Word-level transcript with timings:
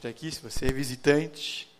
estar 0.00 0.08
aqui. 0.08 0.32
Se 0.32 0.40
você 0.40 0.64
é 0.64 0.72
visitante, 0.72 1.70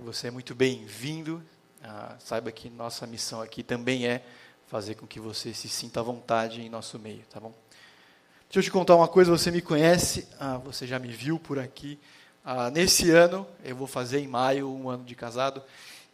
você 0.00 0.26
é 0.26 0.30
muito 0.32 0.56
bem-vindo. 0.56 1.40
Ah, 1.80 2.16
saiba 2.18 2.50
que 2.50 2.68
nossa 2.68 3.06
missão 3.06 3.40
aqui 3.40 3.62
também 3.62 4.08
é 4.08 4.24
fazer 4.66 4.96
com 4.96 5.06
que 5.06 5.20
você 5.20 5.54
se 5.54 5.68
sinta 5.68 6.00
à 6.00 6.02
vontade 6.02 6.60
em 6.60 6.68
nosso 6.68 6.98
meio, 6.98 7.22
tá 7.30 7.38
bom? 7.38 7.54
Deixa 8.48 8.58
eu 8.58 8.62
te 8.64 8.72
contar 8.72 8.96
uma 8.96 9.06
coisa, 9.06 9.30
você 9.30 9.52
me 9.52 9.62
conhece, 9.62 10.26
ah, 10.40 10.58
você 10.58 10.84
já 10.84 10.98
me 10.98 11.06
viu 11.12 11.38
por 11.38 11.60
aqui. 11.60 11.96
Ah, 12.44 12.72
nesse 12.72 13.12
ano, 13.12 13.46
eu 13.62 13.76
vou 13.76 13.86
fazer 13.86 14.18
em 14.18 14.26
maio 14.26 14.68
um 14.68 14.90
ano 14.90 15.04
de 15.04 15.14
casado. 15.14 15.62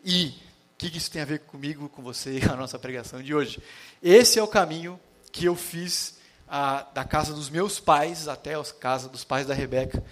E 0.05 0.27
o 0.27 0.34
que, 0.77 0.91
que 0.91 0.98
isso 0.98 1.11
tem 1.11 1.23
a 1.23 1.25
ver 1.25 1.38
comigo, 1.41 1.88
com 1.88 2.02
você 2.02 2.38
e 2.38 2.45
a 2.52 2.55
nossa 2.55 2.79
pregação 2.79 3.23
de 3.23 3.34
hoje? 3.34 3.62
Esse 4.02 4.38
é 4.38 4.43
o 4.43 4.48
caminho 4.48 5.01
que 5.33 5.47
eu 5.47 5.57
fiz 5.57 6.19
ah, 6.47 6.87
da 6.93 7.02
casa 7.02 7.33
dos 7.33 7.48
meus 7.48 7.80
pais 7.80 8.29
até 8.29 8.55
a 8.55 8.65
casa 8.79 9.09
dos 9.09 9.25
pais 9.25 9.47
da 9.47 9.55
Rebeca. 9.55 10.05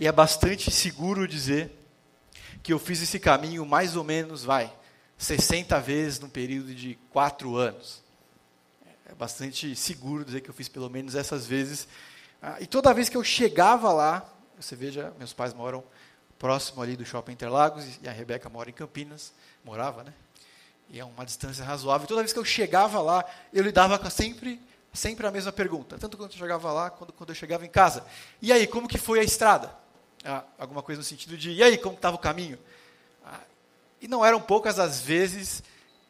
E 0.00 0.06
é 0.06 0.12
bastante 0.12 0.70
seguro 0.70 1.28
dizer 1.28 1.70
que 2.62 2.72
eu 2.72 2.78
fiz 2.78 3.02
esse 3.02 3.20
caminho 3.20 3.66
mais 3.66 3.96
ou 3.96 4.02
menos, 4.02 4.42
vai, 4.42 4.72
60 5.18 5.78
vezes 5.78 6.18
num 6.18 6.28
período 6.30 6.74
de 6.74 6.98
quatro 7.10 7.54
anos. 7.56 8.02
É 9.04 9.14
bastante 9.14 9.76
seguro 9.76 10.24
dizer 10.24 10.40
que 10.40 10.48
eu 10.48 10.54
fiz 10.54 10.70
pelo 10.70 10.88
menos 10.88 11.14
essas 11.14 11.46
vezes. 11.46 11.86
Ah, 12.40 12.56
e 12.60 12.66
toda 12.66 12.94
vez 12.94 13.10
que 13.10 13.16
eu 13.18 13.22
chegava 13.22 13.92
lá, 13.92 14.26
você 14.58 14.74
veja, 14.74 15.12
meus 15.18 15.34
pais 15.34 15.52
moram 15.52 15.84
próximo 16.38 16.80
ali 16.80 16.96
do 16.96 17.04
Shopping 17.04 17.32
Interlagos 17.32 17.84
e 18.02 18.08
a 18.08 18.12
Rebeca 18.12 18.48
mora 18.48 18.70
em 18.70 18.72
Campinas, 18.72 19.34
morava, 19.62 20.02
né? 20.02 20.14
E 20.88 20.98
é 20.98 21.04
uma 21.04 21.26
distância 21.26 21.62
razoável. 21.62 22.06
E 22.06 22.08
toda 22.08 22.22
vez 22.22 22.32
que 22.32 22.38
eu 22.38 22.44
chegava 22.46 23.02
lá, 23.02 23.22
eu 23.52 23.62
lidava 23.62 23.98
com 23.98 24.08
sempre, 24.08 24.58
sempre 24.94 25.26
a 25.26 25.30
mesma 25.30 25.52
pergunta, 25.52 25.98
tanto 25.98 26.16
quando 26.16 26.32
eu 26.32 26.38
chegava 26.38 26.72
lá, 26.72 26.88
quanto 26.88 27.12
quando 27.12 27.28
eu 27.28 27.36
chegava 27.36 27.66
em 27.66 27.70
casa. 27.70 28.02
E 28.40 28.50
aí, 28.50 28.66
como 28.66 28.88
que 28.88 28.96
foi 28.96 29.20
a 29.20 29.22
estrada? 29.22 29.78
Ah, 30.24 30.44
alguma 30.58 30.82
coisa 30.82 31.00
no 31.00 31.04
sentido 31.04 31.36
de, 31.36 31.50
e 31.50 31.62
aí, 31.62 31.78
como 31.78 31.94
estava 31.94 32.16
o 32.16 32.18
caminho? 32.18 32.58
E 34.00 34.08
não 34.08 34.24
eram 34.24 34.40
poucas 34.40 34.78
as 34.78 35.00
vezes 35.00 35.62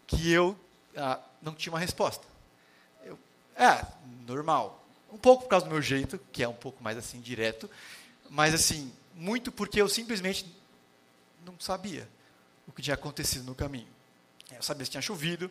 que 0.06 0.30
eu 0.30 0.56
ah, 0.97 1.19
não 1.42 1.55
tinha 1.55 1.72
uma 1.72 1.78
resposta. 1.78 2.25
Eu, 3.05 3.19
é, 3.56 3.84
normal. 4.27 4.84
Um 5.12 5.19
pouco 5.19 5.42
por 5.42 5.48
causa 5.48 5.66
do 5.66 5.72
meu 5.72 5.83
jeito, 5.83 6.19
que 6.33 6.42
é 6.42 6.48
um 6.48 6.55
pouco 6.55 6.83
mais 6.83 6.97
assim, 6.97 7.20
direto, 7.20 7.69
mas 8.28 8.55
assim, 8.55 8.92
muito 9.14 9.50
porque 9.50 9.81
eu 9.81 9.88
simplesmente 9.88 10.47
não 11.44 11.58
sabia 11.58 12.08
o 12.66 12.72
que 12.72 12.81
tinha 12.81 12.94
acontecido 12.94 13.44
no 13.44 13.55
caminho. 13.55 13.88
Eu 14.53 14.62
sabia 14.62 14.84
se 14.84 14.91
tinha 14.92 15.03
chovido, 15.03 15.50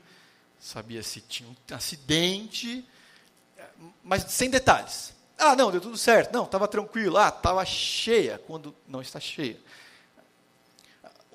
sabia 0.59 1.03
se 1.03 1.19
tinha 1.19 1.49
um 1.49 1.75
acidente, 1.75 2.87
mas 4.01 4.23
sem 4.31 4.49
detalhes. 4.49 5.13
Ah, 5.39 5.55
não, 5.55 5.71
deu 5.71 5.81
tudo 5.81 5.97
certo. 5.97 6.33
Não, 6.33 6.43
estava 6.43 6.67
tranquilo. 6.67 7.17
Ah, 7.17 7.29
estava 7.29 7.65
cheia, 7.65 8.39
quando 8.45 8.75
não 8.87 9.01
está 9.01 9.19
cheia 9.19 9.57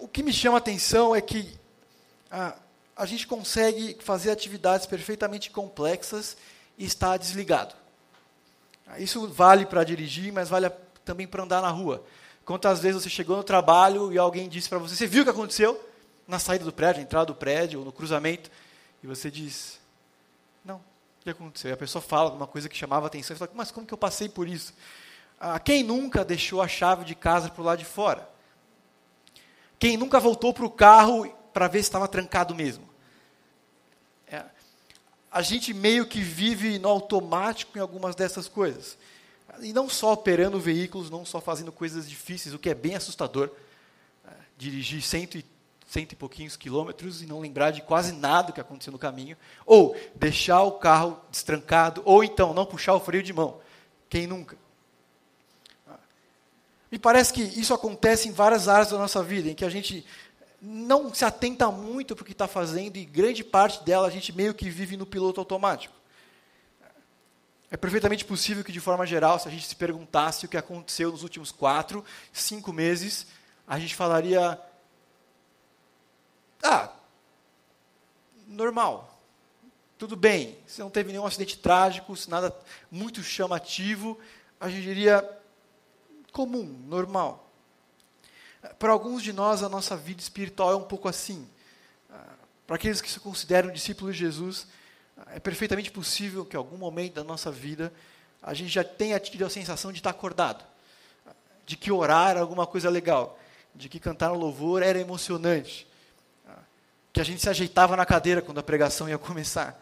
o 0.04 0.08
que 0.08 0.22
me 0.22 0.34
chama 0.34 0.56
a 0.56 0.58
atenção 0.58 1.16
é 1.16 1.20
que 1.22 1.48
a, 2.30 2.54
a 2.94 3.06
gente 3.06 3.26
consegue 3.26 3.96
fazer 4.00 4.30
atividades 4.30 4.86
perfeitamente 4.86 5.50
complexas 5.50 6.36
e 6.76 6.84
estar 6.84 7.16
desligado. 7.16 7.74
Isso 8.98 9.26
vale 9.28 9.64
para 9.64 9.82
dirigir, 9.82 10.30
mas 10.30 10.50
vale 10.50 10.70
também 11.06 11.26
para 11.26 11.42
andar 11.42 11.62
na 11.62 11.70
rua. 11.70 12.04
Quantas 12.44 12.80
vezes 12.80 13.02
você 13.02 13.08
chegou 13.08 13.36
no 13.36 13.42
trabalho 13.42 14.12
e 14.12 14.18
alguém 14.18 14.46
disse 14.46 14.68
para 14.68 14.78
você, 14.78 14.94
você 14.94 15.06
viu 15.06 15.22
o 15.22 15.24
que 15.24 15.30
aconteceu 15.30 15.82
na 16.28 16.38
saída 16.38 16.66
do 16.66 16.72
prédio, 16.72 17.00
na 17.00 17.04
entrada 17.04 17.26
do 17.26 17.34
prédio, 17.34 17.78
ou 17.78 17.84
no 17.84 17.92
cruzamento, 17.92 18.50
e 19.02 19.06
você 19.06 19.30
diz, 19.30 19.78
que 21.24 21.30
aconteceu? 21.30 21.70
E 21.70 21.72
a 21.72 21.76
pessoa 21.76 22.02
fala 22.02 22.28
alguma 22.28 22.46
coisa 22.46 22.68
que 22.68 22.76
chamava 22.76 23.06
atenção, 23.06 23.34
e 23.34 23.38
fala, 23.38 23.50
mas 23.54 23.70
como 23.70 23.86
que 23.86 23.94
eu 23.94 23.98
passei 23.98 24.28
por 24.28 24.46
isso? 24.46 24.74
Ah, 25.40 25.58
quem 25.58 25.82
nunca 25.82 26.24
deixou 26.24 26.60
a 26.60 26.68
chave 26.68 27.04
de 27.04 27.14
casa 27.14 27.48
para 27.48 27.62
o 27.62 27.64
lado 27.64 27.78
de 27.78 27.84
fora? 27.84 28.28
Quem 29.78 29.96
nunca 29.96 30.20
voltou 30.20 30.52
para 30.52 30.64
o 30.64 30.70
carro 30.70 31.26
para 31.52 31.66
ver 31.66 31.78
se 31.78 31.88
estava 31.88 32.06
trancado 32.06 32.54
mesmo? 32.54 32.88
É. 34.28 34.44
A 35.30 35.42
gente 35.42 35.74
meio 35.74 36.06
que 36.06 36.20
vive 36.20 36.78
no 36.78 36.88
automático 36.88 37.76
em 37.76 37.80
algumas 37.80 38.14
dessas 38.14 38.48
coisas. 38.48 38.96
E 39.60 39.72
não 39.72 39.88
só 39.88 40.12
operando 40.12 40.60
veículos, 40.60 41.10
não 41.10 41.24
só 41.24 41.40
fazendo 41.40 41.72
coisas 41.72 42.08
difíceis, 42.08 42.54
o 42.54 42.58
que 42.58 42.70
é 42.70 42.74
bem 42.74 42.94
assustador. 42.94 43.50
É, 44.26 44.30
dirigir 44.56 45.02
cento 45.02 45.38
e, 45.38 45.44
cento 45.94 46.12
e 46.12 46.16
pouquinhos 46.16 46.56
quilômetros 46.56 47.22
e 47.22 47.26
não 47.26 47.38
lembrar 47.38 47.70
de 47.70 47.80
quase 47.80 48.12
nada 48.12 48.52
que 48.52 48.60
aconteceu 48.60 48.92
no 48.92 48.98
caminho. 48.98 49.36
Ou 49.64 49.96
deixar 50.16 50.62
o 50.62 50.72
carro 50.72 51.20
destrancado, 51.30 52.02
ou 52.04 52.24
então 52.24 52.52
não 52.52 52.66
puxar 52.66 52.94
o 52.94 53.00
freio 53.00 53.22
de 53.22 53.32
mão. 53.32 53.60
Quem 54.10 54.26
nunca? 54.26 54.58
Me 56.90 56.98
parece 56.98 57.32
que 57.32 57.42
isso 57.42 57.72
acontece 57.72 58.28
em 58.28 58.32
várias 58.32 58.66
áreas 58.66 58.90
da 58.90 58.98
nossa 58.98 59.22
vida, 59.22 59.48
em 59.48 59.54
que 59.54 59.64
a 59.64 59.70
gente 59.70 60.04
não 60.60 61.14
se 61.14 61.24
atenta 61.24 61.70
muito 61.70 62.16
para 62.16 62.22
o 62.22 62.26
que 62.26 62.32
está 62.32 62.48
fazendo 62.48 62.96
e 62.96 63.04
grande 63.04 63.44
parte 63.44 63.84
dela 63.84 64.08
a 64.08 64.10
gente 64.10 64.32
meio 64.32 64.54
que 64.54 64.68
vive 64.70 64.96
no 64.96 65.06
piloto 65.06 65.40
automático. 65.40 65.94
É 67.70 67.76
perfeitamente 67.76 68.24
possível 68.24 68.64
que, 68.64 68.72
de 68.72 68.80
forma 68.80 69.06
geral, 69.06 69.38
se 69.38 69.46
a 69.46 69.50
gente 69.50 69.66
se 69.66 69.76
perguntasse 69.76 70.46
o 70.46 70.48
que 70.48 70.56
aconteceu 70.56 71.10
nos 71.10 71.22
últimos 71.22 71.52
quatro, 71.52 72.04
cinco 72.32 72.72
meses, 72.72 73.26
a 73.66 73.78
gente 73.78 73.94
falaria: 73.94 74.60
Ah, 76.66 76.90
normal, 78.46 79.20
tudo 79.98 80.16
bem, 80.16 80.56
se 80.66 80.80
não 80.80 80.88
teve 80.88 81.12
nenhum 81.12 81.26
acidente 81.26 81.58
trágico, 81.58 82.16
se 82.16 82.30
nada 82.30 82.56
muito 82.90 83.22
chamativo, 83.22 84.18
a 84.58 84.70
gente 84.70 84.82
diria: 84.82 85.22
comum, 86.32 86.64
normal. 86.86 87.50
Para 88.78 88.92
alguns 88.92 89.22
de 89.22 89.30
nós, 89.30 89.62
a 89.62 89.68
nossa 89.68 89.94
vida 89.94 90.22
espiritual 90.22 90.72
é 90.72 90.76
um 90.76 90.84
pouco 90.84 91.06
assim. 91.06 91.46
Para 92.66 92.76
aqueles 92.76 93.02
que 93.02 93.10
se 93.10 93.20
consideram 93.20 93.70
discípulos 93.70 94.16
de 94.16 94.20
Jesus, 94.20 94.66
é 95.32 95.38
perfeitamente 95.38 95.90
possível 95.90 96.46
que 96.46 96.56
em 96.56 96.58
algum 96.58 96.78
momento 96.78 97.12
da 97.12 97.24
nossa 97.24 97.50
vida 97.50 97.92
a 98.42 98.54
gente 98.54 98.70
já 98.70 98.82
tenha 98.82 99.20
tido 99.20 99.44
a 99.44 99.50
sensação 99.50 99.92
de 99.92 99.98
estar 99.98 100.08
acordado, 100.08 100.64
de 101.66 101.76
que 101.76 101.92
orar 101.92 102.30
era 102.30 102.40
alguma 102.40 102.66
coisa 102.66 102.88
legal, 102.88 103.38
de 103.74 103.90
que 103.90 104.00
cantar 104.00 104.30
no 104.30 104.38
louvor 104.38 104.82
era 104.82 104.98
emocionante, 104.98 105.86
que 107.14 107.20
a 107.20 107.24
gente 107.24 107.40
se 107.40 107.48
ajeitava 107.48 107.96
na 107.96 108.04
cadeira 108.04 108.42
quando 108.42 108.58
a 108.58 108.62
pregação 108.62 109.08
ia 109.08 109.16
começar. 109.16 109.80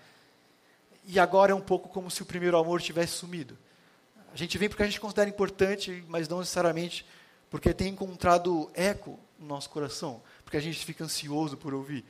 E 1.07 1.19
agora 1.19 1.53
é 1.53 1.55
um 1.55 1.63
pouco 1.63 1.89
como 1.89 2.11
se 2.11 2.21
o 2.21 2.27
primeiro 2.27 2.59
amor 2.59 2.83
tivesse 2.83 3.15
sumido. 3.15 3.57
A 4.35 4.37
gente 4.37 4.59
vem 4.59 4.69
porque 4.69 4.83
a 4.83 4.87
gente 4.87 5.01
considera 5.01 5.31
importante, 5.31 6.05
mas 6.09 6.29
não 6.29 6.41
necessariamente 6.41 7.07
porque 7.49 7.73
tem 7.73 7.89
encontrado 7.89 8.71
eco 8.75 9.19
no 9.39 9.47
nosso 9.47 9.71
coração, 9.71 10.23
porque 10.45 10.59
a 10.59 10.61
gente 10.61 10.85
fica 10.85 11.05
ansioso 11.05 11.57
por 11.57 11.73
ouvir. 11.73 12.05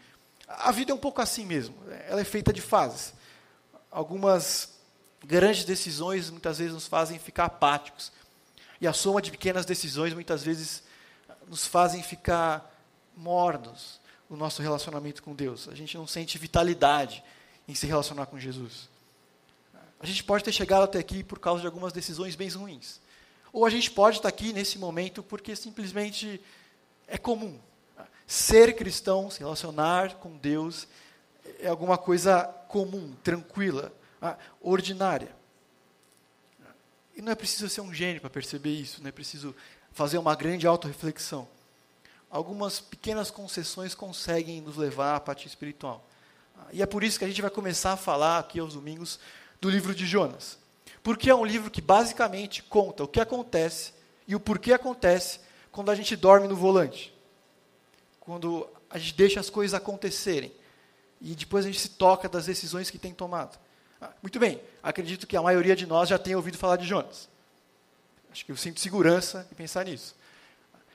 A 0.48 0.72
vida 0.72 0.90
é 0.90 0.94
um 0.94 0.98
pouco 0.98 1.22
assim 1.22 1.46
mesmo, 1.46 1.76
ela 2.08 2.20
é 2.20 2.24
feita 2.24 2.52
de 2.52 2.60
fases. 2.60 3.14
Algumas 3.92 4.72
grandes 5.24 5.64
decisões 5.64 6.30
muitas 6.30 6.58
vezes 6.58 6.74
nos 6.74 6.88
fazem 6.88 7.16
ficar 7.20 7.44
apáticos. 7.44 8.10
E 8.80 8.88
a 8.88 8.92
soma 8.92 9.22
de 9.22 9.30
pequenas 9.30 9.64
decisões 9.64 10.14
muitas 10.14 10.42
vezes 10.42 10.82
nos 11.46 11.64
fazem 11.64 12.02
ficar 12.02 12.68
mornos 13.16 14.01
no 14.32 14.38
nosso 14.38 14.62
relacionamento 14.62 15.22
com 15.22 15.34
Deus. 15.34 15.68
A 15.68 15.74
gente 15.74 15.94
não 15.94 16.06
sente 16.06 16.38
vitalidade 16.38 17.22
em 17.68 17.74
se 17.74 17.86
relacionar 17.86 18.24
com 18.24 18.40
Jesus. 18.40 18.88
A 20.00 20.06
gente 20.06 20.24
pode 20.24 20.42
ter 20.42 20.52
chegado 20.52 20.84
até 20.84 20.98
aqui 20.98 21.22
por 21.22 21.38
causa 21.38 21.60
de 21.60 21.66
algumas 21.66 21.92
decisões 21.92 22.34
bem 22.34 22.48
ruins. 22.48 22.98
Ou 23.52 23.66
a 23.66 23.70
gente 23.70 23.90
pode 23.90 24.16
estar 24.16 24.30
aqui 24.30 24.54
nesse 24.54 24.78
momento 24.78 25.22
porque 25.22 25.54
simplesmente 25.54 26.40
é 27.06 27.18
comum. 27.18 27.60
Ser 28.26 28.74
cristão, 28.74 29.30
se 29.30 29.40
relacionar 29.40 30.14
com 30.14 30.34
Deus, 30.38 30.88
é 31.60 31.68
alguma 31.68 31.98
coisa 31.98 32.44
comum, 32.68 33.14
tranquila, 33.22 33.92
ah, 34.20 34.38
ordinária. 34.62 35.36
E 37.14 37.20
não 37.20 37.32
é 37.32 37.34
preciso 37.34 37.68
ser 37.68 37.82
um 37.82 37.92
gênio 37.92 38.22
para 38.22 38.30
perceber 38.30 38.72
isso, 38.72 39.02
não 39.02 39.10
é 39.10 39.12
preciso 39.12 39.54
fazer 39.92 40.16
uma 40.16 40.34
grande 40.34 40.66
autorreflexão. 40.66 41.46
Algumas 42.32 42.80
pequenas 42.80 43.30
concessões 43.30 43.94
conseguem 43.94 44.62
nos 44.62 44.78
levar 44.78 45.16
à 45.16 45.20
parte 45.20 45.46
espiritual. 45.46 46.08
E 46.72 46.80
é 46.80 46.86
por 46.86 47.04
isso 47.04 47.18
que 47.18 47.26
a 47.26 47.28
gente 47.28 47.42
vai 47.42 47.50
começar 47.50 47.92
a 47.92 47.96
falar 47.96 48.38
aqui 48.38 48.58
aos 48.58 48.72
domingos 48.72 49.20
do 49.60 49.68
livro 49.68 49.94
de 49.94 50.06
Jonas. 50.06 50.58
Porque 51.02 51.28
é 51.28 51.34
um 51.34 51.44
livro 51.44 51.70
que 51.70 51.82
basicamente 51.82 52.62
conta 52.62 53.04
o 53.04 53.08
que 53.08 53.20
acontece 53.20 53.92
e 54.26 54.34
o 54.34 54.40
porquê 54.40 54.72
acontece 54.72 55.40
quando 55.70 55.90
a 55.90 55.94
gente 55.94 56.16
dorme 56.16 56.48
no 56.48 56.56
volante. 56.56 57.14
Quando 58.18 58.66
a 58.88 58.96
gente 58.96 59.12
deixa 59.12 59.38
as 59.38 59.50
coisas 59.50 59.74
acontecerem. 59.74 60.52
E 61.20 61.34
depois 61.34 61.66
a 61.66 61.68
gente 61.68 61.80
se 61.80 61.90
toca 61.90 62.30
das 62.30 62.46
decisões 62.46 62.88
que 62.88 62.96
tem 62.96 63.12
tomado. 63.12 63.58
Ah, 64.00 64.10
muito 64.22 64.38
bem, 64.38 64.58
acredito 64.82 65.26
que 65.26 65.36
a 65.36 65.42
maioria 65.42 65.76
de 65.76 65.84
nós 65.84 66.08
já 66.08 66.18
tenha 66.18 66.38
ouvido 66.38 66.56
falar 66.56 66.76
de 66.76 66.86
Jonas. 66.86 67.28
Acho 68.32 68.46
que 68.46 68.52
eu 68.52 68.56
sinto 68.56 68.80
segurança 68.80 69.46
em 69.52 69.54
pensar 69.54 69.84
nisso. 69.84 70.16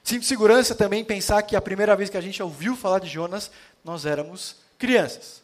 Sinto 0.07 0.25
segurança 0.25 0.73
também 0.73 1.03
pensar 1.03 1.41
que 1.41 1.53
a 1.53 1.59
primeira 1.59 1.93
vez 1.93 2.09
que 2.09 2.15
a 2.15 2.21
gente 2.21 2.41
ouviu 2.41 2.77
falar 2.77 2.99
de 2.99 3.09
Jonas, 3.09 3.51
nós 3.83 4.05
éramos 4.05 4.55
crianças. 4.77 5.43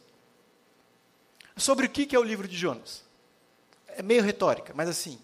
Sobre 1.54 1.84
o 1.84 1.90
que 1.90 2.16
é 2.16 2.18
o 2.18 2.22
livro 2.22 2.48
de 2.48 2.56
Jonas? 2.56 3.04
é 3.88 4.00
meio 4.00 4.22
retórica, 4.22 4.72
mas 4.74 4.88
assim, 4.88 5.18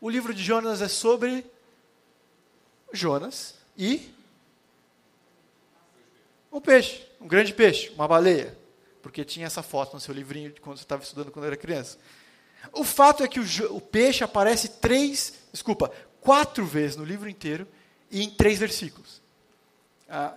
o 0.00 0.08
livro 0.08 0.32
de 0.32 0.42
Jonas 0.42 0.80
é 0.80 0.88
sobre 0.88 1.44
Jonas 2.94 3.56
e 3.76 4.10
um 6.50 6.58
peixe, 6.58 7.06
um 7.20 7.28
grande 7.28 7.52
peixe, 7.52 7.90
uma 7.90 8.08
baleia, 8.08 8.56
porque 9.02 9.22
tinha 9.22 9.46
essa 9.46 9.62
foto 9.62 9.92
no 9.92 10.00
seu 10.00 10.14
livrinho 10.14 10.50
de 10.50 10.62
quando 10.62 10.78
você 10.78 10.84
estava 10.84 11.02
estudando 11.02 11.30
quando 11.30 11.44
era 11.44 11.58
criança. 11.58 11.98
O 12.72 12.84
fato 12.84 13.22
é 13.22 13.28
que 13.28 13.38
o, 13.38 13.76
o 13.76 13.82
peixe 13.82 14.24
aparece 14.24 14.66
três, 14.80 15.34
desculpa, 15.52 15.92
quatro 16.22 16.64
vezes 16.64 16.96
no 16.96 17.04
livro 17.04 17.28
inteiro 17.28 17.68
em 18.20 18.30
três 18.30 18.58
versículos. 18.58 19.22
A, 20.08 20.34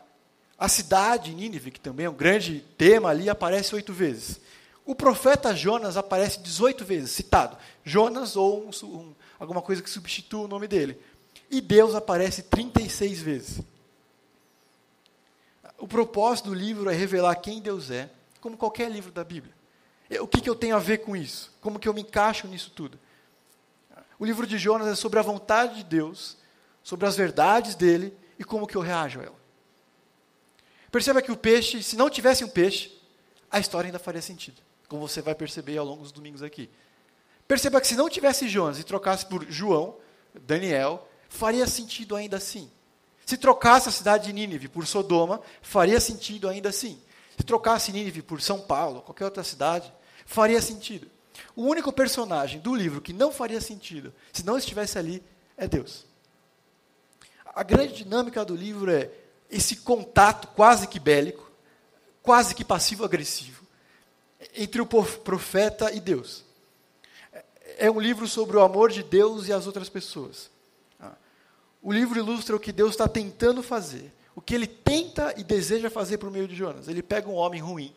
a 0.57 0.69
cidade, 0.69 1.33
Nínive, 1.33 1.71
que 1.71 1.79
também 1.79 2.05
é 2.05 2.09
um 2.09 2.15
grande 2.15 2.63
tema 2.77 3.09
ali, 3.09 3.29
aparece 3.29 3.75
oito 3.75 3.91
vezes. 3.91 4.39
O 4.85 4.95
profeta 4.95 5.55
Jonas 5.55 5.97
aparece 5.97 6.39
18 6.39 6.85
vezes, 6.85 7.11
citado. 7.11 7.57
Jonas 7.83 8.35
ou 8.35 8.69
um, 8.69 8.87
um, 8.87 9.15
alguma 9.39 9.61
coisa 9.61 9.81
que 9.81 9.89
substitua 9.89 10.45
o 10.45 10.47
nome 10.47 10.67
dele. 10.67 10.97
E 11.49 11.59
Deus 11.59 11.95
aparece 11.95 12.43
36 12.43 13.21
vezes. 13.21 13.61
O 15.77 15.87
propósito 15.87 16.49
do 16.49 16.55
livro 16.55 16.89
é 16.89 16.93
revelar 16.93 17.35
quem 17.35 17.61
Deus 17.61 17.91
é, 17.91 18.09
como 18.39 18.55
qualquer 18.55 18.89
livro 18.89 19.11
da 19.11 19.23
Bíblia. 19.23 19.53
O 20.21 20.27
que, 20.27 20.39
que 20.39 20.49
eu 20.49 20.55
tenho 20.55 20.75
a 20.75 20.79
ver 20.79 20.99
com 20.99 21.15
isso? 21.15 21.51
Como 21.59 21.79
que 21.79 21.89
eu 21.89 21.93
me 21.93 22.01
encaixo 22.01 22.47
nisso 22.47 22.71
tudo? 22.73 22.99
O 24.19 24.25
livro 24.25 24.45
de 24.45 24.57
Jonas 24.57 24.87
é 24.87 24.95
sobre 24.95 25.19
a 25.19 25.23
vontade 25.23 25.77
de 25.77 25.83
Deus, 25.83 26.37
sobre 26.85 27.07
as 27.07 27.17
verdades 27.17 27.73
dele 27.73 28.15
e 28.37 28.43
como 28.43 28.67
que 28.67 28.75
eu 28.75 28.81
reajo 28.81 29.19
a 29.19 29.23
ela. 29.23 29.35
Perceba 30.91 31.19
que 31.19 31.31
o 31.31 31.35
peixe, 31.35 31.81
se 31.81 31.95
não 31.95 32.11
tivesse 32.11 32.45
um 32.45 32.47
peixe, 32.47 32.95
a 33.49 33.59
história 33.59 33.87
ainda 33.87 33.97
faria 33.97 34.21
sentido, 34.21 34.61
como 34.87 35.05
você 35.05 35.19
vai 35.19 35.33
perceber 35.33 35.79
ao 35.79 35.85
longo 35.85 36.03
dos 36.03 36.11
domingos 36.11 36.43
aqui. 36.43 36.69
Perceba 37.47 37.81
que 37.81 37.87
se 37.87 37.95
não 37.95 38.07
tivesse 38.07 38.47
Jonas 38.47 38.79
e 38.79 38.83
trocasse 38.83 39.25
por 39.25 39.43
João, 39.49 39.97
Daniel, 40.43 41.09
faria 41.27 41.65
sentido 41.65 42.15
ainda 42.15 42.37
assim. 42.37 42.69
Se 43.25 43.35
trocasse 43.35 43.89
a 43.89 43.91
cidade 43.91 44.27
de 44.27 44.33
Nínive 44.33 44.67
por 44.67 44.85
Sodoma, 44.85 45.41
faria 45.63 45.99
sentido 45.99 46.47
ainda 46.47 46.69
assim. 46.69 47.01
Se 47.35 47.43
trocasse 47.43 47.91
Nínive 47.91 48.21
por 48.21 48.39
São 48.41 48.61
Paulo, 48.61 49.01
qualquer 49.01 49.25
outra 49.25 49.43
cidade, 49.43 49.91
faria 50.23 50.61
sentido. 50.61 51.09
O 51.55 51.63
único 51.63 51.91
personagem 51.91 52.59
do 52.59 52.75
livro 52.75 53.01
que 53.01 53.11
não 53.11 53.31
faria 53.31 53.59
sentido 53.59 54.13
se 54.31 54.45
não 54.45 54.55
estivesse 54.55 54.99
ali 54.99 55.23
é 55.57 55.67
Deus. 55.67 56.05
A 57.55 57.63
grande 57.63 57.93
dinâmica 57.93 58.43
do 58.43 58.53
livro 58.53 58.91
é 58.91 59.09
esse 59.49 59.77
contato 59.77 60.49
quase 60.49 60.87
que 60.87 60.99
bélico, 60.99 61.49
quase 62.21 62.53
que 62.53 62.65
passivo-agressivo, 62.65 63.65
entre 64.53 64.81
o 64.81 64.85
profeta 64.85 65.93
e 65.93 66.01
Deus. 66.01 66.43
É 67.77 67.89
um 67.89 67.99
livro 67.99 68.27
sobre 68.27 68.57
o 68.57 68.61
amor 68.61 68.91
de 68.91 69.01
Deus 69.01 69.47
e 69.47 69.53
as 69.53 69.65
outras 69.65 69.87
pessoas. 69.87 70.49
O 71.81 71.93
livro 71.93 72.19
ilustra 72.19 72.55
o 72.55 72.59
que 72.59 72.71
Deus 72.73 72.91
está 72.91 73.07
tentando 73.07 73.63
fazer, 73.63 74.11
o 74.35 74.41
que 74.41 74.53
ele 74.53 74.67
tenta 74.67 75.33
e 75.37 75.43
deseja 75.43 75.89
fazer 75.89 76.17
por 76.17 76.29
meio 76.29 76.47
de 76.47 76.55
Jonas. 76.55 76.89
Ele 76.89 77.01
pega 77.01 77.29
um 77.29 77.35
homem 77.35 77.61
ruim, 77.61 77.95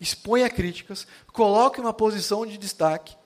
expõe 0.00 0.44
a 0.44 0.50
críticas, 0.50 1.06
coloca 1.32 1.78
em 1.78 1.84
uma 1.84 1.92
posição 1.92 2.46
de 2.46 2.56
destaque. 2.56 3.16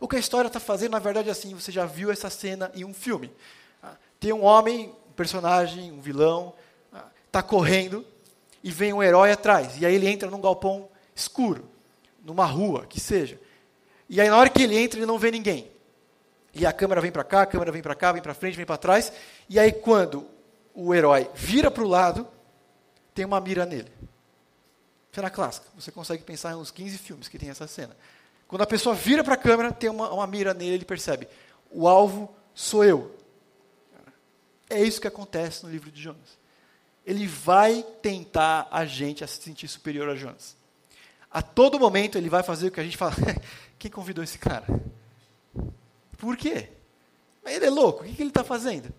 O 0.00 0.08
que 0.08 0.16
a 0.16 0.18
história 0.18 0.48
está 0.48 0.58
fazendo, 0.58 0.92
na 0.92 0.98
verdade, 0.98 1.28
é 1.28 1.32
assim: 1.32 1.54
você 1.54 1.70
já 1.70 1.86
viu 1.86 2.10
essa 2.10 2.30
cena 2.30 2.72
em 2.74 2.84
um 2.84 2.92
filme. 2.94 3.30
Tem 4.18 4.32
um 4.32 4.42
homem, 4.42 4.94
personagem, 5.16 5.92
um 5.92 6.00
vilão, 6.00 6.52
está 7.26 7.40
ah, 7.40 7.42
correndo 7.42 8.04
e 8.62 8.70
vem 8.70 8.92
um 8.92 9.02
herói 9.02 9.32
atrás. 9.32 9.80
E 9.80 9.86
aí 9.86 9.94
ele 9.94 10.08
entra 10.08 10.30
num 10.30 10.40
galpão 10.40 10.88
escuro, 11.14 11.68
numa 12.24 12.46
rua, 12.46 12.86
que 12.86 12.98
seja. 12.98 13.38
E 14.08 14.20
aí, 14.20 14.28
na 14.28 14.36
hora 14.36 14.50
que 14.50 14.62
ele 14.62 14.76
entra, 14.76 14.98
ele 14.98 15.06
não 15.06 15.18
vê 15.18 15.30
ninguém. 15.30 15.70
E 16.52 16.64
a 16.64 16.72
câmera 16.72 17.00
vem 17.00 17.10
para 17.10 17.24
cá, 17.24 17.42
a 17.42 17.46
câmera 17.46 17.72
vem 17.72 17.82
para 17.82 17.94
cá, 17.94 18.12
vem 18.12 18.22
para 18.22 18.34
frente, 18.34 18.56
vem 18.56 18.66
para 18.66 18.76
trás. 18.76 19.12
E 19.48 19.58
aí, 19.58 19.72
quando 19.72 20.26
o 20.74 20.94
herói 20.94 21.28
vira 21.34 21.70
para 21.70 21.82
o 21.82 21.88
lado, 21.88 22.26
tem 23.14 23.24
uma 23.24 23.40
mira 23.40 23.66
nele. 23.66 23.90
Cena 25.12 25.30
clássica. 25.30 25.66
Você 25.76 25.92
consegue 25.92 26.22
pensar 26.24 26.52
em 26.52 26.56
uns 26.56 26.70
15 26.70 26.98
filmes 26.98 27.28
que 27.28 27.38
tem 27.38 27.48
essa 27.48 27.66
cena. 27.66 27.96
Quando 28.48 28.62
a 28.62 28.66
pessoa 28.66 28.94
vira 28.94 29.22
para 29.22 29.34
a 29.34 29.36
câmera, 29.38 29.72
tem 29.72 29.88
uma, 29.90 30.12
uma 30.12 30.26
mira 30.26 30.52
nele, 30.52 30.74
ele 30.74 30.84
percebe: 30.84 31.28
o 31.70 31.88
alvo 31.88 32.34
sou 32.54 32.84
eu. 32.84 33.14
É 34.68 34.82
isso 34.82 35.00
que 35.00 35.08
acontece 35.08 35.64
no 35.64 35.70
livro 35.70 35.90
de 35.90 36.00
Jonas. 36.00 36.38
Ele 37.06 37.26
vai 37.26 37.84
tentar 38.00 38.66
a 38.70 38.84
gente 38.84 39.22
a 39.22 39.26
se 39.26 39.40
sentir 39.42 39.68
superior 39.68 40.08
a 40.08 40.14
Jonas. 40.14 40.56
A 41.30 41.42
todo 41.42 41.78
momento 41.78 42.16
ele 42.16 42.28
vai 42.28 42.42
fazer 42.42 42.68
o 42.68 42.70
que 42.70 42.80
a 42.80 42.84
gente 42.84 42.96
fala: 42.96 43.14
quem 43.78 43.90
convidou 43.90 44.24
esse 44.24 44.38
cara? 44.38 44.64
Por 46.16 46.36
quê? 46.36 46.70
Ele 47.44 47.66
é 47.66 47.70
louco, 47.70 48.04
o 48.04 48.06
que 48.06 48.22
ele 48.22 48.30
está 48.30 48.42
fazendo? 48.42 48.92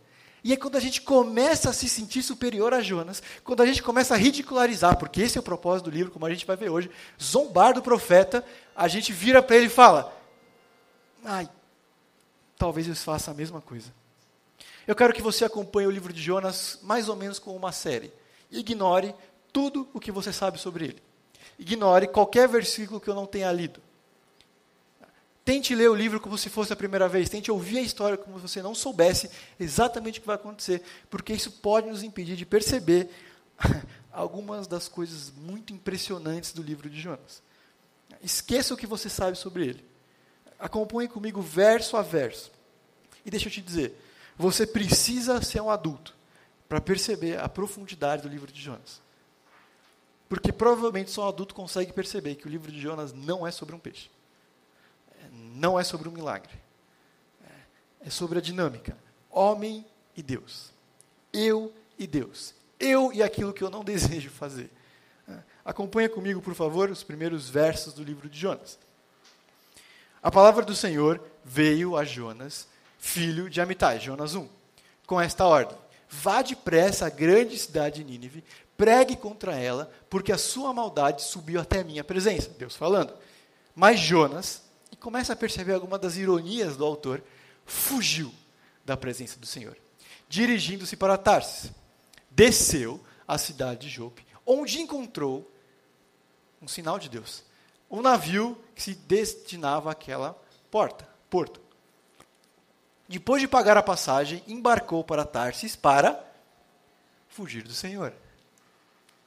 E 0.44 0.54
é 0.54 0.56
quando 0.56 0.76
a 0.76 0.80
gente 0.80 1.02
começa 1.02 1.72
a 1.72 1.74
se 1.74 1.90
sentir 1.90 2.22
superior 2.22 2.72
a 2.72 2.80
Jonas, 2.80 3.24
quando 3.44 3.64
a 3.64 3.66
gente 3.66 3.82
começa 3.82 4.14
a 4.14 4.18
ridicularizar, 4.18 4.96
porque 4.96 5.24
esse 5.24 5.40
é 5.40 5.42
o 5.42 5.44
propósito 5.44 5.90
do 5.90 5.96
livro, 5.96 6.12
como 6.12 6.24
a 6.24 6.30
gente 6.30 6.46
vai 6.46 6.56
ver 6.56 6.70
hoje, 6.70 6.92
zombar 7.20 7.74
do 7.74 7.82
profeta, 7.82 8.46
a 8.76 8.88
gente 8.88 9.12
vira 9.12 9.42
para 9.42 9.56
ele 9.56 9.66
e 9.66 9.70
fala: 9.70 10.16
ai, 11.24 11.50
talvez 12.60 12.88
eu 12.88 12.96
faça 12.96 13.32
a 13.32 13.34
mesma 13.34 13.60
coisa. 13.60 13.92
Eu 14.88 14.96
quero 14.96 15.14
que 15.14 15.22
você 15.22 15.46
acompanhe 15.46 15.88
o 15.88 15.92
livro 15.92 16.14
de 16.14 16.22
Jonas 16.22 16.80
mais 16.84 17.10
ou 17.10 17.16
menos 17.16 17.40
como 17.40 17.56
uma 17.56 17.72
série. 17.72 18.12
Ignore 18.52 19.16
tudo 19.52 19.88
o 19.94 20.00
que 20.00 20.12
você 20.12 20.32
sabe 20.32 20.60
sobre 20.60 20.86
ele. 20.86 21.04
Ignore 21.58 22.08
qualquer 22.08 22.48
versículo 22.48 23.00
que 23.00 23.10
eu 23.10 23.16
não 23.16 23.26
tenha 23.26 23.52
lido. 23.52 23.82
Tente 25.44 25.76
ler 25.76 25.90
o 25.90 25.96
livro 25.96 26.20
como 26.20 26.38
se 26.38 26.50
fosse 26.50 26.74
a 26.74 26.76
primeira 26.76 27.08
vez. 27.08 27.30
Tente 27.30 27.52
ouvir 27.52 27.78
a 27.78 27.82
história 27.82 28.18
como 28.18 28.38
se 28.38 28.48
você 28.48 28.62
não 28.62 28.74
soubesse 28.76 29.30
exatamente 29.60 30.20
o 30.20 30.22
que 30.22 30.28
vai 30.28 30.36
acontecer, 30.36 30.82
porque 31.10 31.34
isso 31.34 31.52
pode 31.52 31.88
nos 31.88 32.04
impedir 32.04 32.36
de 32.36 32.46
perceber 32.46 33.10
algumas 34.12 34.68
das 34.68 34.88
coisas 34.88 35.32
muito 35.36 35.72
impressionantes 35.72 36.52
do 36.52 36.64
livro 36.64 36.90
de 36.90 37.00
Jonas. 37.00 37.44
Esqueça 38.24 38.74
o 38.74 38.78
que 38.78 38.88
você 38.88 39.08
sabe 39.08 39.38
sobre 39.38 39.68
ele. 39.68 39.86
Acompanhe 40.60 41.08
comigo 41.08 41.42
verso 41.42 41.96
a 41.96 42.02
verso. 42.02 42.52
E 43.24 43.30
deixa 43.30 43.48
eu 43.48 43.52
te 43.52 43.62
dizer, 43.62 43.96
você 44.38 44.68
precisa 44.68 45.42
ser 45.42 45.62
um 45.62 45.70
adulto 45.70 46.16
para 46.68 46.82
perceber 46.82 47.40
a 47.40 47.48
profundidade 47.48 48.24
do 48.24 48.28
livro 48.28 48.52
de 48.52 48.62
Jonas. 48.62 49.02
Porque 50.28 50.52
provavelmente 50.52 51.12
só 51.12 51.26
um 51.26 51.30
adulto 51.30 51.54
consegue 51.54 51.94
perceber 51.94 52.36
que 52.36 52.48
o 52.48 52.50
livro 52.50 52.72
de 52.72 52.82
Jonas 52.82 53.14
não 53.14 53.46
é 53.46 53.52
sobre 53.52 53.76
um 53.76 53.80
peixe 53.80 54.10
não 55.32 55.80
é 55.80 55.84
sobre 55.84 56.10
um 56.10 56.12
milagre. 56.12 56.52
É 58.02 58.10
sobre 58.10 58.38
a 58.38 58.42
dinâmica. 58.42 58.98
Homem 59.30 59.86
e 60.16 60.22
Deus. 60.22 60.72
Eu 61.34 61.74
e 61.98 62.06
Deus. 62.06 62.54
Eu 62.80 63.12
e 63.14 63.24
aquilo 63.24 63.54
que 63.54 63.64
eu 63.64 63.70
não 63.70 63.84
desejo 63.86 64.30
fazer. 64.30 64.70
Acompanha 65.64 66.08
comigo, 66.08 66.42
por 66.42 66.54
favor, 66.54 66.90
os 66.92 67.04
primeiros 67.04 67.50
versos 67.50 67.94
do 67.94 68.04
livro 68.04 68.30
de 68.30 68.38
Jonas. 68.38 68.78
A 70.22 70.30
palavra 70.30 70.64
do 70.64 70.76
Senhor 70.76 71.22
veio 71.44 71.98
a 71.98 72.04
Jonas, 72.04 72.68
filho 73.06 73.50
de 73.50 73.62
Amitai, 73.62 74.00
Jonas 74.00 74.34
1, 74.34 74.50
com 75.06 75.22
esta 75.22 75.46
ordem: 75.46 75.78
Vá 76.10 76.42
depressa 76.42 77.06
à 77.06 77.10
grande 77.10 77.58
cidade 77.58 78.04
de 78.04 78.12
Nínive, 78.12 78.44
pregue 78.76 79.16
contra 79.16 79.56
ela, 79.56 79.92
porque 80.10 80.32
a 80.32 80.38
sua 80.38 80.74
maldade 80.74 81.22
subiu 81.22 81.62
até 81.62 81.82
a 81.82 81.84
minha 81.84 82.04
presença. 82.04 82.50
Deus 82.58 82.76
falando. 82.76 83.14
Mas 83.76 84.00
Jonas 84.00 84.64
e 84.92 84.96
começa 84.96 85.34
a 85.34 85.36
perceber 85.36 85.74
alguma 85.74 86.00
das 86.00 86.18
ironias 86.18 86.76
do 86.76 86.86
autor, 86.86 87.22
fugiu 87.66 88.34
da 88.84 88.98
presença 88.98 89.40
do 89.40 89.46
Senhor, 89.46 89.78
dirigindo-se 90.28 90.98
para 90.98 91.18
Tarsis. 91.18 91.72
Desceu 92.32 93.00
à 93.28 93.38
cidade 93.38 93.82
de 93.82 93.90
Jope, 93.90 94.26
onde 94.46 94.82
encontrou 94.82 95.50
um 96.62 96.68
sinal 96.68 96.98
de 96.98 97.10
Deus, 97.10 97.44
um 97.90 98.02
navio 98.02 98.58
que 98.74 98.82
se 98.82 98.96
destinava 98.96 99.92
àquela 99.92 100.34
porta, 100.72 101.08
porto. 101.30 101.65
Depois 103.08 103.42
de 103.42 103.48
pagar 103.48 103.78
a 103.78 103.84
passagem, 103.84 104.44
embarcou 104.48 105.04
para 105.04 105.26
Tarsis 105.26 105.76
para 105.76 106.24
fugir 107.28 107.64
do 107.64 107.74
Senhor. 107.74 108.14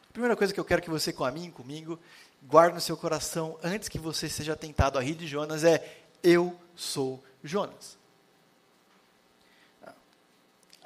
A 0.08 0.12
primeira 0.12 0.36
coisa 0.36 0.52
que 0.52 0.58
eu 0.58 0.64
quero 0.64 0.82
que 0.82 0.90
você 0.90 1.12
com 1.12 1.24
a 1.24 1.30
mim, 1.30 1.50
comigo, 1.50 1.98
guarde 2.42 2.74
no 2.74 2.80
seu 2.80 2.96
coração 2.96 3.56
antes 3.62 3.88
que 3.88 3.98
você 3.98 4.28
seja 4.28 4.56
tentado 4.56 4.98
a 4.98 5.02
rir 5.02 5.14
de 5.14 5.26
Jonas 5.26 5.62
é: 5.62 5.98
Eu 6.22 6.58
sou 6.74 7.22
Jonas. 7.42 7.98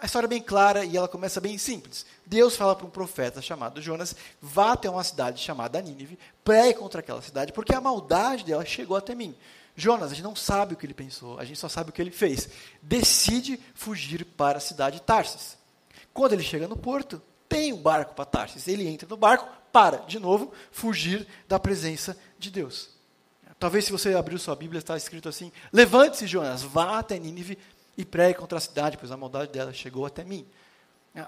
A 0.02 0.06
história 0.06 0.26
é 0.26 0.28
bem 0.28 0.42
clara 0.42 0.84
e 0.84 0.96
ela 0.96 1.06
começa 1.06 1.40
bem 1.40 1.56
simples. 1.56 2.04
Deus 2.26 2.56
fala 2.56 2.74
para 2.74 2.84
um 2.84 2.90
profeta 2.90 3.40
chamado 3.40 3.80
Jonas: 3.80 4.16
vá 4.40 4.72
até 4.72 4.90
uma 4.90 5.04
cidade 5.04 5.40
chamada 5.40 5.80
Nínive, 5.80 6.18
pregue 6.42 6.80
contra 6.80 6.98
aquela 6.98 7.22
cidade, 7.22 7.52
porque 7.52 7.72
a 7.72 7.80
maldade 7.80 8.44
dela 8.44 8.64
chegou 8.64 8.96
até 8.96 9.14
mim. 9.14 9.32
Jonas, 9.74 10.12
a 10.12 10.14
gente 10.14 10.24
não 10.24 10.36
sabe 10.36 10.74
o 10.74 10.76
que 10.76 10.84
ele 10.84 10.94
pensou, 10.94 11.38
a 11.38 11.44
gente 11.44 11.58
só 11.58 11.68
sabe 11.68 11.90
o 11.90 11.92
que 11.92 12.02
ele 12.02 12.10
fez. 12.10 12.48
Decide 12.82 13.58
fugir 13.74 14.24
para 14.24 14.58
a 14.58 14.60
cidade 14.60 14.96
de 14.96 15.02
Tarsis. 15.02 15.56
Quando 16.12 16.34
ele 16.34 16.42
chega 16.42 16.68
no 16.68 16.76
porto, 16.76 17.22
tem 17.48 17.72
um 17.72 17.80
barco 17.80 18.14
para 18.14 18.24
Tarsis. 18.24 18.68
Ele 18.68 18.86
entra 18.86 19.08
no 19.08 19.16
barco, 19.16 19.48
para, 19.72 19.98
de 19.98 20.18
novo, 20.18 20.52
fugir 20.70 21.26
da 21.48 21.58
presença 21.58 22.16
de 22.38 22.50
Deus. 22.50 22.90
Talvez 23.58 23.84
se 23.84 23.92
você 23.92 24.14
abrir 24.14 24.38
sua 24.38 24.54
Bíblia, 24.54 24.80
está 24.80 24.96
escrito 24.96 25.28
assim: 25.28 25.50
Levante-se, 25.72 26.26
Jonas, 26.26 26.62
vá 26.62 26.98
até 26.98 27.18
Nínive 27.18 27.56
e 27.96 28.04
pregue 28.04 28.38
contra 28.38 28.58
a 28.58 28.60
cidade, 28.60 28.98
pois 28.98 29.10
a 29.10 29.16
maldade 29.16 29.52
dela 29.52 29.72
chegou 29.72 30.04
até 30.04 30.24
mim. 30.24 30.46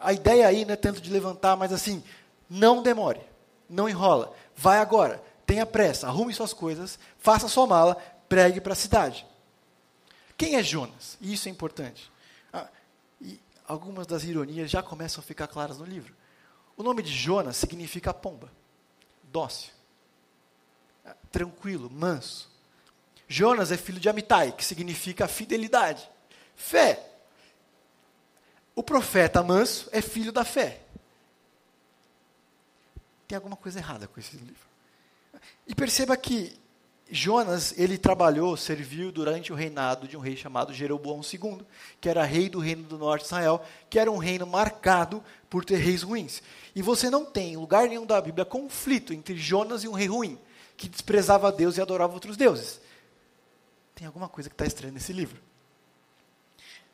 A 0.01 0.13
ideia 0.13 0.47
aí 0.47 0.65
não 0.65 0.73
é 0.75 0.77
tanto 0.77 1.01
de 1.01 1.11
levantar, 1.11 1.57
mas 1.57 1.73
assim, 1.73 2.03
não 2.49 2.83
demore, 2.83 3.21
não 3.69 3.89
enrola, 3.89 4.33
vai 4.57 4.79
agora, 4.79 5.23
tenha 5.47 5.67
pressa, 5.67 6.07
arrume 6.07 6.33
suas 6.33 6.55
coisas, 6.55 6.99
faça 7.19 7.49
sua 7.49 7.67
mala, 7.67 7.97
pregue 8.35 8.61
para 8.61 8.73
a 8.73 8.77
cidade. 8.77 9.25
Quem 10.37 10.57
é 10.57 10.63
Jonas? 10.63 11.17
Isso 11.21 11.49
é 11.49 11.53
importante. 11.53 12.11
Ah, 12.53 12.69
e 13.21 13.41
algumas 13.65 14.09
das 14.09 14.25
ironias 14.25 14.69
já 14.69 14.83
começam 14.83 15.23
a 15.23 15.25
ficar 15.25 15.47
claras 15.47 15.79
no 15.79 15.85
livro. 15.85 16.13
O 16.77 16.83
nome 16.83 17.01
de 17.01 17.13
Jonas 17.13 17.57
significa 17.57 18.13
pomba, 18.13 18.51
dócil, 19.23 19.73
ah, 21.07 21.15
tranquilo, 21.31 21.89
manso. 21.89 22.51
Jonas 23.29 23.71
é 23.71 23.77
filho 23.77 24.01
de 24.01 24.09
Amitai, 24.09 24.51
que 24.51 24.65
significa 24.65 25.29
fidelidade, 25.29 26.11
fé. 26.57 27.09
O 28.75 28.83
profeta 28.83 29.45
manso 29.45 29.89
é 29.93 30.03
filho 30.03 30.33
da 30.33 30.45
fé. 30.45 30.81
Tem 33.29 33.37
alguma 33.37 33.55
coisa 33.55 33.79
errada 33.79 34.09
com 34.09 34.19
esse 34.19 34.37
livro. 34.37 34.67
E 35.69 35.73
perceba 35.73 36.17
que 36.17 36.64
Jonas, 37.11 37.75
ele 37.77 37.99
trabalhou, 37.99 38.57
serviu 38.57 39.13
durante 39.13 39.53
o 39.53 39.57
reinado 39.57 40.09
de 40.09 40.17
um 40.17 40.21
rei 40.21 40.37
chamado 40.37 40.73
Jeroboão 40.73 41.21
II, 41.21 41.61
que 42.01 42.09
era 42.09 42.25
rei 42.25 42.49
do 42.49 42.59
reino 42.59 42.83
do 42.85 42.97
norte 42.97 43.23
de 43.23 43.27
Israel, 43.27 43.63
que 43.91 43.99
era 43.99 44.11
um 44.11 44.17
reino 44.17 44.47
marcado 44.47 45.23
por 45.51 45.65
ter 45.65 45.77
reis 45.77 46.03
ruins. 46.03 46.43
E 46.75 46.81
você 46.81 47.11
não 47.11 47.25
tem 47.25 47.53
em 47.53 47.57
lugar 47.57 47.89
nenhum 47.89 48.07
da 48.07 48.21
Bíblia 48.21 48.45
conflito 48.45 49.13
entre 49.13 49.37
Jonas 49.37 49.85
e 49.85 49.89
um 49.89 49.93
rei 49.93 50.07
ruim, 50.07 50.39
que 50.77 50.89
desprezava 50.89 51.53
Deus 51.53 51.77
e 51.77 51.83
adorava 51.83 52.15
outros 52.15 52.37
deuses. 52.37 52.81
Tem 53.95 54.07
alguma 54.07 54.29
coisa 54.29 54.49
que 54.49 54.55
está 54.55 54.65
estranha 54.65 54.93
nesse 54.93 55.13
livro. 55.13 55.41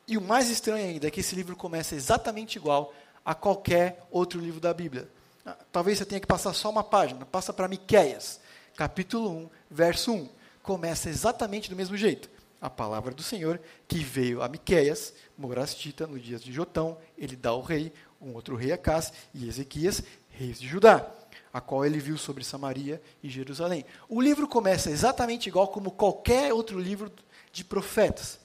E 0.07 0.17
o 0.17 0.21
mais 0.21 0.49
estranho 0.49 0.89
ainda 0.89 1.07
é 1.07 1.11
que 1.11 1.21
esse 1.21 1.35
livro 1.35 1.55
começa 1.55 1.95
exatamente 1.95 2.57
igual 2.57 2.93
a 3.23 3.33
qualquer 3.33 4.05
outro 4.11 4.41
livro 4.41 4.59
da 4.59 4.73
Bíblia. 4.73 5.07
Ah, 5.45 5.55
talvez 5.71 5.97
você 5.97 6.05
tenha 6.05 6.19
que 6.19 6.27
passar 6.27 6.53
só 6.53 6.69
uma 6.69 6.83
página, 6.83 7.25
passa 7.25 7.53
para 7.53 7.67
Miqueias 7.67 8.40
capítulo 8.75 9.29
1, 9.29 9.49
verso 9.69 10.11
1. 10.13 10.29
Começa 10.63 11.09
exatamente 11.09 11.69
do 11.69 11.75
mesmo 11.75 11.97
jeito. 11.97 12.29
A 12.59 12.69
palavra 12.69 13.13
do 13.13 13.23
Senhor 13.23 13.59
que 13.87 13.99
veio 13.99 14.41
a 14.41 14.47
Miqueias, 14.47 15.13
Morastita, 15.37 16.05
no 16.05 16.19
dias 16.19 16.43
de 16.43 16.51
Jotão, 16.53 16.97
ele 17.17 17.35
dá 17.35 17.49
ao 17.49 17.61
rei, 17.61 17.91
um 18.21 18.33
outro 18.33 18.55
rei 18.55 18.71
Acás, 18.71 19.11
e 19.33 19.47
Ezequias, 19.47 20.03
reis 20.29 20.59
de 20.59 20.67
Judá, 20.67 21.09
a 21.51 21.59
qual 21.59 21.85
ele 21.85 21.99
viu 21.99 22.17
sobre 22.17 22.43
Samaria 22.43 23.01
e 23.23 23.29
Jerusalém. 23.29 23.83
O 24.07 24.21
livro 24.21 24.47
começa 24.47 24.91
exatamente 24.91 25.49
igual 25.49 25.69
como 25.69 25.91
qualquer 25.91 26.53
outro 26.53 26.79
livro 26.79 27.11
de 27.51 27.63
profetas. 27.63 28.39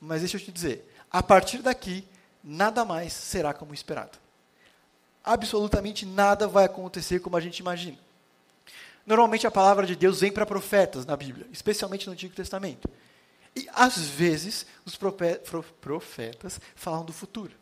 Mas 0.00 0.20
deixa 0.20 0.36
eu 0.36 0.40
te 0.40 0.52
dizer, 0.52 0.86
a 1.10 1.22
partir 1.22 1.62
daqui, 1.62 2.06
nada 2.42 2.84
mais 2.84 3.12
será 3.12 3.54
como 3.54 3.72
esperado. 3.72 4.18
Absolutamente 5.24 6.04
nada 6.04 6.46
vai 6.46 6.66
acontecer 6.66 7.20
como 7.20 7.36
a 7.36 7.40
gente 7.40 7.60
imagina. 7.60 7.96
Normalmente 9.06 9.46
a 9.46 9.50
palavra 9.50 9.86
de 9.86 9.94
Deus 9.94 10.20
vem 10.20 10.32
para 10.32 10.46
profetas 10.46 11.04
na 11.04 11.16
Bíblia, 11.16 11.46
especialmente 11.52 12.06
no 12.06 12.12
Antigo 12.12 12.34
Testamento. 12.34 12.88
E 13.54 13.68
às 13.72 13.98
vezes 13.98 14.66
os 14.84 14.96
profetas 14.96 16.60
falam 16.74 17.04
do 17.04 17.12
futuro. 17.12 17.52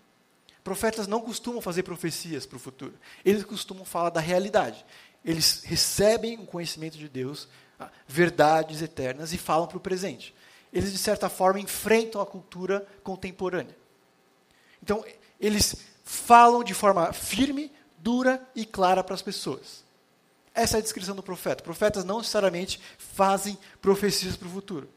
Profetas 0.62 1.06
não 1.06 1.20
costumam 1.20 1.60
fazer 1.60 1.82
profecias 1.82 2.46
para 2.46 2.56
o 2.56 2.60
futuro. 2.60 2.94
Eles 3.24 3.44
costumam 3.44 3.84
falar 3.84 4.10
da 4.10 4.20
realidade. 4.20 4.84
Eles 5.24 5.62
recebem 5.64 6.38
o 6.38 6.46
conhecimento 6.46 6.96
de 6.96 7.08
Deus, 7.08 7.48
ah, 7.78 7.90
verdades 8.06 8.80
eternas, 8.80 9.32
e 9.32 9.38
falam 9.38 9.66
para 9.66 9.76
o 9.76 9.80
presente. 9.80 10.34
Eles, 10.72 10.92
de 10.92 10.98
certa 10.98 11.28
forma, 11.28 11.60
enfrentam 11.60 12.20
a 12.20 12.26
cultura 12.26 12.86
contemporânea. 13.02 13.76
Então, 14.82 15.04
eles 15.40 15.76
falam 16.04 16.64
de 16.64 16.74
forma 16.74 17.12
firme, 17.12 17.70
dura 17.98 18.42
e 18.54 18.64
clara 18.64 19.02
para 19.02 19.14
as 19.14 19.22
pessoas. 19.22 19.81
Essa 20.54 20.76
é 20.76 20.80
a 20.80 20.82
descrição 20.82 21.16
do 21.16 21.22
profeta. 21.22 21.62
Profetas 21.62 22.04
não 22.04 22.18
necessariamente 22.18 22.80
fazem 22.98 23.58
profecias 23.80 24.36
para 24.36 24.48
o 24.48 24.50
futuro. 24.50 24.88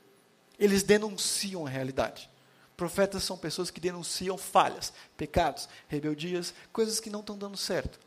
Eles 0.60 0.84
denunciam 0.84 1.66
a 1.66 1.70
realidade. 1.70 2.30
Profetas 2.76 3.24
são 3.24 3.38
pessoas 3.38 3.72
que 3.72 3.80
denunciam 3.80 4.38
falhas, 4.38 4.92
pecados, 5.16 5.70
rebeldias, 5.88 6.54
coisas 6.74 7.00
que 7.00 7.10
não 7.10 7.22
estão 7.22 7.38
dando 7.38 7.56
certo. 7.56 8.00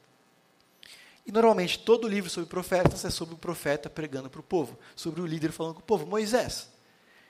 E 1.26 1.33
normalmente 1.33 1.78
todo 1.78 2.09
livro 2.09 2.31
sobre 2.31 2.49
profetas 2.49 3.05
é 3.05 3.11
sobre 3.11 3.35
o 3.35 3.38
profeta 3.38 3.88
pregando 3.88 4.31
para 4.31 4.40
o 4.40 4.43
povo, 4.43 4.78
sobre 4.95 5.21
o 5.21 5.26
líder 5.26 5.52
falando 5.52 5.75
com 5.75 5.81
o 5.81 5.85
povo. 5.85 6.07
Moisés. 6.07 6.69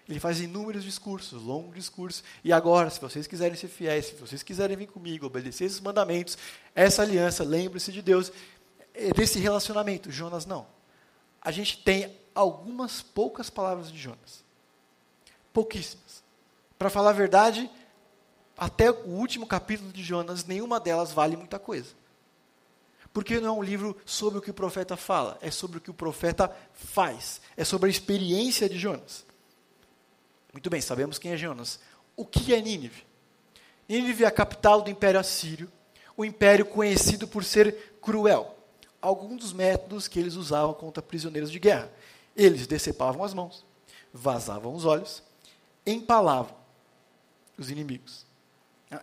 Ele 0.08 0.18
faz 0.18 0.40
inúmeros 0.40 0.84
discursos, 0.84 1.42
longos 1.42 1.74
discursos. 1.74 2.24
E 2.42 2.50
agora, 2.50 2.88
se 2.88 2.98
vocês 2.98 3.26
quiserem 3.26 3.56
ser 3.56 3.68
fiéis, 3.68 4.06
se 4.06 4.14
vocês 4.14 4.42
quiserem 4.42 4.74
vir 4.74 4.86
comigo, 4.86 5.26
obedecer 5.26 5.64
esses 5.64 5.80
mandamentos, 5.80 6.38
essa 6.74 7.02
aliança, 7.02 7.44
lembre-se 7.44 7.92
de 7.92 8.00
Deus, 8.00 8.32
desse 9.16 9.38
relacionamento. 9.38 10.10
Jonas 10.10 10.44
não. 10.44 10.66
A 11.40 11.50
gente 11.50 11.78
tem 11.78 12.16
algumas 12.34 13.00
poucas 13.00 13.48
palavras 13.48 13.90
de 13.90 13.98
Jonas. 13.98 14.44
Pouquíssimas. 15.52 16.22
Para 16.78 16.90
falar 16.90 17.10
a 17.10 17.14
verdade, 17.14 17.70
até 18.56 18.90
o 18.90 19.08
último 19.08 19.46
capítulo 19.46 19.92
de 19.92 20.02
Jonas, 20.02 20.44
nenhuma 20.44 20.80
delas 20.80 21.12
vale 21.12 21.36
muita 21.36 21.58
coisa. 21.58 21.94
Porque 23.12 23.40
não 23.40 23.48
é 23.48 23.58
um 23.58 23.62
livro 23.62 23.96
sobre 24.04 24.38
o 24.38 24.42
que 24.42 24.50
o 24.50 24.54
profeta 24.54 24.96
fala, 24.96 25.38
é 25.40 25.50
sobre 25.50 25.78
o 25.78 25.80
que 25.80 25.90
o 25.90 25.94
profeta 25.94 26.54
faz. 26.74 27.40
É 27.56 27.64
sobre 27.64 27.88
a 27.88 27.90
experiência 27.90 28.68
de 28.68 28.78
Jonas. 28.78 29.24
Muito 30.52 30.68
bem, 30.68 30.80
sabemos 30.80 31.18
quem 31.18 31.32
é 31.32 31.36
Jonas. 31.36 31.80
O 32.16 32.24
que 32.24 32.52
é 32.52 32.60
Nínive? 32.60 33.06
Nínive 33.88 34.24
é 34.24 34.26
a 34.26 34.30
capital 34.30 34.82
do 34.82 34.90
Império 34.90 35.18
Assírio, 35.18 35.70
o 36.16 36.24
império 36.24 36.66
conhecido 36.66 37.26
por 37.26 37.44
ser 37.44 37.96
cruel 38.02 38.57
alguns 39.00 39.40
dos 39.40 39.52
métodos 39.52 40.08
que 40.08 40.18
eles 40.18 40.34
usavam 40.34 40.74
contra 40.74 41.02
prisioneiros 41.02 41.50
de 41.50 41.58
guerra. 41.58 41.90
Eles 42.36 42.66
decepavam 42.66 43.24
as 43.24 43.34
mãos, 43.34 43.64
vazavam 44.12 44.74
os 44.74 44.84
olhos, 44.84 45.22
empalavam 45.86 46.56
os 47.56 47.70
inimigos. 47.70 48.26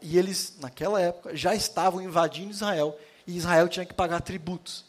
E 0.01 0.17
eles, 0.17 0.55
naquela 0.59 0.99
época, 0.99 1.35
já 1.35 1.53
estavam 1.53 2.01
invadindo 2.01 2.51
Israel, 2.51 2.97
e 3.27 3.37
Israel 3.37 3.67
tinha 3.67 3.85
que 3.85 3.93
pagar 3.93 4.21
tributos 4.21 4.85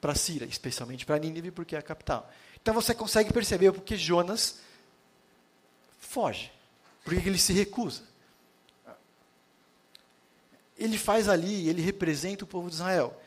para 0.00 0.14
Síria, 0.14 0.46
especialmente 0.46 1.04
para 1.04 1.18
Nínive, 1.18 1.50
porque 1.50 1.74
é 1.74 1.78
a 1.78 1.82
capital. 1.82 2.30
Então 2.60 2.74
você 2.74 2.94
consegue 2.94 3.32
perceber 3.32 3.72
porque 3.72 3.96
Jonas 3.96 4.60
foge, 5.98 6.52
porque 7.04 7.28
ele 7.28 7.38
se 7.38 7.52
recusa. 7.52 8.02
Ele 10.78 10.98
faz 10.98 11.28
ali, 11.28 11.68
ele 11.68 11.80
representa 11.80 12.44
o 12.44 12.46
povo 12.46 12.68
de 12.68 12.74
Israel 12.74 13.18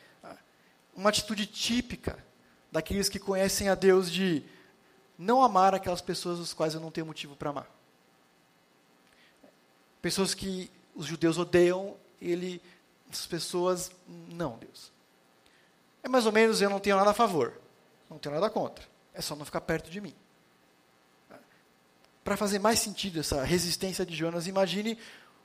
uma 1.00 1.10
atitude 1.10 1.46
típica 1.46 2.20
daqueles 2.70 3.08
que 3.08 3.18
conhecem 3.18 3.70
a 3.70 3.76
Deus 3.76 4.12
de 4.12 4.44
não 5.18 5.42
amar 5.42 5.74
aquelas 5.74 6.02
pessoas 6.02 6.40
as 6.42 6.54
quais 6.54 6.74
eu 6.74 6.82
não 6.82 6.92
tenho 6.92 7.08
motivo 7.08 7.38
para 7.38 7.52
amar. 7.52 7.72
Pessoas 10.02 10.34
que 10.34 10.70
os 10.94 11.06
judeus 11.06 11.38
odeiam, 11.38 11.96
ele, 12.22 12.62
as 13.10 13.26
pessoas, 13.26 13.92
não, 14.08 14.58
Deus. 14.58 14.92
É 16.04 16.10
mais 16.10 16.26
ou 16.26 16.34
menos, 16.34 16.62
eu 16.62 16.70
não 16.70 16.82
tenho 16.82 16.98
nada 16.98 17.12
a 17.12 17.14
favor, 17.14 17.54
não 18.10 18.18
tenho 18.18 18.36
nada 18.36 18.50
contra, 18.50 18.84
é 19.14 19.22
só 19.22 19.38
não 19.38 19.46
ficar 19.46 19.62
perto 19.62 19.90
de 19.90 20.02
mim. 20.02 20.14
Para 22.26 22.36
fazer 22.36 22.60
mais 22.60 22.80
sentido 22.80 23.22
essa 23.22 23.42
resistência 23.44 24.06
de 24.06 24.14
Jonas, 24.14 24.48
imagine 24.48 24.98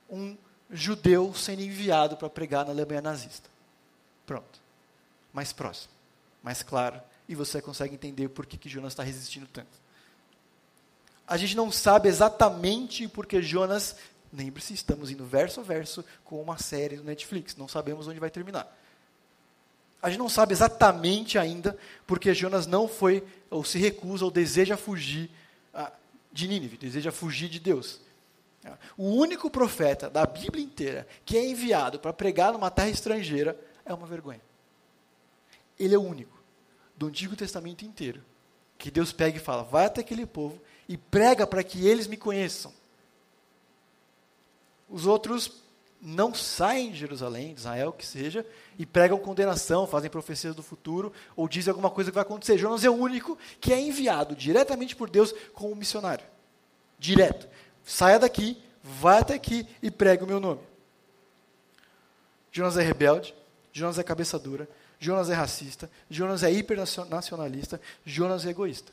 um 0.09 0.37
judeu 0.69 1.33
sendo 1.33 1.61
enviado 1.61 2.17
para 2.17 2.29
pregar 2.29 2.65
na 2.65 2.71
Alemanha 2.71 3.01
nazista. 3.01 3.49
Pronto 4.25 4.64
mais 5.35 5.51
próximo, 5.51 5.93
mais 6.41 6.63
claro, 6.63 7.01
e 7.27 7.35
você 7.35 7.61
consegue 7.61 7.93
entender 7.93 8.29
por 8.29 8.45
que, 8.45 8.57
que 8.57 8.69
Jonas 8.69 8.93
está 8.93 9.03
resistindo 9.03 9.45
tanto. 9.51 9.83
A 11.27 11.35
gente 11.35 11.57
não 11.57 11.69
sabe 11.69 12.07
exatamente 12.07 13.05
por 13.09 13.25
que 13.25 13.41
Jonas, 13.41 13.97
lembre-se, 14.31 14.73
estamos 14.73 15.11
indo 15.11 15.25
verso 15.25 15.59
a 15.59 15.63
verso 15.63 16.05
com 16.23 16.41
uma 16.41 16.57
série 16.57 16.95
do 16.95 17.03
Netflix, 17.03 17.57
não 17.57 17.67
sabemos 17.67 18.07
onde 18.07 18.19
vai 18.19 18.29
terminar. 18.29 18.73
A 20.01 20.09
gente 20.09 20.19
não 20.19 20.29
sabe 20.29 20.53
exatamente 20.53 21.37
ainda 21.37 21.77
porque 22.07 22.33
Jonas 22.33 22.65
não 22.65 22.87
foi, 22.87 23.21
ou 23.49 23.63
se 23.65 23.77
recusa, 23.77 24.23
ou 24.23 24.31
deseja 24.31 24.77
fugir 24.77 25.29
ah, 25.73 25.91
de 26.31 26.47
Nínive, 26.47 26.77
deseja 26.77 27.11
fugir 27.11 27.49
de 27.49 27.59
Deus. 27.59 27.99
O 28.97 29.09
único 29.09 29.49
profeta 29.49 30.09
da 30.09 30.25
Bíblia 30.25 30.63
inteira 30.63 31.07
que 31.25 31.37
é 31.37 31.45
enviado 31.45 31.99
para 31.99 32.13
pregar 32.13 32.53
numa 32.53 32.71
terra 32.71 32.89
estrangeira 32.89 33.59
é 33.83 33.93
uma 33.93 34.07
vergonha. 34.07 34.41
Ele 35.79 35.95
é 35.95 35.97
o 35.97 36.01
único 36.01 36.37
do 36.95 37.07
Antigo 37.07 37.35
Testamento 37.35 37.83
inteiro 37.83 38.23
que 38.77 38.91
Deus 38.91 39.11
pega 39.11 39.37
e 39.37 39.41
fala: 39.41 39.63
vai 39.63 39.85
até 39.85 40.01
aquele 40.01 40.25
povo 40.25 40.59
e 40.87 40.97
prega 40.97 41.47
para 41.47 41.63
que 41.63 41.87
eles 41.87 42.07
me 42.07 42.17
conheçam. 42.17 42.73
Os 44.87 45.05
outros 45.05 45.63
não 46.01 46.33
saem 46.33 46.91
de 46.91 46.99
Jerusalém, 46.99 47.53
de 47.53 47.61
Israel, 47.61 47.91
que 47.91 48.05
seja, 48.05 48.45
e 48.77 48.85
pregam 48.85 49.17
condenação, 49.17 49.87
fazem 49.87 50.09
profecias 50.09 50.55
do 50.55 50.61
futuro, 50.61 51.11
ou 51.35 51.47
dizem 51.47 51.71
alguma 51.71 51.89
coisa 51.89 52.11
que 52.11 52.15
vai 52.15 52.21
acontecer. 52.21 52.57
Jonas 52.57 52.83
é 52.83 52.89
o 52.89 52.93
único 52.93 53.37
que 53.59 53.73
é 53.73 53.79
enviado 53.79 54.35
diretamente 54.35 54.95
por 54.95 55.09
Deus 55.09 55.33
como 55.53 55.75
missionário. 55.75 56.25
Direto. 56.99 57.47
Saia 57.83 58.19
daqui, 58.19 58.61
vá 58.83 59.19
até 59.19 59.33
aqui 59.33 59.67
e 59.81 59.89
pregue 59.89 60.23
o 60.23 60.27
meu 60.27 60.39
nome. 60.39 60.61
Jonas 62.51 62.77
é 62.77 62.83
rebelde, 62.83 63.33
Jonas 63.73 63.97
é 63.97 64.03
cabeça 64.03 64.37
dura, 64.37 64.69
Jonas 65.05 65.29
é 65.29 65.35
racista, 65.35 65.87
Jonas 66.09 66.41
é 66.41 66.51
hipernacionalista, 66.51 67.79
Jonas 68.03 68.43
é 68.43 68.49
egoísta. 68.49 68.91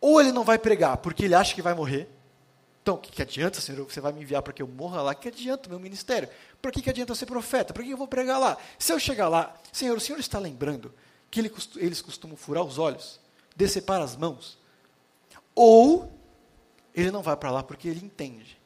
Ou 0.00 0.20
ele 0.20 0.32
não 0.32 0.42
vai 0.42 0.58
pregar 0.58 0.96
porque 0.96 1.24
ele 1.24 1.36
acha 1.36 1.54
que 1.54 1.62
vai 1.62 1.72
morrer. 1.72 2.08
Então, 2.82 2.96
o 2.96 2.98
que, 2.98 3.12
que 3.12 3.22
adianta, 3.22 3.60
Senhor? 3.60 3.84
Você 3.84 4.00
vai 4.00 4.12
me 4.12 4.22
enviar 4.22 4.42
para 4.42 4.52
que 4.52 4.60
eu 4.60 4.66
morra 4.66 5.00
lá? 5.02 5.12
O 5.12 5.14
que 5.14 5.28
adianta 5.28 5.68
o 5.68 5.70
meu 5.70 5.78
ministério? 5.78 6.28
Para 6.60 6.72
que, 6.72 6.82
que 6.82 6.90
adianta 6.90 7.12
eu 7.12 7.16
ser 7.16 7.26
profeta? 7.26 7.72
Para 7.72 7.84
que 7.84 7.90
eu 7.90 7.96
vou 7.96 8.08
pregar 8.08 8.40
lá? 8.40 8.58
Se 8.76 8.92
eu 8.92 8.98
chegar 8.98 9.28
lá, 9.28 9.54
Senhor, 9.72 9.96
o 9.96 10.00
Senhor 10.00 10.18
está 10.18 10.40
lembrando 10.40 10.92
que 11.30 11.38
ele, 11.38 11.52
eles 11.76 12.02
costumam 12.02 12.36
furar 12.36 12.64
os 12.64 12.76
olhos, 12.76 13.20
decepar 13.54 14.02
as 14.02 14.16
mãos. 14.16 14.58
Ou 15.54 16.12
ele 16.92 17.12
não 17.12 17.22
vai 17.22 17.36
para 17.36 17.52
lá 17.52 17.62
porque 17.62 17.86
ele 17.86 18.04
entende 18.04 18.60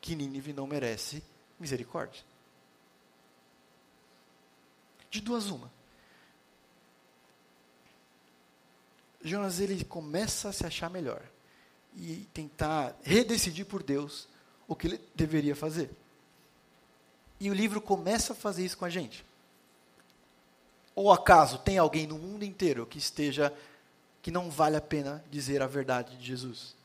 que 0.00 0.16
Nínive 0.16 0.52
não 0.52 0.66
merece 0.66 1.22
misericórdia. 1.60 2.22
De 5.08 5.20
duas 5.20 5.46
uma. 5.46 5.70
Jonas 9.22 9.60
ele 9.60 9.84
começa 9.84 10.48
a 10.48 10.52
se 10.52 10.66
achar 10.66 10.90
melhor 10.90 11.22
e 11.96 12.28
tentar 12.32 12.96
redecidir 13.02 13.66
por 13.66 13.82
Deus 13.82 14.28
o 14.66 14.74
que 14.74 14.86
ele 14.86 15.00
deveria 15.14 15.54
fazer. 15.54 15.90
E 17.38 17.50
o 17.50 17.54
livro 17.54 17.80
começa 17.80 18.32
a 18.32 18.36
fazer 18.36 18.64
isso 18.64 18.78
com 18.78 18.84
a 18.84 18.90
gente. 18.90 19.24
Ou 20.94 21.10
acaso 21.10 21.58
tem 21.58 21.78
alguém 21.78 22.06
no 22.06 22.18
mundo 22.18 22.44
inteiro 22.44 22.86
que 22.86 22.98
esteja 22.98 23.52
que 24.20 24.30
não 24.30 24.50
vale 24.50 24.76
a 24.76 24.80
pena 24.80 25.24
dizer 25.30 25.62
a 25.62 25.66
verdade 25.66 26.16
de 26.16 26.24
Jesus? 26.24 26.76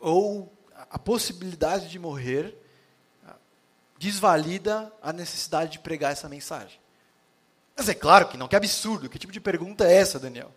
Ou 0.00 0.52
a 0.90 0.98
possibilidade 0.98 1.88
de 1.88 1.98
morrer 1.98 2.56
desvalida 3.98 4.92
a 5.02 5.12
necessidade 5.12 5.72
de 5.72 5.78
pregar 5.78 6.12
essa 6.12 6.28
mensagem? 6.28 6.83
Mas 7.76 7.88
é 7.88 7.94
claro 7.94 8.28
que 8.28 8.36
não, 8.36 8.48
que 8.48 8.56
absurdo. 8.56 9.08
Que 9.08 9.18
tipo 9.18 9.32
de 9.32 9.40
pergunta 9.40 9.86
é 9.86 9.94
essa, 9.94 10.18
Daniel? 10.18 10.52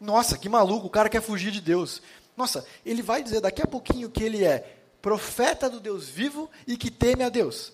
Nossa, 0.00 0.36
que 0.36 0.48
maluco, 0.48 0.86
o 0.86 0.90
cara 0.90 1.08
quer 1.08 1.22
fugir 1.22 1.50
de 1.50 1.60
Deus. 1.60 2.02
Nossa, 2.36 2.64
ele 2.84 3.02
vai 3.02 3.22
dizer 3.22 3.40
daqui 3.40 3.62
a 3.62 3.66
pouquinho 3.66 4.10
que 4.10 4.22
ele 4.22 4.44
é 4.44 4.78
profeta 5.00 5.68
do 5.68 5.80
Deus 5.80 6.08
vivo 6.08 6.50
e 6.66 6.76
que 6.76 6.90
teme 6.90 7.22
a 7.22 7.28
Deus. 7.28 7.72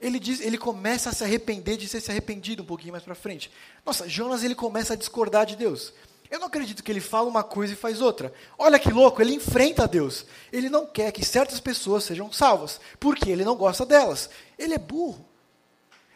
Ele 0.00 0.20
diz, 0.20 0.40
ele 0.40 0.56
começa 0.56 1.10
a 1.10 1.12
se 1.12 1.24
arrepender 1.24 1.76
de 1.76 1.88
ser 1.88 2.00
se 2.00 2.10
arrependido 2.10 2.62
um 2.62 2.66
pouquinho 2.66 2.92
mais 2.92 3.02
para 3.02 3.16
frente. 3.16 3.50
Nossa, 3.84 4.08
Jonas 4.08 4.44
ele 4.44 4.54
começa 4.54 4.94
a 4.94 4.96
discordar 4.96 5.44
de 5.44 5.56
Deus. 5.56 5.92
Eu 6.30 6.38
não 6.38 6.46
acredito 6.46 6.84
que 6.84 6.92
ele 6.92 7.00
fala 7.00 7.28
uma 7.28 7.42
coisa 7.42 7.72
e 7.72 7.76
faz 7.76 8.00
outra. 8.00 8.32
Olha 8.56 8.78
que 8.78 8.92
louco, 8.92 9.20
ele 9.20 9.34
enfrenta 9.34 9.84
a 9.84 9.86
Deus. 9.86 10.24
Ele 10.52 10.68
não 10.68 10.86
quer 10.86 11.10
que 11.10 11.24
certas 11.24 11.58
pessoas 11.58 12.04
sejam 12.04 12.30
salvas, 12.30 12.80
porque 13.00 13.30
ele 13.30 13.44
não 13.44 13.56
gosta 13.56 13.84
delas. 13.84 14.30
Ele 14.58 14.74
é 14.74 14.78
burro. 14.78 15.26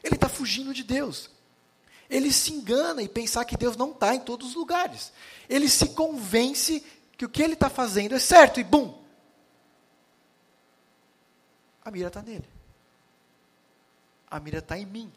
Ele 0.05 0.15
está 0.15 0.29
fugindo 0.29 0.73
de 0.75 0.85
Deus 0.85 1.31
ele 2.13 2.31
se 2.31 2.53
engana 2.53 3.03
e 3.03 3.09
pensar 3.09 3.47
que 3.47 3.57
Deus 3.57 3.75
não 3.75 3.91
está 3.91 4.15
em 4.15 4.21
todos 4.21 4.51
os 4.51 4.55
lugares. 4.55 5.11
Ele 5.49 5.67
se 5.67 5.89
convence 5.89 6.85
que 7.17 7.25
o 7.25 7.29
que 7.29 7.43
ele 7.43 7.55
está 7.55 7.71
fazendo 7.71 8.15
é 8.15 8.19
certo 8.19 8.61
e 8.61 8.65
bum! 8.65 9.03
A 11.83 11.91
mira 11.91 12.09
está 12.09 12.21
nele. 12.21 12.49
A 14.31 14.39
mira 14.39 14.59
está 14.59 14.79
em 14.79 14.85
mim. 14.85 15.11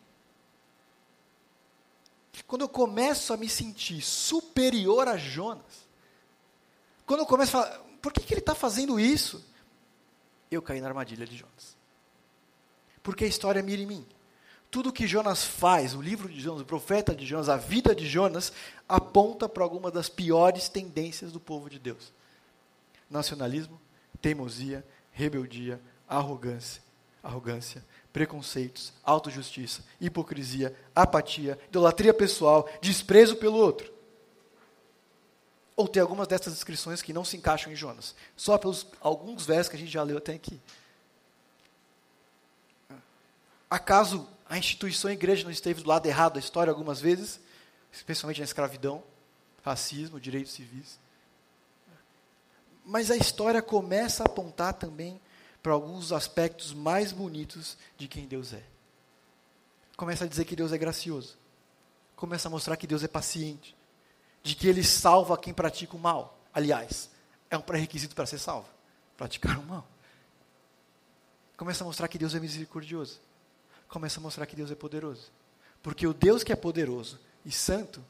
Quando 2.48 2.62
eu 2.62 2.70
começo 2.70 3.34
a 3.34 3.38
me 3.38 3.50
sentir 3.50 4.02
superior 4.02 5.08
a 5.08 5.18
Jonas, 5.18 5.86
quando 7.06 7.22
eu 7.22 7.26
começo 7.26 7.58
a 7.58 7.64
falar, 7.64 7.80
por 8.02 8.14
que, 8.14 8.22
que 8.22 8.34
ele 8.34 8.40
está 8.40 8.56
fazendo 8.56 9.00
isso? 9.00 9.44
Eu 10.50 10.62
caí 10.62 10.80
na 10.80 10.88
armadilha 10.88 11.26
de 11.26 11.36
Jonas. 11.36 11.76
Porque 13.04 13.26
a 13.26 13.28
história 13.28 13.62
mira 13.62 13.82
em 13.82 13.86
mim 13.86 14.15
tudo 14.76 14.92
que 14.92 15.08
Jonas 15.08 15.46
faz, 15.46 15.96
o 15.96 16.02
livro 16.02 16.28
de 16.28 16.42
Jonas, 16.42 16.60
o 16.60 16.66
profeta 16.66 17.16
de 17.16 17.26
Jonas, 17.26 17.48
a 17.48 17.56
vida 17.56 17.96
de 17.96 18.06
Jonas, 18.06 18.52
aponta 18.90 19.48
para 19.48 19.64
alguma 19.64 19.90
das 19.90 20.10
piores 20.10 20.68
tendências 20.68 21.32
do 21.32 21.40
povo 21.40 21.70
de 21.70 21.80
Deus: 21.80 22.12
nacionalismo, 23.10 23.80
teimosia, 24.22 24.86
rebeldia, 25.14 25.80
arrogância, 26.10 26.84
arrogância, 27.24 27.86
preconceitos, 28.12 28.92
autojustiça, 29.02 29.82
hipocrisia, 30.02 30.78
apatia, 30.94 31.58
idolatria 31.70 32.14
pessoal, 32.14 32.70
desprezo 32.82 33.38
pelo 33.38 33.56
outro. 33.56 33.90
Ou 35.74 35.88
tem 35.88 36.02
algumas 36.02 36.28
dessas 36.28 36.54
descrições 36.54 37.02
que 37.02 37.14
não 37.14 37.24
se 37.24 37.38
encaixam 37.38 37.72
em 37.72 37.78
Jonas, 37.78 38.14
só 38.36 38.58
pelos 38.58 38.86
alguns 39.00 39.46
versos 39.46 39.70
que 39.70 39.78
a 39.78 39.80
gente 39.80 39.94
já 39.94 40.04
leu 40.04 40.18
até 40.18 40.34
aqui. 40.34 40.60
Acaso 43.70 44.35
a 44.48 44.58
instituição 44.58 45.10
a 45.10 45.14
igreja 45.14 45.44
não 45.44 45.52
esteve 45.52 45.82
do 45.82 45.90
lado 45.90 46.06
errado 46.06 46.34
da 46.34 46.40
história 46.40 46.72
algumas 46.72 47.02
vezes, 47.02 47.40
especialmente 47.92 48.40
na 48.40 48.46
escravidão, 48.46 49.04
racismo, 49.64 50.20
direitos 50.20 50.54
civis. 50.54 51.00
Mas 52.86 53.10
a 53.10 53.18
história 53.18 53.62
começa 53.62 54.24
a 54.24 54.28
apontar 54.28 54.74
também 54.74 55.20
para 55.64 55.74
alguns 55.74 56.12
aspectos 56.12 56.74
mais 56.74 57.12
bonitos 57.12 57.76
de 57.98 58.08
quem 58.08 58.28
Deus 58.28 58.54
é. 58.54 58.64
Começa 59.98 60.26
a 60.26 60.28
dizer 60.28 60.46
que 60.46 60.56
Deus 60.56 60.72
é 60.72 60.78
gracioso. 60.78 61.38
Começa 62.16 62.48
a 62.48 62.52
mostrar 62.52 62.78
que 62.78 62.86
Deus 62.86 63.04
é 63.04 63.08
paciente. 63.08 63.76
De 64.44 64.54
que 64.54 64.68
Ele 64.68 64.84
salva 64.84 65.38
quem 65.38 65.54
pratica 65.54 65.96
o 65.96 66.00
mal. 66.00 66.40
Aliás, 66.54 67.10
é 67.50 67.58
um 67.58 67.62
pré-requisito 67.62 68.14
para 68.14 68.28
ser 68.28 68.38
salvo 68.38 68.70
praticar 69.18 69.58
o 69.58 69.64
mal. 69.64 69.88
Começa 71.58 71.84
a 71.84 71.88
mostrar 71.88 72.08
que 72.08 72.18
Deus 72.18 72.36
é 72.36 72.40
misericordioso 72.40 73.20
começa 73.88 74.20
a 74.20 74.24
mostrar 74.24 74.46
que 74.46 74.56
Deus 74.56 74.72
é 74.72 74.76
poderoso. 74.76 75.32
Porque 75.82 76.08
o 76.08 76.14
Deus 76.14 76.44
que 76.44 76.52
é 76.52 76.56
poderoso 76.56 77.20
e 77.46 77.52
santo 77.52 78.04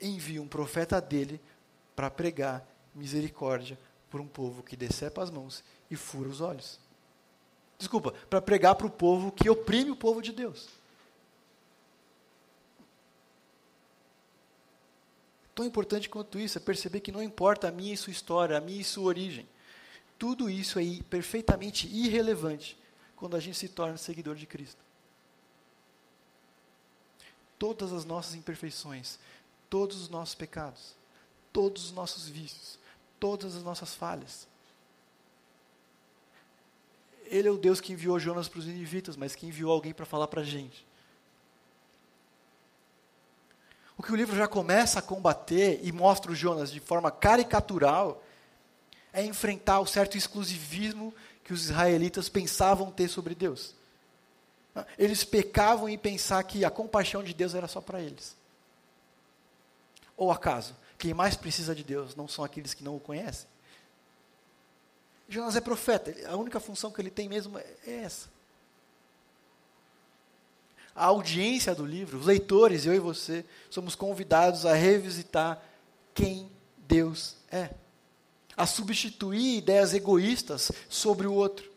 envia 0.00 0.40
um 0.40 0.48
profeta 0.48 1.00
dele 1.00 1.40
para 1.94 2.10
pregar 2.10 2.66
misericórdia 2.94 3.78
por 4.10 4.20
um 4.20 4.26
povo 4.26 4.62
que 4.62 4.76
decepa 4.76 5.22
as 5.22 5.30
mãos 5.30 5.62
e 5.90 5.96
fura 5.96 6.28
os 6.28 6.40
olhos. 6.40 6.80
Desculpa, 7.78 8.12
para 8.30 8.40
pregar 8.40 8.74
para 8.74 8.86
o 8.86 8.90
povo 8.90 9.30
que 9.30 9.50
oprime 9.50 9.90
o 9.90 9.96
povo 9.96 10.22
de 10.22 10.32
Deus. 10.32 10.68
Tão 15.54 15.64
importante 15.64 16.08
quanto 16.08 16.38
isso 16.38 16.58
é 16.58 16.60
perceber 16.60 17.00
que 17.00 17.12
não 17.12 17.22
importa 17.22 17.68
a 17.68 17.72
minha 17.72 17.94
e 17.94 17.96
sua 17.96 18.10
história, 18.10 18.56
a 18.56 18.60
minha 18.60 18.80
e 18.80 18.84
sua 18.84 19.04
origem. 19.04 19.46
Tudo 20.18 20.48
isso 20.48 20.78
é 20.78 20.84
perfeitamente 21.10 21.86
irrelevante 21.86 22.78
quando 23.14 23.36
a 23.36 23.40
gente 23.40 23.56
se 23.56 23.68
torna 23.68 23.96
seguidor 23.96 24.34
de 24.34 24.46
Cristo 24.46 24.85
todas 27.58 27.92
as 27.92 28.04
nossas 28.04 28.34
imperfeições, 28.34 29.18
todos 29.68 30.00
os 30.00 30.08
nossos 30.08 30.34
pecados, 30.34 30.94
todos 31.52 31.86
os 31.86 31.92
nossos 31.92 32.28
vícios, 32.28 32.78
todas 33.18 33.56
as 33.56 33.62
nossas 33.62 33.94
falhas. 33.94 34.46
Ele 37.24 37.48
é 37.48 37.50
o 37.50 37.58
Deus 37.58 37.80
que 37.80 37.92
enviou 37.92 38.18
Jonas 38.18 38.48
para 38.48 38.60
os 38.60 38.66
ninivitas, 38.66 39.16
mas 39.16 39.34
que 39.34 39.46
enviou 39.46 39.72
alguém 39.72 39.92
para 39.92 40.06
falar 40.06 40.28
para 40.28 40.42
a 40.42 40.44
gente. 40.44 40.86
O 43.98 44.02
que 44.02 44.12
o 44.12 44.16
livro 44.16 44.36
já 44.36 44.46
começa 44.46 44.98
a 44.98 45.02
combater 45.02 45.80
e 45.82 45.90
mostra 45.90 46.30
o 46.30 46.34
Jonas 46.34 46.70
de 46.70 46.80
forma 46.80 47.10
caricatural 47.10 48.22
é 49.12 49.24
enfrentar 49.24 49.80
o 49.80 49.86
certo 49.86 50.16
exclusivismo 50.18 51.14
que 51.42 51.52
os 51.52 51.64
israelitas 51.64 52.28
pensavam 52.28 52.90
ter 52.90 53.08
sobre 53.08 53.34
Deus. 53.34 53.74
Eles 54.98 55.24
pecavam 55.24 55.88
em 55.88 55.96
pensar 55.96 56.42
que 56.42 56.64
a 56.64 56.70
compaixão 56.70 57.22
de 57.22 57.32
Deus 57.32 57.54
era 57.54 57.68
só 57.68 57.80
para 57.80 58.00
eles. 58.00 58.36
Ou 60.16 60.30
acaso, 60.30 60.74
quem 60.98 61.14
mais 61.14 61.36
precisa 61.36 61.74
de 61.74 61.84
Deus 61.84 62.16
não 62.16 62.26
são 62.26 62.44
aqueles 62.44 62.74
que 62.74 62.84
não 62.84 62.96
o 62.96 63.00
conhecem? 63.00 63.48
Jonas 65.28 65.56
é 65.56 65.60
profeta, 65.60 66.14
a 66.28 66.36
única 66.36 66.60
função 66.60 66.90
que 66.90 67.00
ele 67.00 67.10
tem 67.10 67.28
mesmo 67.28 67.58
é 67.58 67.66
essa. 67.84 68.28
A 70.94 71.06
audiência 71.06 71.74
do 71.74 71.84
livro, 71.84 72.18
os 72.18 72.26
leitores, 72.26 72.86
eu 72.86 72.94
e 72.94 72.98
você, 72.98 73.44
somos 73.68 73.94
convidados 73.94 74.64
a 74.64 74.72
revisitar 74.72 75.60
quem 76.14 76.50
Deus 76.78 77.36
é, 77.50 77.70
a 78.56 78.64
substituir 78.66 79.58
ideias 79.58 79.92
egoístas 79.92 80.72
sobre 80.88 81.26
o 81.26 81.34
outro 81.34 81.75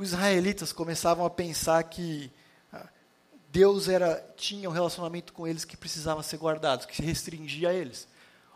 os 0.00 0.08
israelitas 0.08 0.72
começavam 0.72 1.26
a 1.26 1.30
pensar 1.30 1.82
que 1.84 2.32
ah, 2.72 2.88
Deus 3.52 3.86
era 3.86 4.16
tinha 4.34 4.66
um 4.66 4.72
relacionamento 4.72 5.30
com 5.30 5.46
eles 5.46 5.62
que 5.62 5.76
precisava 5.76 6.22
ser 6.22 6.38
guardado, 6.38 6.86
que 6.86 6.96
se 6.96 7.02
restringia 7.02 7.68
a 7.68 7.74
eles. 7.74 8.08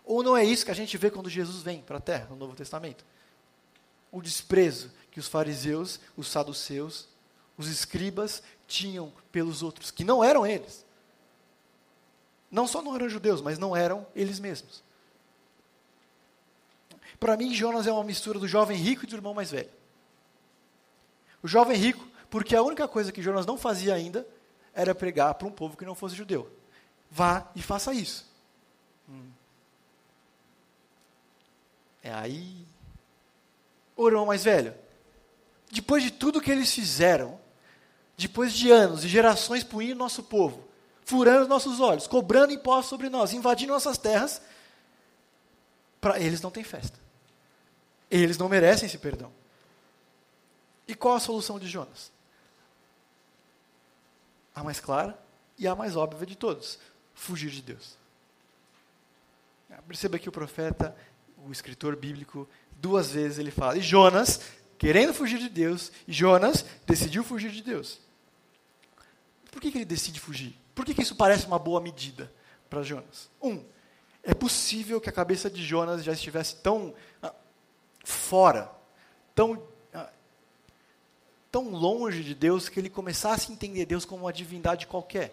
Ou 0.06 0.22
não 0.22 0.34
é 0.34 0.42
isso 0.42 0.64
que 0.64 0.70
a 0.70 0.74
gente 0.74 0.96
vê 0.96 1.10
quando 1.10 1.28
Jesus 1.28 1.62
vem 1.62 1.82
para 1.82 1.98
a 1.98 2.00
terra, 2.00 2.28
no 2.30 2.36
Novo 2.36 2.56
Testamento? 2.56 3.04
O 4.10 4.22
desprezo 4.22 4.90
que 5.10 5.20
os 5.20 5.28
fariseus, 5.28 6.00
os 6.16 6.28
saduceus, 6.28 7.08
os 7.58 7.68
escribas 7.68 8.42
tinham 8.66 9.12
pelos 9.30 9.62
outros, 9.62 9.90
que 9.90 10.02
não 10.02 10.24
eram 10.24 10.46
eles. 10.46 10.82
Não 12.50 12.66
só 12.66 12.80
não 12.80 12.94
eram 12.94 13.06
judeus, 13.06 13.42
mas 13.42 13.58
não 13.58 13.76
eram 13.76 14.06
eles 14.16 14.40
mesmos. 14.40 14.82
Para 17.20 17.36
mim, 17.36 17.52
Jonas 17.52 17.86
é 17.86 17.92
uma 17.92 18.02
mistura 18.02 18.38
do 18.38 18.48
jovem 18.48 18.78
rico 18.78 19.04
e 19.04 19.06
do 19.06 19.16
irmão 19.16 19.34
mais 19.34 19.50
velho. 19.50 19.83
O 21.44 21.46
jovem 21.46 21.76
rico, 21.76 22.08
porque 22.30 22.56
a 22.56 22.62
única 22.62 22.88
coisa 22.88 23.12
que 23.12 23.20
Jonas 23.20 23.44
não 23.44 23.58
fazia 23.58 23.92
ainda 23.92 24.26
era 24.72 24.94
pregar 24.94 25.34
para 25.34 25.46
um 25.46 25.52
povo 25.52 25.76
que 25.76 25.84
não 25.84 25.94
fosse 25.94 26.16
judeu. 26.16 26.50
Vá 27.10 27.46
e 27.54 27.60
faça 27.60 27.92
isso. 27.92 28.26
Hum. 29.06 29.28
É 32.02 32.10
aí. 32.14 32.66
O 33.94 34.08
irmão 34.08 34.24
mais 34.24 34.42
velho, 34.42 34.74
depois 35.70 36.02
de 36.02 36.10
tudo 36.10 36.40
que 36.40 36.50
eles 36.50 36.72
fizeram, 36.72 37.38
depois 38.16 38.54
de 38.54 38.70
anos 38.70 39.04
e 39.04 39.08
gerações 39.08 39.62
punindo 39.62 39.96
nosso 39.96 40.22
povo, 40.22 40.66
furando 41.04 41.46
nossos 41.46 41.78
olhos, 41.78 42.06
cobrando 42.06 42.54
impostos 42.54 42.88
sobre 42.88 43.10
nós, 43.10 43.34
invadindo 43.34 43.74
nossas 43.74 43.98
terras, 43.98 44.40
para 46.00 46.18
eles 46.18 46.40
não 46.40 46.50
tem 46.50 46.64
festa. 46.64 46.98
Eles 48.10 48.38
não 48.38 48.48
merecem 48.48 48.86
esse 48.86 48.96
perdão. 48.96 49.43
E 50.86 50.94
qual 50.94 51.14
a 51.14 51.20
solução 51.20 51.58
de 51.58 51.66
Jonas? 51.66 52.12
A 54.54 54.62
mais 54.62 54.80
clara 54.80 55.18
e 55.58 55.66
a 55.66 55.74
mais 55.74 55.96
óbvia 55.96 56.26
de 56.26 56.36
todos: 56.36 56.78
fugir 57.14 57.50
de 57.50 57.62
Deus. 57.62 57.96
Perceba 59.86 60.18
que 60.18 60.28
o 60.28 60.32
profeta, 60.32 60.96
o 61.46 61.52
escritor 61.52 61.96
bíblico, 61.96 62.48
duas 62.76 63.10
vezes 63.10 63.38
ele 63.38 63.50
fala, 63.50 63.76
e 63.76 63.82
Jonas, 63.82 64.40
querendo 64.78 65.12
fugir 65.12 65.38
de 65.38 65.48
Deus, 65.48 65.90
e 66.06 66.12
Jonas 66.12 66.64
decidiu 66.86 67.24
fugir 67.24 67.50
de 67.50 67.62
Deus. 67.62 68.00
Por 69.50 69.60
que, 69.60 69.70
que 69.70 69.78
ele 69.78 69.84
decide 69.84 70.20
fugir? 70.20 70.58
Por 70.74 70.84
que, 70.84 70.94
que 70.94 71.02
isso 71.02 71.16
parece 71.16 71.46
uma 71.46 71.58
boa 71.58 71.80
medida 71.80 72.32
para 72.68 72.82
Jonas? 72.82 73.30
Um, 73.40 73.64
é 74.22 74.34
possível 74.34 75.00
que 75.00 75.08
a 75.08 75.12
cabeça 75.12 75.50
de 75.50 75.64
Jonas 75.64 76.02
já 76.02 76.12
estivesse 76.12 76.56
tão 76.56 76.94
ah, 77.22 77.32
fora, 78.04 78.70
tão, 79.34 79.54
ah, 79.54 79.73
tão 81.54 81.70
longe 81.70 82.24
de 82.24 82.34
Deus, 82.34 82.68
que 82.68 82.80
ele 82.80 82.90
começasse 82.90 83.48
a 83.48 83.54
entender 83.54 83.86
Deus 83.86 84.04
como 84.04 84.24
uma 84.24 84.32
divindade 84.32 84.88
qualquer. 84.88 85.32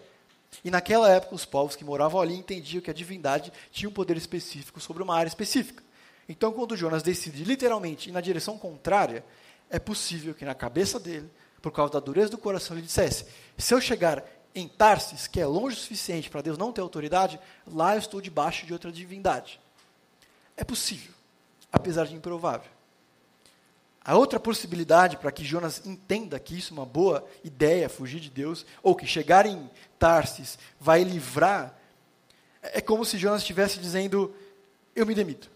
E 0.64 0.70
naquela 0.70 1.10
época, 1.10 1.34
os 1.34 1.44
povos 1.44 1.74
que 1.74 1.84
moravam 1.84 2.20
ali 2.20 2.36
entendiam 2.36 2.80
que 2.80 2.88
a 2.88 2.94
divindade 2.94 3.52
tinha 3.72 3.88
um 3.88 3.92
poder 3.92 4.16
específico 4.16 4.80
sobre 4.80 5.02
uma 5.02 5.16
área 5.16 5.26
específica. 5.26 5.82
Então, 6.28 6.52
quando 6.52 6.76
Jonas 6.76 7.02
decide 7.02 7.42
literalmente 7.42 8.08
ir 8.08 8.12
na 8.12 8.20
direção 8.20 8.56
contrária, 8.56 9.24
é 9.68 9.80
possível 9.80 10.32
que 10.32 10.44
na 10.44 10.54
cabeça 10.54 11.00
dele, 11.00 11.28
por 11.60 11.72
causa 11.72 11.94
da 11.94 11.98
dureza 11.98 12.30
do 12.30 12.38
coração, 12.38 12.76
ele 12.76 12.86
dissesse: 12.86 13.26
se 13.58 13.74
eu 13.74 13.80
chegar 13.80 14.24
em 14.54 14.68
Tarsis, 14.68 15.26
que 15.26 15.40
é 15.40 15.46
longe 15.46 15.76
o 15.76 15.80
suficiente 15.80 16.30
para 16.30 16.40
Deus 16.40 16.56
não 16.56 16.72
ter 16.72 16.82
autoridade, 16.82 17.40
lá 17.66 17.96
eu 17.96 17.98
estou 17.98 18.20
debaixo 18.20 18.64
de 18.64 18.72
outra 18.72 18.92
divindade. 18.92 19.58
É 20.56 20.62
possível, 20.62 21.12
apesar 21.72 22.06
de 22.06 22.14
improvável. 22.14 22.70
A 24.04 24.16
outra 24.16 24.40
possibilidade 24.40 25.16
para 25.16 25.30
que 25.30 25.44
Jonas 25.44 25.82
entenda 25.86 26.38
que 26.40 26.58
isso 26.58 26.74
é 26.74 26.76
uma 26.76 26.86
boa 26.86 27.24
ideia, 27.44 27.88
fugir 27.88 28.20
de 28.20 28.30
Deus, 28.30 28.66
ou 28.82 28.96
que 28.96 29.06
chegar 29.06 29.46
em 29.46 29.70
Tarsis 29.98 30.58
vai 30.80 31.04
livrar, 31.04 31.78
é 32.62 32.80
como 32.80 33.04
se 33.04 33.18
Jonas 33.18 33.42
estivesse 33.42 33.78
dizendo: 33.78 34.34
Eu 34.94 35.06
me 35.06 35.14
demito. 35.14 35.50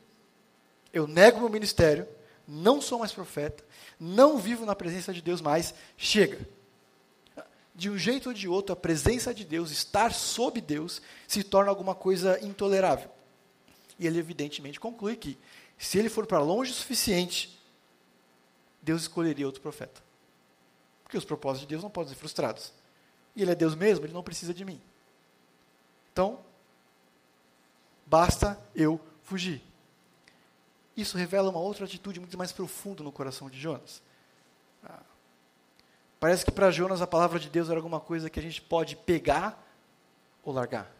Eu 0.92 1.06
nego 1.06 1.40
meu 1.40 1.50
ministério, 1.50 2.06
não 2.46 2.80
sou 2.80 3.00
mais 3.00 3.12
profeta, 3.12 3.64
não 3.98 4.38
vivo 4.38 4.64
na 4.64 4.74
presença 4.74 5.12
de 5.12 5.20
Deus 5.20 5.40
mais, 5.40 5.74
chega 5.96 6.38
de 7.76 7.90
um 7.90 7.98
jeito 7.98 8.30
ou 8.30 8.35
de 8.35 8.48
outro, 8.48 8.72
a 8.72 8.76
presença 8.76 9.35
de 9.35 9.44
Deus, 9.44 9.70
estar 9.70 10.12
sob 10.14 10.61
Deus, 10.62 11.02
se 11.28 11.42
torna 11.42 11.70
alguma 11.70 11.94
coisa 11.94 12.42
intolerável. 12.42 13.11
E 13.98 14.06
ele, 14.06 14.18
evidentemente, 14.18 14.80
conclui 14.80 15.14
que, 15.14 15.38
se 15.76 15.98
ele 15.98 16.09
for 16.09 16.26
para 16.26 16.40
longe 16.40 16.72
o 16.72 16.74
suficiente, 16.74 17.55
Deus 18.87 19.03
escolheria 19.03 19.44
outro 19.44 19.61
profeta. 19.61 20.01
Porque 21.03 21.18
os 21.18 21.25
propósitos 21.25 21.62
de 21.62 21.66
Deus 21.66 21.83
não 21.83 21.90
podem 21.90 22.14
ser 22.14 22.18
frustrados. 22.18 22.72
E 23.35 23.42
ele 23.42 23.51
é 23.51 23.55
Deus 23.55 23.75
mesmo, 23.75 24.07
ele 24.07 24.12
não 24.12 24.22
precisa 24.22 24.55
de 24.55 24.64
mim. 24.64 24.81
Então, 26.12 26.38
basta 28.07 28.59
eu 28.77 29.01
fugir. 29.25 29.61
Isso 30.96 31.18
revela 31.18 31.51
uma 31.51 31.59
outra 31.59 31.85
atitude 31.85 32.20
muito 32.20 32.38
mais 32.38 32.53
profunda 32.53 33.03
no 33.03 33.11
coração 33.11 33.51
de 33.51 33.59
Jonas. 33.59 34.01
Ah, 34.85 35.01
Parece 36.20 36.44
que 36.44 36.53
para 36.53 36.70
Jonas 36.70 37.03
a 37.03 37.09
palavra 37.09 37.40
de 37.40 37.51
Deus 37.51 37.68
era 37.68 37.79
alguma 37.79 37.99
coisa 37.99 38.31
que 38.31 38.38
a 38.38 38.42
gente 38.42 38.62
pode 38.62 38.94
pegar 38.94 39.61
ou 40.44 40.55
largar. 40.55 40.90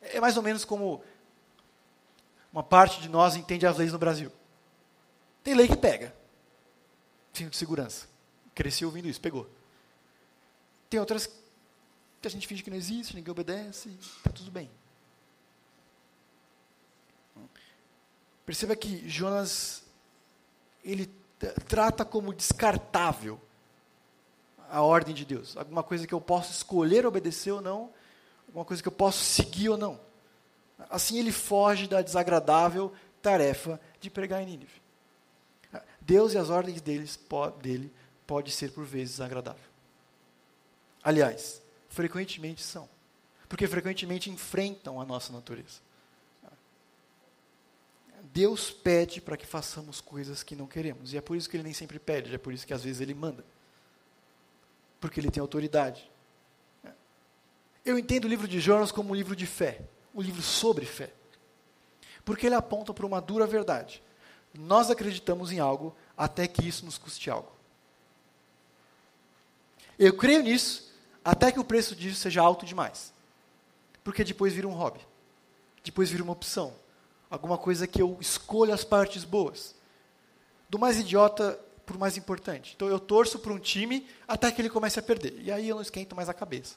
É 0.00 0.20
mais 0.20 0.38
ou 0.38 0.42
menos 0.42 0.64
como 0.64 1.04
uma 2.50 2.62
parte 2.62 3.00
de 3.00 3.10
nós 3.10 3.36
entende 3.36 3.66
as 3.66 3.76
leis 3.76 3.92
no 3.92 3.98
Brasil. 3.98 4.32
Tem 5.44 5.54
lei 5.54 5.68
que 5.68 5.76
pega. 5.76 6.21
Cinto 7.32 7.50
de 7.50 7.56
segurança. 7.56 8.06
Cresci 8.54 8.84
ouvindo 8.84 9.08
isso, 9.08 9.20
pegou. 9.20 9.48
Tem 10.90 11.00
outras 11.00 11.26
que 12.20 12.28
a 12.28 12.30
gente 12.30 12.46
finge 12.46 12.62
que 12.62 12.70
não 12.70 12.76
existe, 12.76 13.16
ninguém 13.16 13.32
obedece, 13.32 13.88
está 14.00 14.30
tudo 14.30 14.50
bem. 14.50 14.70
Perceba 18.44 18.76
que 18.76 19.08
Jonas, 19.08 19.82
ele 20.84 21.10
trata 21.66 22.04
como 22.04 22.34
descartável 22.34 23.40
a 24.70 24.82
ordem 24.82 25.14
de 25.14 25.24
Deus, 25.24 25.56
alguma 25.56 25.82
coisa 25.82 26.06
que 26.06 26.14
eu 26.14 26.20
posso 26.20 26.52
escolher 26.52 27.06
obedecer 27.06 27.52
ou 27.52 27.60
não, 27.60 27.92
alguma 28.46 28.64
coisa 28.64 28.82
que 28.82 28.88
eu 28.88 28.92
posso 28.92 29.24
seguir 29.24 29.68
ou 29.68 29.78
não. 29.78 30.00
Assim 30.90 31.18
ele 31.18 31.32
foge 31.32 31.86
da 31.86 32.02
desagradável 32.02 32.92
tarefa 33.20 33.80
de 34.00 34.10
pregar 34.10 34.42
em 34.42 34.46
Nínive. 34.46 34.81
Deus 36.06 36.34
e 36.34 36.38
as 36.38 36.50
ordens 36.50 36.80
deles, 36.80 37.18
dele 37.60 37.92
pode 38.26 38.50
ser 38.50 38.72
por 38.72 38.84
vezes 38.84 39.12
desagradável. 39.12 39.70
Aliás, 41.02 41.62
frequentemente 41.88 42.62
são, 42.62 42.88
porque 43.48 43.66
frequentemente 43.66 44.30
enfrentam 44.30 45.00
a 45.00 45.04
nossa 45.04 45.32
natureza. 45.32 45.80
Deus 48.32 48.70
pede 48.70 49.20
para 49.20 49.36
que 49.36 49.46
façamos 49.46 50.00
coisas 50.00 50.42
que 50.42 50.56
não 50.56 50.66
queremos, 50.66 51.12
e 51.12 51.16
é 51.16 51.20
por 51.20 51.36
isso 51.36 51.50
que 51.50 51.56
ele 51.56 51.64
nem 51.64 51.74
sempre 51.74 51.98
pede, 51.98 52.34
é 52.34 52.38
por 52.38 52.52
isso 52.52 52.66
que 52.66 52.72
às 52.72 52.82
vezes 52.82 53.00
ele 53.00 53.14
manda 53.14 53.44
porque 55.02 55.18
ele 55.18 55.32
tem 55.32 55.40
autoridade. 55.40 56.08
Eu 57.84 57.98
entendo 57.98 58.24
o 58.26 58.28
livro 58.28 58.46
de 58.46 58.60
Jonas 58.60 58.92
como 58.92 59.10
um 59.10 59.16
livro 59.16 59.34
de 59.34 59.46
fé, 59.46 59.80
um 60.14 60.22
livro 60.22 60.40
sobre 60.40 60.86
fé. 60.86 61.12
Porque 62.24 62.46
ele 62.46 62.54
aponta 62.54 62.94
para 62.94 63.04
uma 63.04 63.20
dura 63.20 63.44
verdade. 63.44 64.00
Nós 64.54 64.90
acreditamos 64.90 65.50
em 65.50 65.58
algo 65.58 65.94
até 66.16 66.46
que 66.46 66.66
isso 66.66 66.84
nos 66.84 66.98
custe 66.98 67.30
algo. 67.30 67.50
Eu 69.98 70.16
creio 70.16 70.42
nisso 70.42 70.92
até 71.24 71.52
que 71.52 71.60
o 71.60 71.64
preço 71.64 71.94
disso 71.94 72.20
seja 72.20 72.42
alto 72.42 72.66
demais. 72.66 73.12
Porque 74.02 74.24
depois 74.24 74.52
vira 74.52 74.66
um 74.66 74.72
hobby. 74.72 75.00
Depois 75.84 76.10
vira 76.10 76.22
uma 76.22 76.32
opção. 76.32 76.74
Alguma 77.30 77.56
coisa 77.56 77.86
que 77.86 78.02
eu 78.02 78.18
escolho 78.20 78.74
as 78.74 78.84
partes 78.84 79.24
boas. 79.24 79.74
Do 80.68 80.78
mais 80.78 80.98
idiota 80.98 81.58
por 81.86 81.98
mais 81.98 82.16
importante. 82.16 82.72
Então 82.74 82.88
eu 82.88 82.98
torço 82.98 83.38
para 83.38 83.52
um 83.52 83.58
time 83.58 84.06
até 84.26 84.50
que 84.50 84.60
ele 84.60 84.70
comece 84.70 84.98
a 84.98 85.02
perder. 85.02 85.34
E 85.38 85.50
aí 85.50 85.68
eu 85.68 85.76
não 85.76 85.82
esquento 85.82 86.14
mais 86.14 86.28
a 86.28 86.34
cabeça. 86.34 86.76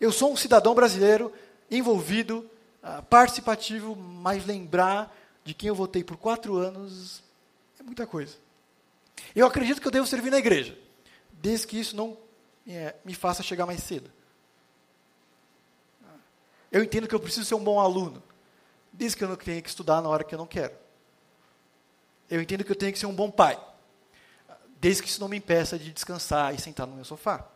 Eu 0.00 0.10
sou 0.10 0.32
um 0.32 0.36
cidadão 0.36 0.74
brasileiro 0.74 1.32
envolvido, 1.70 2.48
ah, 2.82 3.00
participativo, 3.02 3.96
mas 3.96 4.44
lembrar 4.44 5.14
de 5.44 5.54
quem 5.54 5.68
eu 5.68 5.74
votei 5.74 6.02
por 6.02 6.16
quatro 6.16 6.56
anos 6.56 7.22
é 7.78 7.82
muita 7.82 8.06
coisa. 8.06 8.36
Eu 9.34 9.46
acredito 9.46 9.80
que 9.80 9.86
eu 9.86 9.92
devo 9.92 10.06
servir 10.06 10.30
na 10.30 10.38
igreja, 10.38 10.76
desde 11.32 11.66
que 11.66 11.78
isso 11.78 11.94
não 11.94 12.16
é, 12.66 12.94
me 13.04 13.14
faça 13.14 13.42
chegar 13.42 13.66
mais 13.66 13.82
cedo. 13.82 14.10
Eu 16.72 16.82
entendo 16.82 17.06
que 17.06 17.14
eu 17.14 17.20
preciso 17.20 17.46
ser 17.46 17.54
um 17.54 17.62
bom 17.62 17.78
aluno, 17.78 18.22
desde 18.92 19.16
que 19.16 19.22
eu 19.22 19.28
não 19.28 19.36
tenha 19.36 19.62
que 19.62 19.68
estudar 19.68 20.00
na 20.02 20.08
hora 20.08 20.24
que 20.24 20.34
eu 20.34 20.38
não 20.38 20.46
quero. 20.46 20.74
Eu 22.28 22.40
entendo 22.40 22.64
que 22.64 22.72
eu 22.72 22.76
tenho 22.76 22.92
que 22.92 22.98
ser 22.98 23.06
um 23.06 23.14
bom 23.14 23.30
pai, 23.30 23.60
desde 24.80 25.02
que 25.02 25.08
isso 25.08 25.20
não 25.20 25.28
me 25.28 25.36
impeça 25.36 25.78
de 25.78 25.92
descansar 25.92 26.54
e 26.54 26.60
sentar 26.60 26.86
no 26.86 26.96
meu 26.96 27.04
sofá. 27.04 27.46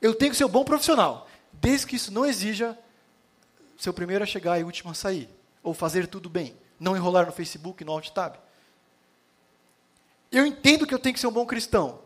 Eu 0.00 0.14
tenho 0.14 0.30
que 0.30 0.36
ser 0.36 0.44
um 0.44 0.48
bom 0.48 0.64
profissional, 0.64 1.28
desde 1.52 1.86
que 1.86 1.96
isso 1.96 2.12
não 2.12 2.24
exija 2.24 2.78
ser 3.76 3.90
o 3.90 3.94
primeiro 3.94 4.24
a 4.24 4.26
chegar 4.26 4.58
e 4.58 4.62
o 4.62 4.66
último 4.66 4.90
a 4.90 4.94
sair, 4.94 5.28
ou 5.68 5.74
fazer 5.74 6.06
tudo 6.06 6.28
bem, 6.28 6.56
não 6.80 6.96
enrolar 6.96 7.26
no 7.26 7.32
Facebook, 7.32 7.84
no 7.84 7.92
Alt-Tab. 7.92 8.36
Eu 10.30 10.46
entendo 10.46 10.86
que 10.86 10.94
eu 10.94 10.98
tenho 10.98 11.14
que 11.14 11.20
ser 11.20 11.26
um 11.26 11.32
bom 11.32 11.46
cristão, 11.46 12.00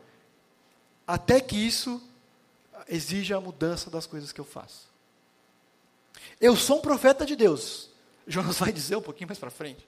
até 1.07 1.41
que 1.41 1.57
isso 1.57 2.03
exija 2.89 3.37
a 3.37 3.41
mudança 3.41 3.91
das 3.91 4.07
coisas 4.07 4.33
que 4.33 4.41
eu 4.41 4.45
faço. 4.45 4.89
Eu 6.41 6.57
sou 6.57 6.79
um 6.79 6.83
profeta 6.83 7.25
de 7.25 7.37
Deus. 7.37 7.91
Jonas 8.27 8.59
vai 8.59 8.73
dizer 8.73 8.97
um 8.97 9.03
pouquinho 9.03 9.29
mais 9.29 9.39
para 9.39 9.51
frente 9.51 9.87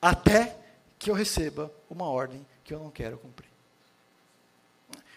até 0.00 0.56
que 0.98 1.10
eu 1.10 1.14
receba 1.14 1.72
uma 1.90 2.06
ordem 2.08 2.46
que 2.62 2.72
eu 2.72 2.78
não 2.78 2.90
quero 2.90 3.18
cumprir. 3.18 3.50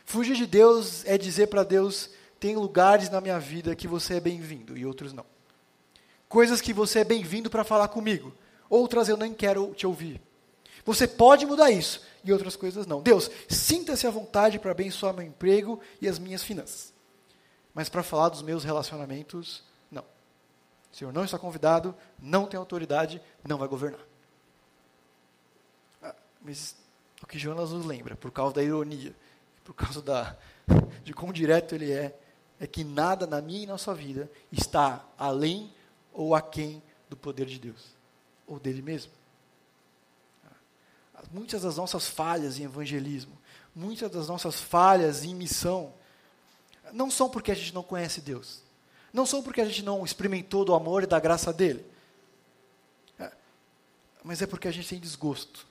Fugir 0.06 0.36
de 0.36 0.48
Deus 0.48 1.06
é 1.06 1.18
dizer 1.18 1.48
para 1.48 1.64
Deus: 1.64 2.10
tem 2.40 2.56
lugares 2.56 3.10
na 3.10 3.22
minha 3.22 3.40
vida 3.40 3.76
que 3.76 3.88
você 3.88 4.16
é 4.16 4.20
bem-vindo 4.20 4.78
e 4.78 4.86
outros 4.86 5.14
não. 5.14 5.26
Coisas 6.30 6.62
que 6.62 6.72
você 6.72 7.00
é 7.00 7.04
bem-vindo 7.04 7.50
para 7.50 7.64
falar 7.64 7.88
comigo, 7.88 8.32
outras 8.70 9.10
eu 9.10 9.18
nem 9.18 9.34
quero 9.34 9.74
te 9.74 9.88
ouvir. 9.88 10.22
Você 10.86 11.08
pode 11.08 11.44
mudar 11.44 11.72
isso, 11.72 12.06
e 12.24 12.32
outras 12.32 12.56
coisas 12.56 12.86
não. 12.86 13.02
Deus, 13.02 13.32
sinta-se 13.50 14.06
à 14.06 14.12
vontade 14.12 14.60
para 14.60 14.70
abençoar 14.70 15.12
meu 15.12 15.26
emprego 15.26 15.82
e 16.00 16.08
as 16.08 16.20
minhas 16.20 16.44
finanças. 16.44 16.94
Mas 17.74 17.90
para 17.90 18.04
falar 18.04 18.30
dos 18.30 18.44
meus 18.44 18.64
relacionamentos, 18.64 19.64
não. 19.92 20.04
O 20.92 20.96
Senhor 20.96 21.12
não 21.12 21.26
está 21.26 21.40
convidado, 21.40 21.96
não 22.20 22.46
tem 22.46 22.60
autoridade, 22.60 23.20
não 23.44 23.58
vai 23.58 23.68
governar. 23.68 24.06
Ah, 26.04 26.16
mas 26.44 26.76
o 27.24 27.26
que 27.26 27.40
Jonas 27.40 27.72
nos 27.72 27.88
lembra, 27.88 28.16
por 28.16 28.30
causa 28.30 28.54
da 28.54 28.64
ironia, 28.64 29.16
por 29.64 29.74
causa 29.74 30.00
da, 30.00 30.36
de 31.04 31.12
quão 31.12 31.34
direto 31.34 31.74
ele 31.74 31.92
é, 31.92 32.16
é 32.60 32.68
que 32.68 32.84
nada 32.84 33.26
na 33.26 33.42
minha 33.42 33.64
e 33.64 33.68
na 33.68 33.80
sua 33.80 33.96
vida 33.96 34.30
está 34.52 35.04
além 35.18 35.74
ou 36.14 36.36
aquém 36.36 36.82
do 37.10 37.18
poder 37.18 37.46
de 37.46 37.60
Deus, 37.60 37.96
ou 38.46 38.60
dele 38.60 38.82
mesmo. 38.82 39.12
Muitas 41.32 41.64
das 41.64 41.76
nossas 41.76 42.08
falhas 42.08 42.60
em 42.60 42.64
evangelismo, 42.64 43.38
muitas 43.76 44.10
das 44.10 44.28
nossas 44.28 44.60
falhas 44.60 45.24
em 45.24 45.36
missão, 45.36 45.94
não 46.94 47.12
são 47.12 47.30
porque 47.30 47.52
a 47.52 47.56
gente 47.56 47.74
não 47.74 47.84
conhece 47.84 48.22
Deus, 48.22 48.64
não 49.12 49.26
são 49.26 49.44
porque 49.44 49.62
a 49.62 49.66
gente 49.66 49.84
não 49.84 50.06
experimentou 50.06 50.64
do 50.64 50.74
amor 50.74 51.04
e 51.04 51.08
da 51.08 51.20
graça 51.20 51.52
dele, 51.52 51.86
é, 53.20 53.32
mas 54.24 54.42
é 54.42 54.48
porque 54.48 54.68
a 54.68 54.72
gente 54.72 54.88
tem 54.88 55.00
desgosto 55.00 55.68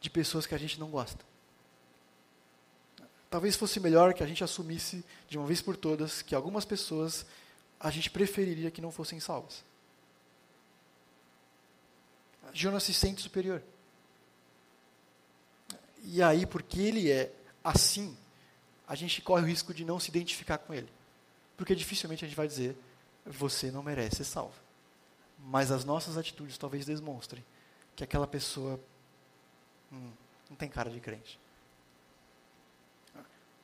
de 0.00 0.10
pessoas 0.10 0.46
que 0.46 0.54
a 0.54 0.58
gente 0.58 0.78
não 0.78 0.88
gosta. 0.88 1.24
Talvez 3.28 3.56
fosse 3.56 3.80
melhor 3.80 4.14
que 4.14 4.22
a 4.22 4.26
gente 4.26 4.44
assumisse 4.44 5.04
de 5.28 5.36
uma 5.36 5.46
vez 5.46 5.60
por 5.60 5.76
todas 5.76 6.22
que 6.22 6.34
algumas 6.34 6.64
pessoas 6.64 7.26
a 7.78 7.90
gente 7.90 8.10
preferiria 8.10 8.70
que 8.70 8.80
não 8.80 8.90
fossem 8.90 9.20
salvas. 9.20 9.64
Jonas 12.52 12.84
se 12.84 12.94
sente 12.94 13.22
superior. 13.22 13.62
E 16.02 16.22
aí, 16.22 16.46
porque 16.46 16.80
ele 16.80 17.10
é 17.10 17.32
assim, 17.62 18.16
a 18.86 18.94
gente 18.94 19.20
corre 19.20 19.42
o 19.42 19.46
risco 19.46 19.74
de 19.74 19.84
não 19.84 19.98
se 19.98 20.08
identificar 20.08 20.58
com 20.58 20.72
ele. 20.72 20.88
Porque 21.56 21.74
dificilmente 21.74 22.24
a 22.24 22.28
gente 22.28 22.36
vai 22.36 22.46
dizer, 22.46 22.76
você 23.24 23.70
não 23.70 23.82
merece 23.82 24.16
ser 24.16 24.24
salvo. 24.24 24.54
Mas 25.38 25.70
as 25.70 25.84
nossas 25.84 26.16
atitudes 26.16 26.56
talvez 26.56 26.86
demonstrem 26.86 27.44
que 27.94 28.04
aquela 28.04 28.26
pessoa 28.26 28.80
hum, 29.92 30.10
não 30.48 30.56
tem 30.56 30.68
cara 30.68 30.90
de 30.90 31.00
crente. 31.00 31.38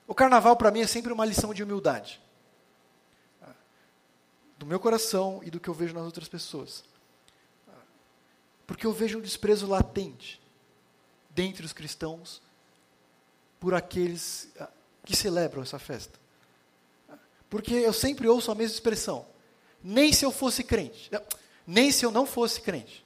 O 0.06 0.14
carnaval 0.14 0.56
para 0.56 0.70
mim 0.70 0.80
é 0.80 0.86
sempre 0.86 1.12
uma 1.12 1.24
lição 1.24 1.54
de 1.54 1.62
humildade. 1.62 2.20
Do 4.62 4.66
meu 4.66 4.78
coração 4.78 5.40
e 5.42 5.50
do 5.50 5.58
que 5.58 5.68
eu 5.68 5.74
vejo 5.74 5.92
nas 5.92 6.04
outras 6.04 6.28
pessoas. 6.28 6.84
Porque 8.64 8.86
eu 8.86 8.92
vejo 8.92 9.18
um 9.18 9.20
desprezo 9.20 9.66
latente 9.66 10.40
dentre 11.30 11.66
os 11.66 11.72
cristãos 11.72 12.40
por 13.58 13.74
aqueles 13.74 14.52
ah, 14.60 14.70
que 15.04 15.16
celebram 15.16 15.62
essa 15.62 15.80
festa. 15.80 16.16
Porque 17.50 17.74
eu 17.74 17.92
sempre 17.92 18.28
ouço 18.28 18.52
a 18.52 18.54
mesma 18.54 18.74
expressão. 18.74 19.26
Nem 19.82 20.12
se 20.12 20.24
eu 20.24 20.30
fosse 20.30 20.62
crente. 20.62 21.10
Nem 21.66 21.90
se 21.90 22.06
eu 22.06 22.12
não 22.12 22.24
fosse 22.24 22.60
crente. 22.60 23.04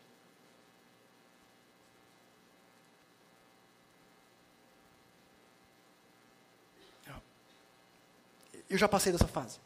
Eu 8.69 8.77
já 8.77 8.87
passei 8.87 9.11
dessa 9.11 9.27
fase. 9.27 9.59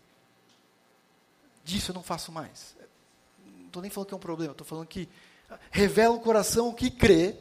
Disso 1.70 1.92
eu 1.92 1.94
não 1.94 2.02
faço 2.02 2.33
mais. 2.33 2.74
Não 3.46 3.66
estou 3.66 3.80
nem 3.80 3.88
falando 3.92 4.09
que 4.09 4.14
é 4.14 4.16
um 4.16 4.20
problema, 4.20 4.50
estou 4.50 4.66
falando 4.66 4.88
que 4.88 5.09
revela 5.70 6.16
o 6.16 6.20
coração 6.20 6.72
que 6.72 6.90
crê 6.90 7.37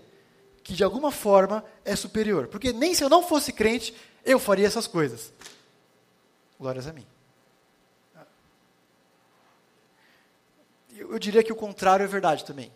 que 0.64 0.76
de 0.76 0.84
alguma 0.84 1.12
forma 1.12 1.66
é 1.84 1.96
superior. 1.96 2.48
Porque 2.48 2.72
nem 2.72 2.94
se 2.94 3.04
eu 3.04 3.10
não 3.10 3.24
fosse 3.24 3.52
crente, 3.52 3.92
eu 4.24 4.38
faria 4.38 4.68
essas 4.68 4.86
coisas. 4.86 5.34
Glórias 6.60 6.86
a 6.86 6.94
mim. 6.94 7.08
Eu, 10.96 11.14
eu 11.14 11.18
diria 11.18 11.44
que 11.44 11.52
o 11.52 11.56
contrário 11.56 12.04
é 12.04 12.08
verdade 12.08 12.46
também. 12.46 12.72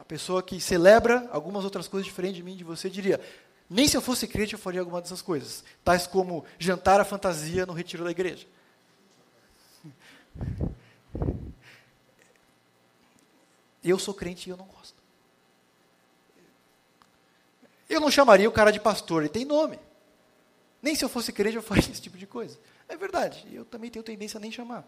A 0.00 0.04
pessoa 0.06 0.42
que 0.42 0.58
celebra 0.58 1.28
algumas 1.30 1.64
outras 1.64 1.86
coisas 1.86 2.06
diferentes 2.06 2.36
de 2.36 2.42
mim, 2.42 2.56
de 2.56 2.64
você, 2.64 2.88
diria: 2.88 3.20
nem 3.68 3.86
se 3.86 3.94
eu 3.94 4.00
fosse 4.00 4.26
crente 4.26 4.54
eu 4.54 4.58
faria 4.58 4.80
alguma 4.80 5.02
dessas 5.02 5.20
coisas. 5.20 5.62
Tais 5.84 6.06
como 6.06 6.46
jantar 6.58 6.98
a 6.98 7.04
fantasia 7.04 7.66
no 7.66 7.74
retiro 7.74 8.04
da 8.04 8.10
igreja. 8.10 8.46
Eu 13.88 13.98
sou 13.98 14.14
crente 14.14 14.48
e 14.48 14.50
eu 14.50 14.56
não 14.56 14.66
gosto. 14.66 14.96
Eu 17.88 18.00
não 18.00 18.10
chamaria 18.10 18.48
o 18.48 18.52
cara 18.52 18.70
de 18.70 18.80
pastor, 18.80 19.22
ele 19.22 19.30
tem 19.30 19.44
nome. 19.44 19.78
Nem 20.82 20.94
se 20.94 21.04
eu 21.04 21.08
fosse 21.08 21.32
crente 21.32 21.56
eu 21.56 21.62
faria 21.62 21.90
esse 21.90 22.02
tipo 22.02 22.18
de 22.18 22.26
coisa. 22.26 22.58
É 22.88 22.96
verdade, 22.96 23.46
eu 23.52 23.64
também 23.64 23.90
tenho 23.90 24.02
tendência 24.02 24.38
a 24.38 24.40
nem 24.40 24.52
chamar. 24.52 24.86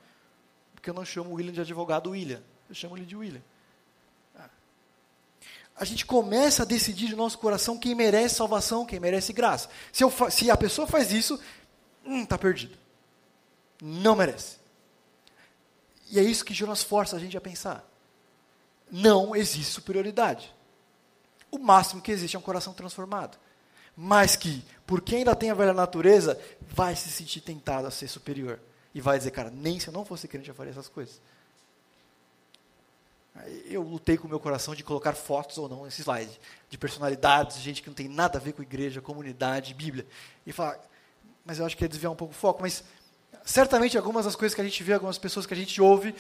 Porque 0.74 0.88
eu 0.88 0.94
não 0.94 1.04
chamo 1.04 1.30
o 1.30 1.34
William 1.34 1.52
de 1.52 1.60
advogado 1.60 2.10
William, 2.10 2.42
eu 2.68 2.74
chamo 2.74 2.96
ele 2.96 3.06
de 3.06 3.16
William 3.16 3.42
a 5.80 5.84
gente 5.86 6.04
começa 6.04 6.62
a 6.62 6.66
decidir 6.66 7.08
no 7.12 7.16
nosso 7.16 7.38
coração 7.38 7.78
quem 7.78 7.94
merece 7.94 8.34
salvação, 8.34 8.84
quem 8.84 9.00
merece 9.00 9.32
graça. 9.32 9.70
Se, 9.90 10.04
eu, 10.04 10.12
se 10.30 10.50
a 10.50 10.56
pessoa 10.56 10.86
faz 10.86 11.10
isso, 11.10 11.40
está 12.04 12.36
hum, 12.36 12.38
perdido. 12.38 12.76
Não 13.80 14.14
merece. 14.14 14.58
E 16.10 16.18
é 16.18 16.22
isso 16.22 16.44
que 16.44 16.52
Jonas 16.52 16.82
força 16.82 17.16
a 17.16 17.18
gente 17.18 17.34
a 17.34 17.40
pensar. 17.40 17.89
Não 18.90 19.34
existe 19.34 19.72
superioridade. 19.72 20.54
O 21.50 21.58
máximo 21.58 22.02
que 22.02 22.10
existe 22.10 22.36
é 22.36 22.38
um 22.38 22.42
coração 22.42 22.72
transformado. 22.72 23.38
Mas 23.96 24.36
que, 24.36 24.64
por 24.86 25.00
quem 25.00 25.18
ainda 25.18 25.34
tem 25.34 25.50
a 25.50 25.54
velha 25.54 25.74
natureza, 25.74 26.40
vai 26.60 26.94
se 26.96 27.10
sentir 27.10 27.40
tentado 27.40 27.86
a 27.86 27.90
ser 27.90 28.08
superior. 28.08 28.58
E 28.94 29.00
vai 29.00 29.18
dizer, 29.18 29.30
cara, 29.30 29.50
nem 29.50 29.78
se 29.78 29.88
eu 29.88 29.92
não 29.92 30.04
fosse 30.04 30.26
crente 30.26 30.48
eu 30.48 30.54
faria 30.54 30.70
essas 30.70 30.88
coisas. 30.88 31.20
Eu 33.66 33.82
lutei 33.82 34.16
com 34.16 34.26
o 34.26 34.30
meu 34.30 34.40
coração 34.40 34.74
de 34.74 34.82
colocar 34.82 35.12
fotos 35.12 35.58
ou 35.58 35.68
não 35.68 35.84
nesse 35.84 36.02
slide, 36.02 36.40
de 36.68 36.76
personalidades, 36.76 37.58
gente 37.58 37.82
que 37.82 37.88
não 37.88 37.94
tem 37.94 38.08
nada 38.08 38.38
a 38.38 38.40
ver 38.40 38.52
com 38.52 38.62
igreja, 38.62 39.00
comunidade, 39.00 39.74
Bíblia. 39.74 40.06
E 40.46 40.52
falar, 40.52 40.78
mas 41.44 41.58
eu 41.58 41.66
acho 41.66 41.76
que 41.76 41.84
é 41.84 41.88
desviar 41.88 42.12
um 42.12 42.16
pouco 42.16 42.34
o 42.34 42.36
foco. 42.36 42.62
Mas 42.62 42.82
certamente 43.44 43.96
algumas 43.96 44.24
das 44.24 44.36
coisas 44.36 44.54
que 44.54 44.60
a 44.60 44.64
gente 44.64 44.82
vê, 44.82 44.94
algumas 44.94 45.18
pessoas 45.18 45.46
que 45.46 45.54
a 45.54 45.56
gente 45.56 45.80
ouve, 45.80 46.14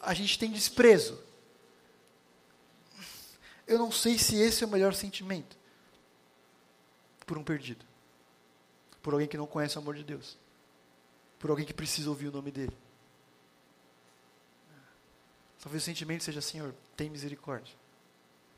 a 0.00 0.12
gente 0.14 0.38
tem 0.38 0.50
desprezo. 0.50 1.18
Eu 3.70 3.78
não 3.78 3.92
sei 3.92 4.18
se 4.18 4.34
esse 4.34 4.64
é 4.64 4.66
o 4.66 4.70
melhor 4.70 4.92
sentimento 4.92 5.56
por 7.24 7.38
um 7.38 7.44
perdido, 7.44 7.86
por 9.00 9.12
alguém 9.12 9.28
que 9.28 9.36
não 9.36 9.46
conhece 9.46 9.78
o 9.78 9.80
amor 9.80 9.94
de 9.94 10.02
Deus, 10.02 10.36
por 11.38 11.50
alguém 11.50 11.64
que 11.64 11.72
precisa 11.72 12.10
ouvir 12.10 12.26
o 12.26 12.32
nome 12.32 12.50
dele. 12.50 12.76
Talvez 15.62 15.84
o 15.84 15.86
sentimento 15.86 16.24
seja, 16.24 16.40
Senhor, 16.40 16.74
tem 16.96 17.08
misericórdia. 17.08 17.72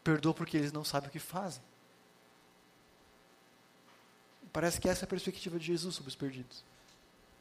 Perdoa 0.03 0.33
porque 0.33 0.57
eles 0.57 0.73
não 0.73 0.83
sabem 0.83 1.11
o 1.11 1.13
que 1.13 1.19
fazem. 1.19 1.63
Parece 4.51 4.81
que 4.81 4.89
essa 4.89 5.05
é 5.05 5.07
a 5.07 5.09
perspectiva 5.09 5.59
de 5.59 5.67
Jesus 5.67 5.95
sobre 5.95 6.09
os 6.09 6.17
perdidos. 6.17 6.65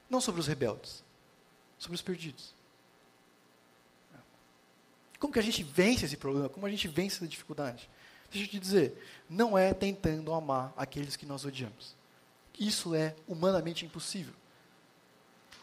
Não 0.09 0.19
sobre 0.19 0.41
os 0.41 0.47
rebeldes, 0.47 1.05
sobre 1.79 1.95
os 1.95 2.01
perdidos. 2.01 2.53
Como 5.21 5.31
que 5.31 5.37
a 5.37 5.43
gente 5.43 5.61
vence 5.61 6.03
esse 6.03 6.17
problema? 6.17 6.49
Como 6.49 6.65
a 6.65 6.69
gente 6.69 6.87
vence 6.87 7.17
essa 7.17 7.27
dificuldade? 7.27 7.87
Deixa 8.31 8.47
eu 8.47 8.49
te 8.49 8.59
dizer, 8.59 8.97
não 9.29 9.55
é 9.55 9.71
tentando 9.71 10.33
amar 10.33 10.73
aqueles 10.75 11.15
que 11.15 11.27
nós 11.27 11.45
odiamos. 11.45 11.95
Isso 12.59 12.95
é 12.95 13.15
humanamente 13.27 13.85
impossível. 13.85 14.33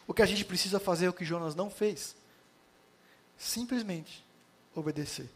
O 0.07 0.13
que 0.13 0.21
a 0.21 0.25
gente 0.25 0.45
precisa 0.45 0.79
fazer 0.79 1.07
é 1.07 1.09
o 1.09 1.13
que 1.13 1.25
Jonas 1.25 1.55
não 1.55 1.69
fez 1.69 2.15
simplesmente 3.37 4.25
obedecer. 4.73 5.29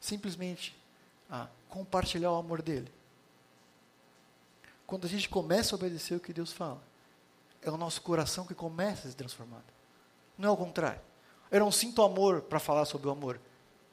Simplesmente 0.00 0.74
a 1.30 1.48
compartilhar 1.68 2.32
o 2.32 2.36
amor 2.36 2.62
dele. 2.62 2.90
Quando 4.86 5.04
a 5.04 5.10
gente 5.10 5.28
começa 5.28 5.74
a 5.74 5.76
obedecer 5.76 6.14
o 6.14 6.20
que 6.20 6.32
Deus 6.32 6.50
fala, 6.50 6.82
é 7.60 7.70
o 7.70 7.76
nosso 7.76 8.00
coração 8.00 8.46
que 8.46 8.54
começa 8.54 9.06
a 9.06 9.10
se 9.10 9.16
transformar. 9.16 9.62
Não 10.38 10.48
é 10.48 10.52
o 10.52 10.56
contrário. 10.56 11.07
Eu 11.50 11.60
não 11.60 11.72
sinto 11.72 12.02
amor 12.02 12.42
para 12.42 12.58
falar 12.58 12.84
sobre 12.84 13.08
o 13.08 13.10
amor. 13.10 13.40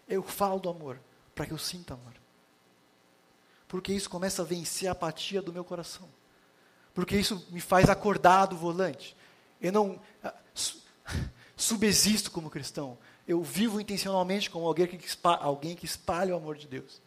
Eu 0.07 0.21
falo 0.23 0.59
do 0.59 0.69
amor 0.69 0.99
para 1.33 1.45
que 1.45 1.53
eu 1.53 1.57
sinta 1.57 1.93
amor. 1.93 2.13
Porque 3.67 3.93
isso 3.93 4.09
começa 4.09 4.41
a 4.41 4.45
vencer 4.45 4.87
a 4.87 4.91
apatia 4.91 5.41
do 5.41 5.53
meu 5.53 5.63
coração. 5.63 6.07
Porque 6.93 7.17
isso 7.17 7.45
me 7.49 7.59
faz 7.59 7.89
acordar 7.89 8.45
do 8.45 8.55
volante. 8.55 9.15
Eu 9.61 9.71
não 9.71 9.99
subsisto 11.55 12.31
como 12.31 12.49
cristão. 12.49 12.97
Eu 13.27 13.41
vivo 13.41 13.81
intencionalmente 13.81 14.49
como 14.49 14.67
alguém 14.67 14.87
que 14.87 15.05
espalha, 15.05 15.41
alguém 15.41 15.75
que 15.75 15.85
espalha 15.85 16.33
o 16.33 16.37
amor 16.37 16.55
de 16.55 16.67
Deus. 16.67 17.01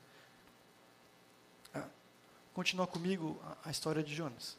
Ah, 1.72 1.84
continua 2.52 2.86
comigo 2.86 3.40
a 3.64 3.70
história 3.70 4.02
de 4.02 4.14
Jonas. 4.14 4.56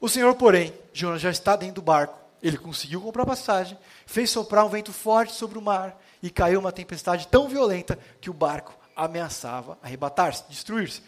O 0.00 0.08
Senhor, 0.08 0.34
porém, 0.36 0.72
Jonas 0.92 1.20
já 1.20 1.30
está 1.30 1.56
dentro 1.56 1.76
do 1.76 1.82
barco. 1.82 2.16
Ele 2.42 2.56
conseguiu 2.56 3.00
comprar 3.00 3.26
passagem, 3.26 3.78
fez 4.06 4.30
soprar 4.30 4.64
um 4.64 4.68
vento 4.68 4.92
forte 4.92 5.32
sobre 5.32 5.58
o 5.58 5.62
mar 5.62 6.00
e 6.22 6.30
caiu 6.30 6.60
uma 6.60 6.72
tempestade 6.72 7.26
tão 7.28 7.48
violenta 7.48 7.98
que 8.20 8.30
o 8.30 8.34
barco 8.34 8.76
ameaçava 8.94 9.78
arrebatar-se, 9.82 10.44
destruir-se. 10.48 11.02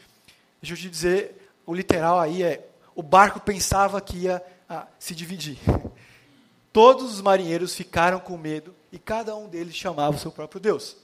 Deixa 0.61 0.75
eu 0.75 0.79
te 0.79 0.91
dizer, 0.91 1.53
o 1.67 1.75
literal 1.75 2.19
aí 2.19 2.43
é: 2.43 2.69
o 2.95 3.03
barco 3.03 3.41
pensava 3.41 4.01
que 4.01 4.19
ia 4.19 4.43
ah, 4.69 4.87
se 4.99 5.15
dividir. 5.15 5.59
Todos 6.73 7.15
os 7.15 7.21
marinheiros 7.21 7.75
ficaram 7.75 8.21
com 8.21 8.37
medo 8.37 8.75
e 8.93 8.99
cada 8.99 9.37
um 9.37 9.49
deles 9.49 9.75
chamava 9.75 10.17
o 10.17 10.19
seu 10.19 10.31
próprio 10.31 10.61
Deus. 10.61 10.97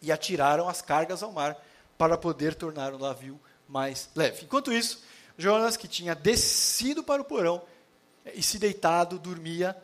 E 0.00 0.10
atiraram 0.10 0.68
as 0.68 0.80
cargas 0.80 1.22
ao 1.22 1.30
mar 1.30 1.56
para 1.98 2.16
poder 2.16 2.54
tornar 2.54 2.92
o 2.94 2.98
navio 2.98 3.38
mais 3.68 4.08
leve. 4.16 4.44
Enquanto 4.44 4.72
isso, 4.72 5.02
Jonas, 5.36 5.76
que 5.76 5.86
tinha 5.86 6.14
descido 6.14 7.02
para 7.02 7.22
o 7.22 7.24
porão 7.24 7.62
e 8.34 8.42
se 8.42 8.58
deitado, 8.58 9.18
dormia 9.18 9.76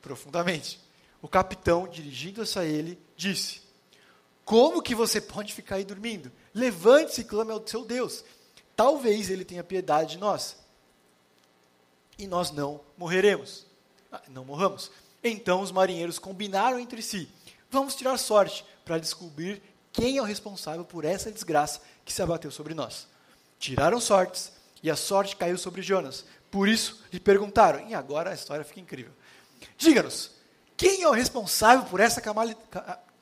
profundamente. 0.00 0.80
O 1.22 1.28
capitão, 1.28 1.88
dirigindo-se 1.88 2.58
a 2.58 2.64
ele, 2.64 2.98
disse: 3.16 3.62
Como 4.44 4.82
que 4.82 4.94
você 4.94 5.20
pode 5.20 5.52
ficar 5.52 5.76
aí 5.76 5.84
dormindo? 5.84 6.30
Levante-se 6.54 7.22
e 7.22 7.24
clame 7.24 7.52
ao 7.52 7.66
seu 7.66 7.84
Deus. 7.84 8.24
Talvez 8.74 9.30
ele 9.30 9.44
tenha 9.44 9.64
piedade 9.64 10.12
de 10.12 10.18
nós. 10.18 10.56
E 12.18 12.26
nós 12.26 12.50
não 12.50 12.80
morreremos. 12.96 13.66
Ah, 14.10 14.22
não 14.28 14.44
morramos. 14.44 14.90
Então 15.22 15.60
os 15.60 15.72
marinheiros 15.72 16.18
combinaram 16.18 16.78
entre 16.78 17.02
si: 17.02 17.28
Vamos 17.70 17.94
tirar 17.94 18.16
sorte 18.18 18.64
para 18.84 18.98
descobrir 18.98 19.62
quem 19.92 20.18
é 20.18 20.22
o 20.22 20.24
responsável 20.24 20.84
por 20.84 21.04
essa 21.04 21.32
desgraça 21.32 21.80
que 22.04 22.12
se 22.12 22.22
abateu 22.22 22.50
sobre 22.50 22.74
nós. 22.74 23.08
Tiraram 23.58 24.00
sortes 24.00 24.52
e 24.82 24.90
a 24.90 24.96
sorte 24.96 25.36
caiu 25.36 25.58
sobre 25.58 25.82
Jonas. 25.82 26.24
Por 26.50 26.68
isso 26.68 27.02
lhe 27.12 27.20
perguntaram, 27.20 27.88
e 27.88 27.94
agora 27.94 28.30
a 28.30 28.34
história 28.34 28.64
fica 28.64 28.80
incrível. 28.80 29.12
Diga-nos, 29.76 30.30
quem 30.76 31.02
é 31.02 31.08
o 31.08 31.12
responsável 31.12 31.86
por 31.86 32.00
essa 32.00 32.22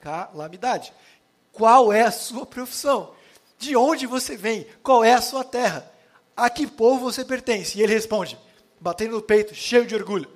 calamidade? 0.00 0.92
Qual 1.52 1.92
é 1.92 2.02
a 2.02 2.10
sua 2.10 2.44
profissão? 2.44 3.14
De 3.58 3.76
onde 3.76 4.06
você 4.06 4.36
vem? 4.36 4.66
Qual 4.82 5.04
é 5.04 5.14
a 5.14 5.22
sua 5.22 5.44
terra? 5.44 5.90
A 6.36 6.50
que 6.50 6.66
povo 6.66 7.00
você 7.00 7.24
pertence? 7.24 7.78
E 7.78 7.82
ele 7.82 7.94
responde, 7.94 8.36
batendo 8.80 9.12
no 9.12 9.22
peito, 9.22 9.54
cheio 9.54 9.86
de 9.86 9.94
orgulho: 9.94 10.30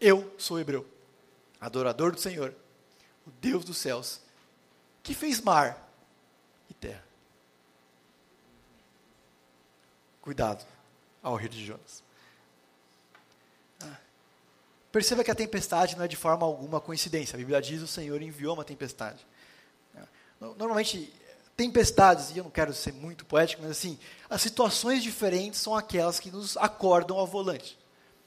Eu 0.00 0.34
sou 0.36 0.58
hebreu, 0.58 0.84
adorador 1.60 2.12
do 2.12 2.20
Senhor, 2.20 2.54
o 3.26 3.30
Deus 3.40 3.64
dos 3.64 3.78
céus, 3.78 4.20
que 5.02 5.14
fez 5.14 5.40
mar 5.40 5.88
e 6.68 6.74
terra. 6.74 7.04
Cuidado 10.20 10.66
ao 11.22 11.36
rir 11.36 11.48
de 11.48 11.64
Jonas. 11.64 12.05
Perceba 14.96 15.22
que 15.22 15.30
a 15.30 15.34
tempestade 15.34 15.94
não 15.94 16.06
é 16.06 16.08
de 16.08 16.16
forma 16.16 16.46
alguma 16.46 16.80
coincidência. 16.80 17.36
A 17.36 17.36
Bíblia 17.36 17.60
diz 17.60 17.82
o 17.82 17.86
Senhor 17.86 18.22
enviou 18.22 18.54
uma 18.54 18.64
tempestade. 18.64 19.26
Normalmente, 20.40 21.12
tempestades, 21.54 22.30
e 22.30 22.38
eu 22.38 22.44
não 22.44 22.50
quero 22.50 22.72
ser 22.72 22.94
muito 22.94 23.26
poético, 23.26 23.60
mas 23.60 23.72
assim, 23.72 23.98
as 24.30 24.40
situações 24.40 25.02
diferentes 25.02 25.60
são 25.60 25.76
aquelas 25.76 26.18
que 26.18 26.30
nos 26.30 26.56
acordam 26.56 27.18
ao 27.18 27.26
volante. 27.26 27.78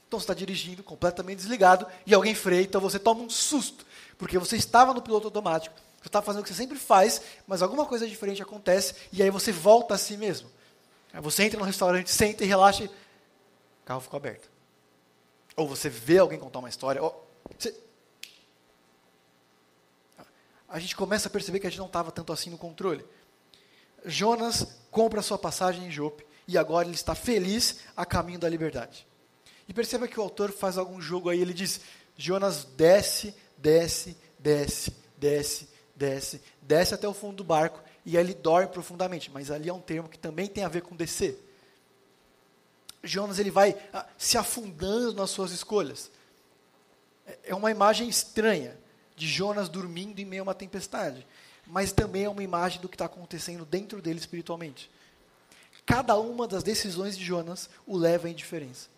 Então 0.06 0.20
você 0.20 0.22
está 0.22 0.32
dirigindo 0.32 0.80
completamente 0.84 1.38
desligado 1.38 1.88
e 2.06 2.14
alguém 2.14 2.36
freia, 2.36 2.62
então 2.62 2.80
você 2.80 3.00
toma 3.00 3.20
um 3.20 3.28
susto, 3.28 3.84
porque 4.16 4.38
você 4.38 4.56
estava 4.56 4.94
no 4.94 5.02
piloto 5.02 5.26
automático, 5.26 5.74
você 6.00 6.06
está 6.06 6.22
fazendo 6.22 6.42
o 6.42 6.44
que 6.44 6.50
você 6.50 6.54
sempre 6.54 6.78
faz, 6.78 7.20
mas 7.48 7.62
alguma 7.62 7.84
coisa 7.84 8.06
diferente 8.06 8.40
acontece 8.40 8.94
e 9.12 9.20
aí 9.24 9.30
você 9.30 9.50
volta 9.50 9.96
a 9.96 9.98
si 9.98 10.16
mesmo. 10.16 10.48
Você 11.14 11.42
entra 11.42 11.58
no 11.58 11.66
restaurante, 11.66 12.12
senta 12.12 12.44
e 12.44 12.46
relaxa, 12.46 12.84
e 12.84 12.86
o 12.86 12.90
carro 13.84 14.00
ficou 14.00 14.18
aberto. 14.18 14.48
Ou 15.60 15.68
você 15.68 15.90
vê 15.90 16.16
alguém 16.16 16.38
contar 16.38 16.58
uma 16.58 16.70
história. 16.70 17.02
Ou 17.02 17.30
você... 17.58 17.78
A 20.66 20.78
gente 20.78 20.96
começa 20.96 21.28
a 21.28 21.30
perceber 21.30 21.60
que 21.60 21.66
a 21.66 21.70
gente 21.70 21.78
não 21.78 21.86
estava 21.86 22.10
tanto 22.10 22.32
assim 22.32 22.48
no 22.48 22.56
controle. 22.56 23.04
Jonas 24.06 24.80
compra 24.90 25.20
sua 25.20 25.36
passagem 25.36 25.84
em 25.84 25.90
Jope 25.90 26.24
e 26.48 26.56
agora 26.56 26.86
ele 26.86 26.94
está 26.94 27.14
feliz 27.14 27.80
a 27.94 28.06
caminho 28.06 28.38
da 28.38 28.48
liberdade. 28.48 29.06
E 29.68 29.74
perceba 29.74 30.08
que 30.08 30.18
o 30.18 30.22
autor 30.22 30.50
faz 30.50 30.78
algum 30.78 30.98
jogo 30.98 31.28
aí, 31.28 31.38
ele 31.38 31.52
diz: 31.52 31.82
Jonas 32.16 32.64
desce, 32.64 33.34
desce, 33.58 34.16
desce, 34.38 34.96
desce, 35.18 35.68
desce, 35.94 36.40
desce 36.62 36.94
até 36.94 37.06
o 37.06 37.12
fundo 37.12 37.36
do 37.36 37.44
barco 37.44 37.82
e 38.06 38.16
ele 38.16 38.32
dorme 38.32 38.68
profundamente. 38.68 39.30
Mas 39.30 39.50
ali 39.50 39.68
é 39.68 39.74
um 39.74 39.80
termo 39.80 40.08
que 40.08 40.18
também 40.18 40.46
tem 40.46 40.64
a 40.64 40.68
ver 40.68 40.80
com 40.80 40.96
descer. 40.96 41.49
Jonas 43.02 43.38
ele 43.38 43.50
vai 43.50 43.76
ah, 43.92 44.06
se 44.18 44.36
afundando 44.36 45.14
nas 45.14 45.30
suas 45.30 45.52
escolhas. 45.52 46.10
É, 47.26 47.38
é 47.44 47.54
uma 47.54 47.70
imagem 47.70 48.08
estranha 48.08 48.78
de 49.16 49.26
Jonas 49.26 49.68
dormindo 49.68 50.18
em 50.18 50.24
meio 50.24 50.42
a 50.42 50.44
uma 50.44 50.54
tempestade, 50.54 51.26
mas 51.66 51.92
também 51.92 52.24
é 52.24 52.28
uma 52.28 52.42
imagem 52.42 52.80
do 52.80 52.88
que 52.88 52.94
está 52.94 53.04
acontecendo 53.04 53.64
dentro 53.64 54.00
dele 54.00 54.18
espiritualmente. 54.18 54.90
Cada 55.86 56.16
uma 56.18 56.46
das 56.46 56.62
decisões 56.62 57.16
de 57.16 57.24
Jonas 57.24 57.68
o 57.86 57.96
leva 57.96 58.28
à 58.28 58.30
indiferença. 58.30 58.88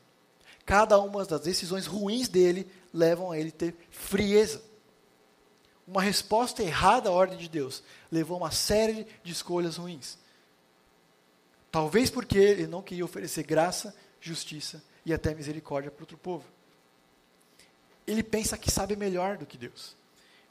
Cada 0.65 0.99
uma 1.01 1.25
das 1.25 1.41
decisões 1.41 1.87
ruins 1.87 2.29
dele 2.29 2.71
levam 2.93 3.31
a 3.31 3.39
ele 3.39 3.51
ter 3.51 3.75
frieza. 3.91 4.63
Uma 5.87 6.03
resposta 6.03 6.63
errada 6.63 7.09
à 7.09 7.13
ordem 7.13 7.37
de 7.37 7.49
Deus 7.49 7.83
levou 8.11 8.37
a 8.37 8.45
uma 8.45 8.51
série 8.51 9.07
de 9.25 9.33
escolhas 9.33 9.77
ruins. 9.77 10.17
Talvez 11.73 12.11
porque 12.11 12.37
ele 12.37 12.67
não 12.67 12.83
queria 12.83 13.05
oferecer 13.05 13.45
graça, 13.45 13.97
justiça 14.21 14.85
e 15.07 15.13
até 15.13 15.35
misericórdia 15.35 15.91
para 15.91 16.03
outro 16.03 16.19
povo. 16.19 16.45
Ele 18.07 18.23
pensa 18.23 18.59
que 18.59 18.71
sabe 18.71 18.95
melhor 18.95 19.39
do 19.39 19.47
que 19.47 19.57
Deus. 19.57 19.97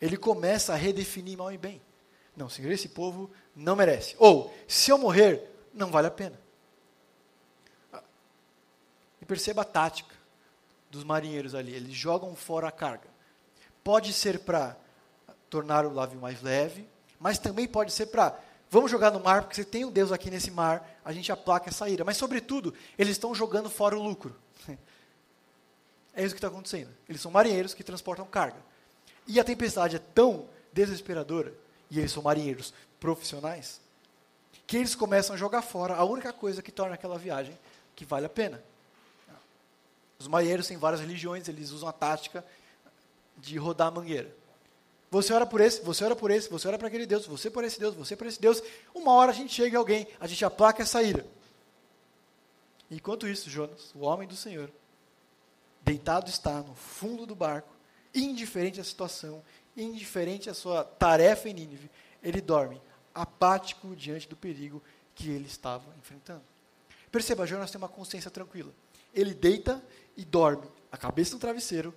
Ele 0.01 0.17
começa 0.17 0.73
a 0.73 0.75
redefinir 0.75 1.38
mal 1.38 1.53
e 1.53 1.60
bem. 1.60 1.79
Não, 2.36 2.49
Senhor, 2.49 2.71
esse 2.71 2.89
povo 2.89 3.29
não 3.55 3.75
merece. 3.75 4.15
Ou, 4.17 4.51
se 4.67 4.89
eu 4.89 4.97
morrer, 4.97 5.47
não 5.71 5.91
vale 5.91 6.07
a 6.07 6.12
pena. 6.12 6.41
E 9.21 9.25
perceba 9.25 9.62
a 9.62 9.65
tática 9.65 10.15
dos 10.89 11.03
marinheiros 11.03 11.53
ali. 11.53 11.71
Eles 11.71 11.93
jogam 11.93 12.36
fora 12.36 12.67
a 12.67 12.71
carga. 12.71 13.07
Pode 13.84 14.12
ser 14.12 14.39
para 14.39 14.75
tornar 15.51 15.86
o 15.86 15.93
navio 15.93 16.19
mais 16.19 16.41
leve, 16.41 16.89
mas 17.19 17.38
também 17.38 17.67
pode 17.67 17.91
ser 17.91 18.07
para 18.07 18.39
Vamos 18.71 18.89
jogar 18.89 19.12
no 19.12 19.19
mar, 19.19 19.41
porque 19.41 19.55
você 19.55 19.65
tem 19.65 19.84
um 19.84 19.91
Deus 19.91 20.13
aqui 20.13 20.31
nesse 20.31 20.49
mar, 20.49 20.89
a 21.03 21.12
gente 21.12 21.29
aplaca 21.29 21.69
essa 21.69 21.89
ira. 21.89 22.05
Mas, 22.05 22.15
sobretudo, 22.15 22.73
eles 22.97 23.12
estão 23.12 23.36
jogando 23.36 23.69
fora 23.69 23.97
o 23.97 24.01
lucro. 24.01 24.34
É 26.13 26.25
isso 26.25 26.36
que 26.36 26.39
está 26.39 26.49
acontecendo. 26.49 26.89
Eles 27.07 27.21
são 27.21 27.31
marinheiros 27.31 27.73
que 27.73 27.86
transportam 27.86 28.25
carga. 28.25 28.57
E 29.25 29.39
a 29.39 29.45
tempestade 29.45 29.95
é 29.95 29.99
tão 29.99 30.45
desesperadora, 30.73 31.53
e 31.89 31.99
eles 31.99 32.12
são 32.12 32.21
marinheiros 32.21 32.73
profissionais, 32.99 33.79
que 34.67 34.75
eles 34.75 34.93
começam 34.93 35.34
a 35.34 35.39
jogar 35.39 35.62
fora 35.62 35.95
a 35.95 36.03
única 36.03 36.34
coisa 36.34 36.62
que 36.62 36.69
torna 36.69 36.95
aquela 36.95 37.17
viagem 37.17 37.57
que 37.95 38.03
vale 38.03 38.25
a 38.25 38.29
pena. 38.29 38.62
Os 40.19 40.27
marinheiros 40.27 40.67
têm 40.67 40.75
várias 40.75 40.99
religiões, 40.99 41.47
eles 41.47 41.71
usam 41.71 41.88
a 41.88 41.93
tática 41.93 42.43
de 43.38 43.57
rodar 43.57 43.88
a 43.88 43.91
mangueira. 43.91 44.36
Você 45.12 45.34
ora 45.34 45.45
por 45.45 45.60
esse, 45.60 45.82
você 45.82 46.06
ora 46.06 46.15
por 46.15 46.32
esse, 46.32 46.50
você 46.50 46.69
ora 46.69 46.78
para 46.78 46.88
aquele 46.88 47.06
Deus, 47.06 47.28
você 47.28 47.50
por 47.50 47.65
esse 47.65 47.78
Deus, 47.78 47.93
você 47.93 48.15
por 48.15 48.26
esse 48.26 48.39
Deus. 48.39 48.63
Uma 48.95 49.12
hora 49.12 49.32
a 49.32 49.36
gente 49.36 49.54
chega 49.54 49.76
em 49.76 49.78
alguém, 49.78 50.08
a 50.17 50.26
gente 50.26 50.43
aplaca 50.45 50.82
essa 50.82 51.04
ira. 51.04 51.28
Enquanto 52.89 53.28
isso, 53.28 53.50
Jonas, 53.50 53.93
o 53.93 54.06
homem 54.06 54.26
do 54.26 54.38
Senhor, 54.38 54.71
deitado 55.82 56.30
está 56.30 56.62
no 56.62 56.74
fundo 56.76 57.26
do 57.26 57.36
barco, 57.36 57.69
indiferente 58.15 58.80
à 58.80 58.84
situação, 58.86 59.43
indiferente 59.76 60.50
à 60.50 60.54
sua 60.54 60.86
tarefa 60.86 61.50
em 61.50 61.54
Nínive, 61.54 61.91
ele 62.24 62.39
dorme, 62.39 62.82
apático 63.13 63.93
diante 63.97 64.30
do 64.30 64.38
perigo 64.38 64.82
que 65.14 65.30
ele 65.30 65.45
estava 65.45 65.93
enfrentando. 65.99 66.43
Perceba, 67.12 67.45
Jonas 67.45 67.70
tem 67.70 67.78
uma 67.78 67.89
consciência 67.89 68.32
tranquila. 68.32 68.72
Ele 69.14 69.34
deita 69.34 69.84
e 70.16 70.24
dorme, 70.24 70.70
a 70.89 70.95
cabeça 70.95 71.34
no 71.34 71.39
travesseiro, 71.39 71.93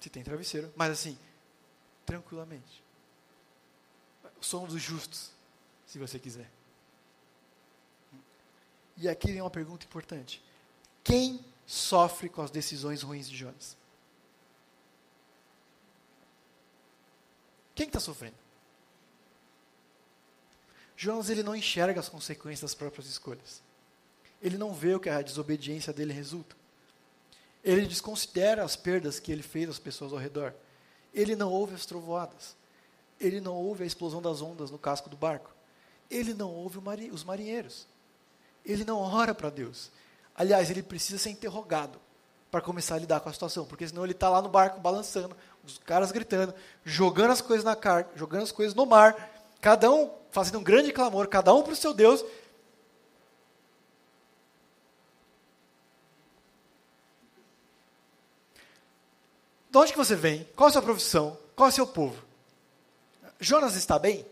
se 0.00 0.10
tem 0.10 0.24
travesseiro, 0.24 0.72
mas 0.74 0.90
assim, 0.90 1.16
tranquilamente. 2.06 2.82
Somos 4.40 4.74
os 4.74 4.82
justos, 4.82 5.30
se 5.86 5.98
você 5.98 6.18
quiser. 6.18 6.50
E 8.96 9.08
aqui 9.08 9.32
vem 9.32 9.40
uma 9.40 9.50
pergunta 9.50 9.84
importante: 9.86 10.42
quem 11.02 11.44
sofre 11.66 12.28
com 12.28 12.42
as 12.42 12.50
decisões 12.50 13.02
ruins 13.02 13.28
de 13.28 13.36
Jonas? 13.36 13.76
Quem 17.74 17.86
está 17.86 17.98
sofrendo? 17.98 18.36
Jonas 20.96 21.30
ele 21.30 21.42
não 21.42 21.56
enxerga 21.56 21.98
as 21.98 22.10
consequências 22.10 22.60
das 22.60 22.74
próprias 22.74 23.06
escolhas. 23.06 23.62
Ele 24.42 24.58
não 24.58 24.74
vê 24.74 24.94
o 24.94 25.00
que 25.00 25.08
a 25.08 25.22
desobediência 25.22 25.92
dele 25.92 26.12
resulta. 26.12 26.54
Ele 27.64 27.86
desconsidera 27.86 28.62
as 28.62 28.76
perdas 28.76 29.18
que 29.18 29.32
ele 29.32 29.42
fez 29.42 29.68
às 29.70 29.78
pessoas 29.78 30.12
ao 30.12 30.18
redor. 30.18 30.54
Ele 31.14 31.36
não 31.36 31.50
ouve 31.50 31.74
as 31.74 31.86
trovoadas. 31.86 32.56
Ele 33.20 33.40
não 33.40 33.54
ouve 33.54 33.84
a 33.84 33.86
explosão 33.86 34.22
das 34.22 34.40
ondas 34.40 34.70
no 34.70 34.78
casco 34.78 35.08
do 35.08 35.16
barco. 35.16 35.50
Ele 36.10 36.34
não 36.34 36.50
ouve 36.50 36.78
os 37.12 37.24
marinheiros. 37.24 37.86
Ele 38.64 38.84
não 38.84 38.98
ora 38.98 39.34
para 39.34 39.50
Deus. 39.50 39.90
Aliás, 40.34 40.70
ele 40.70 40.82
precisa 40.82 41.18
ser 41.18 41.30
interrogado 41.30 41.98
para 42.50 42.60
começar 42.60 42.96
a 42.96 42.98
lidar 42.98 43.20
com 43.20 43.28
a 43.28 43.32
situação, 43.32 43.64
porque 43.64 43.86
senão 43.86 44.02
ele 44.04 44.12
está 44.12 44.28
lá 44.28 44.42
no 44.42 44.48
barco 44.48 44.80
balançando, 44.80 45.36
os 45.64 45.78
caras 45.78 46.10
gritando, 46.10 46.52
jogando 46.84 47.30
as 47.30 47.40
coisas 47.40 47.64
na 47.64 47.76
carga, 47.76 48.10
jogando 48.16 48.42
as 48.42 48.50
coisas 48.50 48.74
no 48.74 48.84
mar, 48.84 49.30
cada 49.60 49.90
um 49.90 50.10
fazendo 50.30 50.58
um 50.58 50.62
grande 50.62 50.92
clamor, 50.92 51.28
cada 51.28 51.54
um 51.54 51.62
para 51.62 51.72
o 51.72 51.76
seu 51.76 51.94
Deus. 51.94 52.24
De 59.70 59.78
onde 59.78 59.92
que 59.92 59.98
você 59.98 60.16
vem? 60.16 60.44
Qual 60.56 60.68
a 60.68 60.72
sua 60.72 60.82
profissão? 60.82 61.38
Qual 61.54 61.68
é 61.68 61.70
o 61.70 61.74
seu 61.74 61.86
povo? 61.86 62.20
Jonas 63.38 63.76
está 63.76 63.98
bem? 63.98 64.26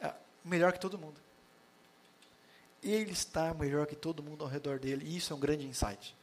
É, 0.00 0.12
melhor 0.44 0.72
que 0.72 0.80
todo 0.80 0.98
mundo. 0.98 1.20
Ele 2.82 3.12
está 3.12 3.52
melhor 3.52 3.86
que 3.86 3.94
todo 3.94 4.22
mundo 4.22 4.42
ao 4.42 4.50
redor 4.50 4.78
dele, 4.78 5.04
e 5.04 5.16
isso 5.16 5.32
é 5.32 5.36
um 5.36 5.40
grande 5.40 5.66
insight. 5.66 6.16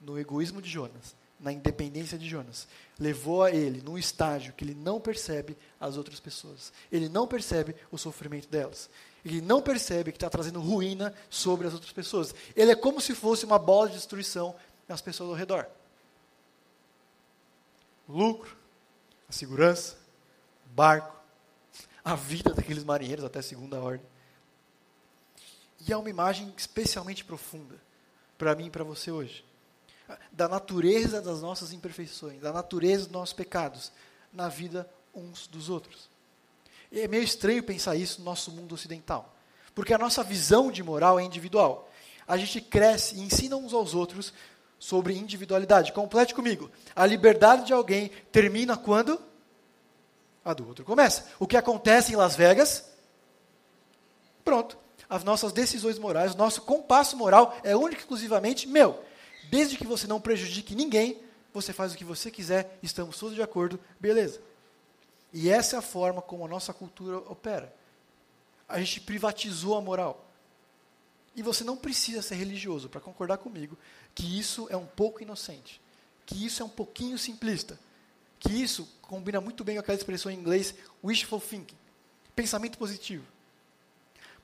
No 0.00 0.18
egoísmo 0.18 0.62
de 0.62 0.70
Jonas, 0.70 1.16
na 1.40 1.52
independência 1.52 2.16
de 2.16 2.28
Jonas, 2.28 2.68
levou 2.98 3.42
a 3.42 3.50
ele 3.50 3.82
num 3.82 3.98
estágio 3.98 4.52
que 4.52 4.64
ele 4.64 4.74
não 4.74 5.00
percebe 5.00 5.56
as 5.80 5.96
outras 5.96 6.20
pessoas. 6.20 6.72
Ele 6.92 7.08
não 7.08 7.26
percebe 7.26 7.74
o 7.90 7.98
sofrimento 7.98 8.48
delas. 8.48 8.88
Ele 9.24 9.40
não 9.40 9.60
percebe 9.60 10.12
que 10.12 10.16
está 10.16 10.30
trazendo 10.30 10.60
ruína 10.60 11.12
sobre 11.28 11.66
as 11.66 11.72
outras 11.72 11.92
pessoas. 11.92 12.34
Ele 12.54 12.70
é 12.70 12.76
como 12.76 13.00
se 13.00 13.14
fosse 13.14 13.44
uma 13.44 13.58
bola 13.58 13.88
de 13.88 13.96
destruição 13.96 14.54
nas 14.86 15.00
pessoas 15.00 15.30
ao 15.30 15.36
redor. 15.36 15.66
Lucro, 18.08 18.56
a 19.28 19.32
segurança, 19.32 19.96
o 20.66 20.74
barco, 20.74 21.14
a 22.04 22.14
vida 22.14 22.52
daqueles 22.52 22.84
marinheiros 22.84 23.24
até 23.24 23.40
segunda 23.40 23.80
ordem. 23.80 24.06
E 25.86 25.92
é 25.92 25.96
uma 25.96 26.10
imagem 26.10 26.52
especialmente 26.56 27.24
profunda 27.24 27.74
para 28.36 28.54
mim 28.54 28.66
e 28.66 28.70
para 28.70 28.84
você 28.84 29.10
hoje. 29.10 29.44
Da 30.32 30.48
natureza 30.48 31.22
das 31.22 31.40
nossas 31.40 31.72
imperfeições, 31.72 32.40
da 32.40 32.52
natureza 32.52 33.04
dos 33.04 33.12
nossos 33.12 33.32
pecados 33.32 33.90
na 34.32 34.48
vida 34.48 34.88
uns 35.14 35.46
dos 35.46 35.70
outros. 35.70 36.10
E 36.92 37.00
é 37.00 37.08
meio 37.08 37.22
estranho 37.22 37.62
pensar 37.62 37.96
isso 37.96 38.18
no 38.18 38.24
nosso 38.24 38.50
mundo 38.50 38.74
ocidental, 38.74 39.34
porque 39.74 39.94
a 39.94 39.98
nossa 39.98 40.22
visão 40.22 40.70
de 40.70 40.82
moral 40.82 41.18
é 41.18 41.24
individual. 41.24 41.90
A 42.26 42.36
gente 42.36 42.60
cresce 42.60 43.16
e 43.16 43.20
ensina 43.20 43.56
uns 43.56 43.72
aos 43.72 43.94
outros 43.94 44.32
sobre 44.84 45.16
individualidade. 45.16 45.92
Complete 45.92 46.34
comigo. 46.34 46.70
A 46.94 47.06
liberdade 47.06 47.66
de 47.66 47.72
alguém 47.72 48.10
termina 48.30 48.76
quando? 48.76 49.20
A 50.44 50.52
do 50.52 50.66
outro 50.66 50.84
começa. 50.84 51.26
O 51.38 51.46
que 51.46 51.56
acontece 51.56 52.12
em 52.12 52.16
Las 52.16 52.36
Vegas? 52.36 52.84
Pronto 54.44 54.84
as 55.08 55.22
nossas 55.22 55.52
decisões 55.52 55.98
morais, 55.98 56.34
nosso 56.34 56.62
compasso 56.62 57.16
moral 57.16 57.56
é 57.62 57.76
único 57.76 58.00
e 58.00 58.02
exclusivamente 58.02 58.66
meu. 58.66 59.02
Desde 59.50 59.76
que 59.76 59.86
você 59.86 60.06
não 60.06 60.20
prejudique 60.20 60.74
ninguém, 60.74 61.20
você 61.52 61.72
faz 61.72 61.92
o 61.92 61.96
que 61.96 62.04
você 62.04 62.30
quiser, 62.30 62.78
estamos 62.82 63.18
todos 63.18 63.34
de 63.34 63.42
acordo, 63.42 63.78
beleza. 64.00 64.40
E 65.32 65.50
essa 65.50 65.76
é 65.76 65.78
a 65.78 65.82
forma 65.82 66.22
como 66.22 66.44
a 66.44 66.48
nossa 66.48 66.72
cultura 66.72 67.18
opera. 67.18 67.72
A 68.68 68.78
gente 68.80 69.00
privatizou 69.00 69.76
a 69.76 69.80
moral. 69.80 70.24
E 71.36 71.42
você 71.42 71.64
não 71.64 71.76
precisa 71.76 72.22
ser 72.22 72.36
religioso 72.36 72.88
para 72.88 73.00
concordar 73.00 73.38
comigo 73.38 73.76
que 74.14 74.38
isso 74.38 74.66
é 74.70 74.76
um 74.76 74.86
pouco 74.86 75.22
inocente, 75.22 75.80
que 76.24 76.44
isso 76.44 76.62
é 76.62 76.64
um 76.64 76.70
pouquinho 76.70 77.18
simplista, 77.18 77.78
que 78.38 78.52
isso 78.52 78.88
combina 79.02 79.40
muito 79.40 79.64
bem 79.64 79.76
com 79.76 79.80
aquela 79.80 79.98
expressão 79.98 80.30
em 80.30 80.38
inglês 80.38 80.74
wishful 81.02 81.40
thinking, 81.40 81.76
pensamento 82.34 82.78
positivo. 82.78 83.26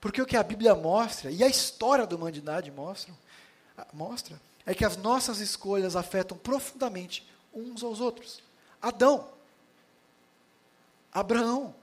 Porque 0.01 0.21
o 0.21 0.27
que 0.27 0.37
a 0.37 0.43
Bíblia 0.43 0.75
mostra, 0.75 1.31
e 1.31 1.45
a 1.45 1.49
história 1.49 2.07
da 2.07 2.17
humanidade 2.17 2.71
mostra, 2.71 3.15
mostra 3.93 4.41
é 4.65 4.75
que 4.75 4.85
as 4.85 4.97
nossas 4.97 5.41
escolhas 5.41 5.97
afetam 5.97 6.37
profundamente 6.37 7.27
uns 7.53 7.83
aos 7.83 8.01
outros. 8.01 8.43
Adão, 8.81 9.29
Abraão, 11.13 11.75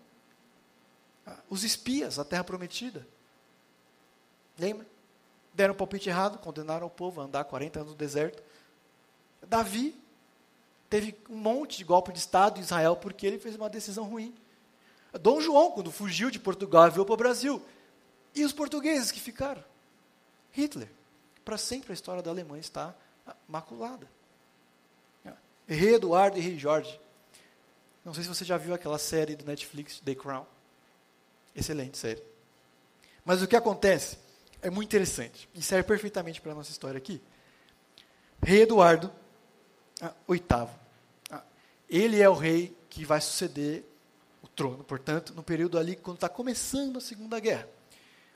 os 1.49 1.63
espias, 1.63 2.17
a 2.17 2.25
terra 2.25 2.43
prometida. 2.43 3.05
Lembra? 4.57 4.85
Deram 5.57 5.73
um 5.73 5.77
palpite 5.77 6.07
errado, 6.07 6.37
condenaram 6.37 6.85
o 6.85 6.89
povo 6.89 7.19
a 7.19 7.23
andar 7.23 7.43
40 7.43 7.79
anos 7.79 7.91
no 7.93 7.97
deserto. 7.97 8.43
Davi 9.41 9.99
teve 10.87 11.17
um 11.27 11.35
monte 11.35 11.79
de 11.79 11.83
golpe 11.83 12.13
de 12.13 12.19
Estado 12.19 12.59
em 12.59 12.61
Israel 12.61 12.95
porque 12.95 13.25
ele 13.25 13.39
fez 13.39 13.55
uma 13.55 13.67
decisão 13.67 14.03
ruim. 14.03 14.35
Dom 15.19 15.41
João, 15.41 15.71
quando 15.71 15.91
fugiu 15.91 16.29
de 16.29 16.39
Portugal 16.39 16.91
veio 16.91 17.03
para 17.03 17.13
o 17.15 17.17
Brasil, 17.17 17.59
e 18.35 18.45
os 18.45 18.53
portugueses 18.53 19.09
que 19.09 19.19
ficaram? 19.19 19.63
Hitler. 20.51 20.91
Para 21.43 21.57
sempre 21.57 21.91
a 21.91 21.95
história 21.95 22.21
da 22.21 22.29
Alemanha 22.29 22.61
está 22.61 22.93
maculada. 23.47 24.07
Rei 25.67 25.95
Eduardo 25.95 26.37
e 26.37 26.41
Rei 26.41 26.59
Jorge. 26.59 27.01
Não 28.05 28.13
sei 28.13 28.21
se 28.21 28.29
você 28.29 28.45
já 28.45 28.57
viu 28.57 28.75
aquela 28.75 28.99
série 28.99 29.35
do 29.35 29.43
Netflix, 29.43 29.99
The 30.01 30.13
Crown. 30.13 30.45
Excelente 31.55 31.97
série. 31.97 32.21
Mas 33.25 33.41
o 33.41 33.47
que 33.47 33.55
acontece 33.55 34.26
é 34.61 34.69
muito 34.69 34.89
interessante 34.89 35.49
e 35.53 35.61
serve 35.61 35.87
perfeitamente 35.87 36.41
para 36.41 36.51
a 36.51 36.55
nossa 36.55 36.71
história 36.71 36.97
aqui. 36.97 37.21
Rei 38.41 38.61
Eduardo, 38.61 39.11
ah, 40.01 40.13
oitavo. 40.27 40.77
Ah, 41.29 41.43
ele 41.89 42.21
é 42.21 42.29
o 42.29 42.33
rei 42.33 42.75
que 42.89 43.05
vai 43.05 43.19
suceder 43.21 43.83
o 44.41 44.47
trono, 44.47 44.83
portanto, 44.83 45.33
no 45.35 45.43
período 45.43 45.77
ali 45.77 45.95
quando 45.95 46.17
está 46.17 46.29
começando 46.29 46.97
a 46.97 47.01
Segunda 47.01 47.39
Guerra. 47.39 47.67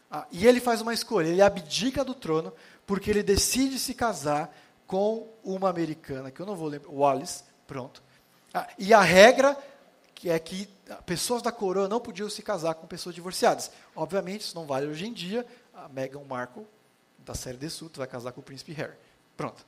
Ah, 0.09 0.27
e 0.31 0.45
ele 0.45 0.59
faz 0.59 0.81
uma 0.81 0.93
escolha, 0.93 1.27
ele 1.27 1.41
abdica 1.41 2.03
do 2.03 2.13
trono 2.13 2.53
porque 2.85 3.09
ele 3.09 3.23
decide 3.23 3.79
se 3.79 3.93
casar 3.93 4.55
com 4.85 5.29
uma 5.43 5.69
americana, 5.69 6.31
que 6.31 6.41
eu 6.41 6.45
não 6.45 6.55
vou 6.55 6.67
lembrar, 6.67 6.91
Wallace, 6.91 7.43
pronto. 7.65 8.03
E 8.77 8.93
a 8.93 9.01
regra 9.01 9.57
que 10.21 10.29
é 10.29 10.37
que 10.37 10.69
pessoas 11.03 11.41
da 11.41 11.51
coroa 11.51 11.87
não 11.87 11.99
podiam 11.99 12.29
se 12.29 12.43
casar 12.43 12.75
com 12.75 12.85
pessoas 12.85 13.15
divorciadas. 13.15 13.71
Obviamente, 13.95 14.41
isso 14.41 14.55
não 14.55 14.67
vale 14.67 14.85
hoje 14.85 15.07
em 15.07 15.13
dia. 15.13 15.43
A 15.81 15.89
Meghan 15.89 16.23
Markle, 16.23 16.65
da 17.19 17.33
série 17.33 17.57
The 17.57 17.67
vai 17.95 18.07
casar 18.07 18.31
com 18.31 18.41
o 18.41 18.43
príncipe 18.43 18.71
Harry. 18.73 18.93
Pronto. 19.35 19.65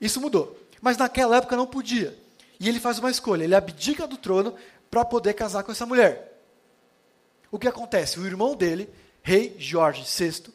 Isso 0.00 0.20
mudou. 0.20 0.58
Mas 0.80 0.96
naquela 0.96 1.36
época 1.36 1.56
não 1.56 1.66
podia. 1.66 2.16
E 2.58 2.68
ele 2.68 2.80
faz 2.80 2.98
uma 2.98 3.10
escolha, 3.10 3.44
ele 3.44 3.54
abdica 3.54 4.06
do 4.06 4.16
trono 4.16 4.54
para 4.90 5.04
poder 5.04 5.34
casar 5.34 5.62
com 5.62 5.72
essa 5.72 5.86
mulher. 5.86 6.40
O 7.50 7.58
que 7.58 7.68
acontece? 7.68 8.18
O 8.18 8.26
irmão 8.26 8.56
dele 8.56 8.90
rei 9.22 9.56
Jorge 9.58 10.02
VI, 10.02 10.52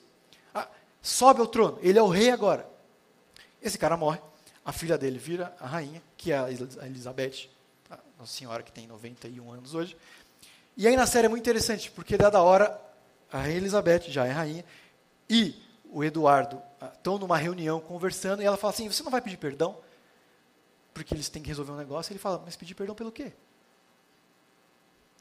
ah, 0.54 0.68
sobe 1.02 1.42
ao 1.42 1.48
trono, 1.48 1.78
ele 1.82 2.00
é 2.00 2.02
o 2.02 2.08
rei 2.08 2.30
agora. 2.30 2.68
Esse 3.62 3.78
cara 3.78 3.98
morre, 3.98 4.20
a 4.64 4.72
filha 4.72 4.98
dele 4.98 5.18
vira 5.18 5.56
a 5.60 5.68
rainha, 5.68 6.02
que 6.16 6.32
é 6.32 6.38
a 6.38 6.50
Elizabeth, 6.50 7.50
a 7.90 7.98
Nossa 8.18 8.34
Senhora 8.34 8.64
que 8.64 8.72
tem 8.72 8.88
91 8.88 9.52
anos 9.52 9.74
hoje. 9.74 9.96
E 10.76 10.88
aí 10.88 10.96
na 10.96 11.06
série 11.06 11.28
é 11.28 11.30
muito 11.30 11.44
interessante, 11.44 11.92
porque 11.92 12.18
dada 12.18 12.38
a 12.38 12.44
hora, 12.44 12.80
a 13.32 13.40
rainha 13.40 13.58
Elizabeth 13.58 14.04
já 14.08 14.26
é 14.26 14.32
rainha, 14.32 14.66
e 15.32 15.56
o 15.86 16.04
Eduardo 16.04 16.62
estão 16.94 17.16
ah, 17.16 17.20
numa 17.20 17.38
reunião 17.38 17.80
conversando, 17.80 18.42
e 18.42 18.46
ela 18.46 18.58
fala 18.58 18.74
assim, 18.74 18.92
você 18.92 19.02
não 19.02 19.10
vai 19.10 19.22
pedir 19.22 19.38
perdão? 19.38 19.82
Porque 20.94 21.14
eles 21.14 21.30
têm 21.30 21.42
que 21.42 21.48
resolver 21.48 21.72
um 21.72 21.78
negócio, 21.78 22.12
e 22.12 22.14
ele 22.14 22.20
fala, 22.20 22.42
mas 22.44 22.58
pedir 22.58 22.76
perdão 22.76 22.94
pelo 22.94 23.14
quê? 23.14 23.32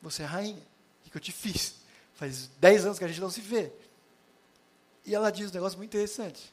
Você 0.02 0.24
é 0.24 0.26
rainha, 0.26 0.62
o 1.06 1.10
que 1.10 1.16
eu 1.16 1.20
te 1.20 1.30
fiz? 1.30 1.76
Faz 2.14 2.48
10 2.58 2.86
anos 2.86 2.98
que 2.98 3.04
a 3.04 3.08
gente 3.08 3.20
não 3.20 3.30
se 3.30 3.40
vê. 3.40 3.72
E 5.06 5.14
ela 5.14 5.30
diz 5.30 5.48
um 5.48 5.54
negócio 5.54 5.78
muito 5.78 5.90
interessante. 5.90 6.52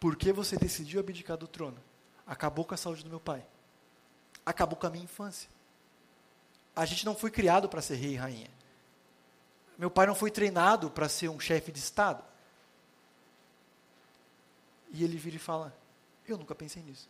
Por 0.00 0.16
que 0.16 0.32
você 0.32 0.56
decidiu 0.56 0.98
abdicar 0.98 1.36
do 1.36 1.46
trono? 1.46 1.78
Acabou 2.26 2.64
com 2.64 2.74
a 2.74 2.76
saúde 2.76 3.04
do 3.04 3.08
meu 3.08 3.20
pai. 3.20 3.46
Acabou 4.44 4.76
com 4.76 4.86
a 4.88 4.90
minha 4.90 5.04
infância. 5.04 5.48
A 6.74 6.84
gente 6.84 7.06
não 7.06 7.14
foi 7.14 7.30
criado 7.30 7.68
para 7.68 7.80
ser 7.80 7.94
rei 7.94 8.14
e 8.14 8.16
rainha. 8.16 8.50
Meu 9.82 9.90
pai 9.90 10.06
não 10.06 10.14
foi 10.14 10.30
treinado 10.30 10.88
para 10.88 11.08
ser 11.08 11.28
um 11.28 11.40
chefe 11.40 11.72
de 11.72 11.80
Estado. 11.80 12.22
E 14.92 15.02
ele 15.02 15.16
vira 15.16 15.34
e 15.34 15.40
fala: 15.40 15.76
Eu 16.24 16.38
nunca 16.38 16.54
pensei 16.54 16.80
nisso. 16.84 17.08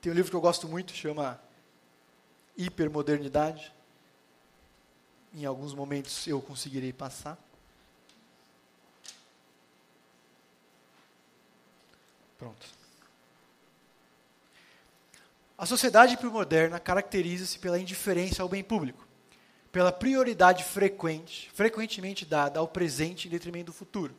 Tem 0.00 0.10
um 0.10 0.14
livro 0.14 0.30
que 0.30 0.34
eu 0.34 0.40
gosto 0.40 0.66
muito, 0.66 0.94
chama 0.94 1.38
hipermodernidade. 2.56 3.70
Em 5.34 5.44
alguns 5.44 5.74
momentos 5.74 6.26
eu 6.26 6.40
conseguirei 6.40 6.94
passar. 6.94 7.36
Pronto. 12.38 12.66
A 15.58 15.64
sociedade 15.64 16.16
pré-moderna 16.16 16.78
caracteriza-se 16.78 17.58
pela 17.58 17.78
indiferença 17.78 18.42
ao 18.42 18.48
bem 18.48 18.62
público, 18.62 19.06
pela 19.72 19.92
prioridade 19.92 20.64
frequente, 20.64 21.50
frequentemente 21.54 22.24
dada 22.24 22.60
ao 22.60 22.68
presente 22.68 23.26
em 23.26 23.30
detrimento 23.30 23.66
do 23.66 23.72
futuro, 23.72 24.14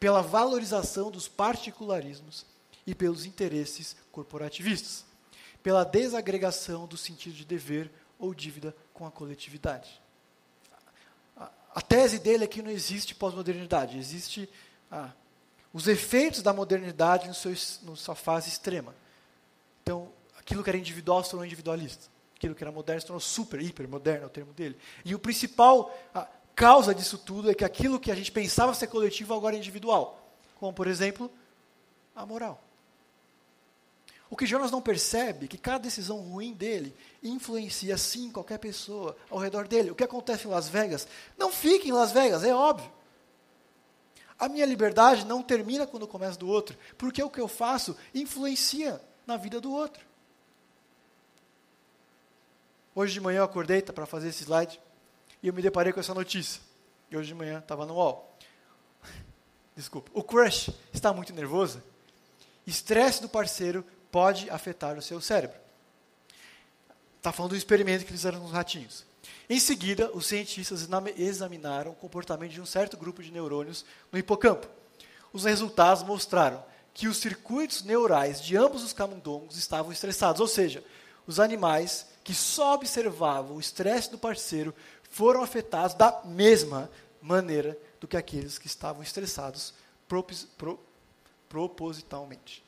pela 0.00 0.22
valorização 0.22 1.10
dos 1.10 1.28
particularismos 1.28 2.44
e 2.86 2.94
pelos 2.94 3.24
interesses 3.24 3.96
corporativistas 4.10 5.04
pela 5.64 5.82
desagregação 5.82 6.86
do 6.86 6.94
sentido 6.94 7.34
de 7.34 7.44
dever 7.46 7.90
ou 8.18 8.34
dívida 8.34 8.76
com 8.92 9.06
a 9.06 9.10
coletividade. 9.10 9.98
A, 11.74 11.80
tese 11.80 12.18
dele 12.18 12.44
é 12.44 12.46
que 12.46 12.60
não 12.60 12.70
existe 12.70 13.14
pós-modernidade, 13.14 13.98
existe 13.98 14.48
ah, 14.90 15.10
os 15.72 15.88
efeitos 15.88 16.42
da 16.42 16.52
modernidade 16.52 17.26
no 17.26 17.34
seu, 17.34 17.52
no 17.82 17.96
sua 17.96 18.14
fase 18.14 18.50
extrema. 18.50 18.94
Então, 19.82 20.12
Aquilo 20.44 20.62
que 20.62 20.68
era 20.68 20.78
individual 20.78 21.24
se 21.24 21.30
tornou 21.30 21.46
individualista. 21.46 22.06
Aquilo 22.36 22.54
que 22.54 22.62
era 22.62 22.70
moderno 22.70 23.00
se 23.00 23.06
tornou 23.06 23.20
super, 23.20 23.60
hiper 23.60 23.88
moderno, 23.88 24.24
é 24.24 24.26
o 24.26 24.30
termo 24.30 24.52
dele. 24.52 24.76
E 25.04 25.14
o 25.14 25.18
principal 25.18 25.90
causa 26.54 26.94
disso 26.94 27.16
tudo 27.16 27.50
é 27.50 27.54
que 27.54 27.64
aquilo 27.64 27.98
que 27.98 28.10
a 28.10 28.14
gente 28.14 28.30
pensava 28.30 28.74
ser 28.74 28.86
coletivo 28.88 29.32
agora 29.34 29.56
é 29.56 29.58
individual. 29.58 30.20
Como, 30.60 30.72
por 30.72 30.86
exemplo, 30.86 31.30
a 32.14 32.26
moral. 32.26 32.62
O 34.28 34.36
que 34.36 34.46
Jonas 34.46 34.70
não 34.70 34.82
percebe 34.82 35.46
é 35.46 35.48
que 35.48 35.56
cada 35.56 35.78
decisão 35.78 36.18
ruim 36.18 36.52
dele 36.52 36.94
influencia 37.22 37.96
sim 37.96 38.30
qualquer 38.30 38.58
pessoa 38.58 39.16
ao 39.30 39.38
redor 39.38 39.66
dele. 39.66 39.90
O 39.90 39.94
que 39.94 40.04
acontece 40.04 40.46
em 40.46 40.50
Las 40.50 40.68
Vegas? 40.68 41.06
Não 41.38 41.52
fique 41.52 41.88
em 41.88 41.92
Las 41.92 42.12
Vegas, 42.12 42.44
é 42.44 42.54
óbvio. 42.54 42.90
A 44.38 44.48
minha 44.48 44.66
liberdade 44.66 45.24
não 45.24 45.42
termina 45.42 45.86
quando 45.86 46.06
começa 46.06 46.38
do 46.38 46.48
outro, 46.48 46.76
porque 46.98 47.22
o 47.22 47.30
que 47.30 47.40
eu 47.40 47.48
faço 47.48 47.96
influencia 48.14 49.00
na 49.26 49.36
vida 49.36 49.60
do 49.60 49.72
outro. 49.72 50.04
Hoje 52.94 53.12
de 53.12 53.20
manhã 53.20 53.38
eu 53.38 53.44
acordei 53.44 53.82
tá, 53.82 53.92
para 53.92 54.06
fazer 54.06 54.28
esse 54.28 54.44
slide 54.44 54.80
e 55.42 55.48
eu 55.48 55.52
me 55.52 55.60
deparei 55.60 55.92
com 55.92 55.98
essa 55.98 56.14
notícia. 56.14 56.60
E 57.10 57.16
hoje 57.16 57.28
de 57.28 57.34
manhã 57.34 57.58
estava 57.58 57.84
no 57.84 57.94
UOL. 57.94 58.38
Desculpa. 59.74 60.10
O 60.14 60.22
crush 60.22 60.70
está 60.92 61.12
muito 61.12 61.32
nervoso. 61.32 61.82
Estresse 62.64 63.20
do 63.20 63.28
parceiro 63.28 63.84
pode 64.12 64.48
afetar 64.48 64.96
o 64.96 65.02
seu 65.02 65.20
cérebro. 65.20 65.58
Está 67.18 67.32
falando 67.32 67.50
do 67.50 67.56
experimento 67.56 68.04
que 68.04 68.12
fizeram 68.12 68.38
nos 68.38 68.52
ratinhos. 68.52 69.04
Em 69.50 69.58
seguida, 69.58 70.10
os 70.14 70.26
cientistas 70.26 70.86
examinaram 71.16 71.90
o 71.90 71.96
comportamento 71.96 72.52
de 72.52 72.60
um 72.60 72.66
certo 72.66 72.96
grupo 72.96 73.22
de 73.22 73.32
neurônios 73.32 73.84
no 74.12 74.18
hipocampo. 74.18 74.68
Os 75.32 75.44
resultados 75.44 76.04
mostraram 76.04 76.64
que 76.92 77.08
os 77.08 77.16
circuitos 77.16 77.82
neurais 77.82 78.40
de 78.40 78.56
ambos 78.56 78.84
os 78.84 78.92
camundongos 78.92 79.56
estavam 79.56 79.90
estressados, 79.90 80.40
ou 80.40 80.46
seja, 80.46 80.84
os 81.26 81.40
animais 81.40 82.06
que 82.24 82.34
só 82.34 82.74
observavam 82.74 83.56
o 83.56 83.60
estresse 83.60 84.10
do 84.10 84.18
parceiro 84.18 84.74
foram 85.10 85.42
afetados 85.42 85.94
da 85.94 86.22
mesma 86.24 86.90
maneira 87.20 87.78
do 88.00 88.08
que 88.08 88.16
aqueles 88.16 88.58
que 88.58 88.66
estavam 88.66 89.02
estressados 89.02 89.74
propos, 90.08 90.44
pro, 90.56 90.80
propositalmente. 91.48 92.64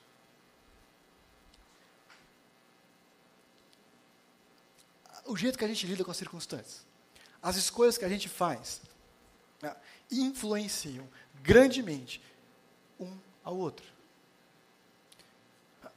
O 5.24 5.36
jeito 5.36 5.58
que 5.58 5.64
a 5.64 5.68
gente 5.68 5.86
lida 5.86 6.04
com 6.04 6.10
as 6.10 6.16
circunstâncias, 6.16 6.86
as 7.42 7.56
escolhas 7.56 7.98
que 7.98 8.04
a 8.04 8.08
gente 8.08 8.28
faz, 8.28 8.80
né, 9.60 9.74
influenciam 10.10 11.08
grandemente 11.42 12.22
um 13.00 13.16
ao 13.42 13.56
outro. 13.56 13.86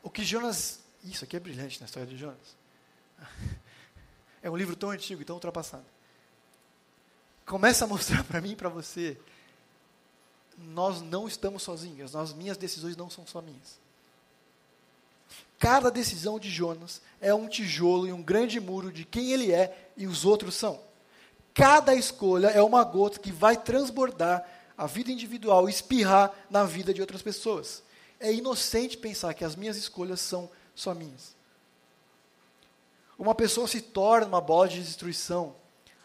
O 0.01 0.09
que 0.09 0.23
Jonas. 0.23 0.79
Isso 1.03 1.23
aqui 1.23 1.35
é 1.37 1.39
brilhante 1.39 1.79
na 1.79 1.85
história 1.85 2.07
de 2.07 2.17
Jonas. 2.17 2.57
É 4.41 4.49
um 4.49 4.55
livro 4.55 4.75
tão 4.75 4.89
antigo 4.89 5.21
e 5.21 5.25
tão 5.25 5.35
ultrapassado. 5.35 5.85
Começa 7.45 7.85
a 7.85 7.87
mostrar 7.87 8.23
para 8.25 8.41
mim 8.41 8.51
e 8.51 8.55
para 8.55 8.69
você. 8.69 9.17
Nós 10.57 11.01
não 11.01 11.27
estamos 11.27 11.63
sozinhos. 11.63 12.15
As 12.15 12.33
minhas 12.33 12.57
decisões 12.57 12.95
não 12.95 13.09
são 13.09 13.25
só 13.25 13.41
minhas. 13.41 13.79
Cada 15.57 15.91
decisão 15.91 16.39
de 16.39 16.49
Jonas 16.49 17.01
é 17.19 17.33
um 17.33 17.47
tijolo 17.47 18.07
e 18.07 18.13
um 18.13 18.21
grande 18.21 18.59
muro 18.59 18.91
de 18.91 19.03
quem 19.03 19.31
ele 19.31 19.51
é 19.51 19.89
e 19.97 20.07
os 20.07 20.23
outros 20.23 20.55
são. 20.55 20.79
Cada 21.53 21.93
escolha 21.93 22.47
é 22.47 22.61
uma 22.61 22.83
gota 22.83 23.19
que 23.19 23.31
vai 23.31 23.57
transbordar 23.57 24.47
a 24.77 24.87
vida 24.87 25.11
individual, 25.11 25.67
espirrar 25.67 26.31
na 26.49 26.63
vida 26.63 26.93
de 26.93 27.01
outras 27.01 27.21
pessoas. 27.21 27.83
É 28.17 28.31
inocente 28.31 28.97
pensar 28.97 29.33
que 29.33 29.43
as 29.43 29.55
minhas 29.57 29.75
escolhas 29.75 30.21
são 30.21 30.49
só 30.73 30.93
minhas. 30.93 31.35
Uma 33.19 33.35
pessoa 33.35 33.67
se 33.67 33.81
torna 33.81 34.27
uma 34.27 34.39
bola 34.39 34.69
de 34.69 34.81
destruição 34.81 35.53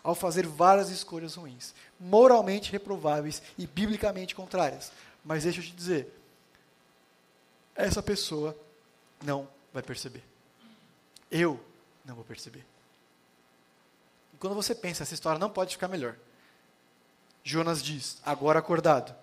ao 0.03 0.17
fazer 0.17 0.49
várias 0.49 0.91
escolhas 0.91 1.37
ruins, 1.37 1.73
moralmente 1.99 2.73
reprováveis 2.73 3.41
e 3.57 3.69
biblicamente 3.69 4.35
contrárias. 4.35 4.91
Mas 5.25 5.45
deixa 5.45 5.61
eu 5.61 5.65
te 5.65 5.71
dizer, 5.71 6.13
essa 7.73 8.03
pessoa 8.03 8.59
não 9.25 9.49
vai 9.73 9.81
perceber. 9.81 10.25
Eu 11.31 11.59
não 12.05 12.17
vou 12.17 12.25
perceber. 12.25 12.67
E 14.35 14.37
quando 14.37 14.57
você 14.57 14.75
pensa, 14.75 15.05
essa 15.05 15.15
história 15.15 15.39
não 15.39 15.49
pode 15.49 15.75
ficar 15.75 15.87
melhor. 15.87 16.17
Jonas 17.45 17.81
diz, 17.81 18.19
agora 18.25 18.59
acordado, 18.59 19.15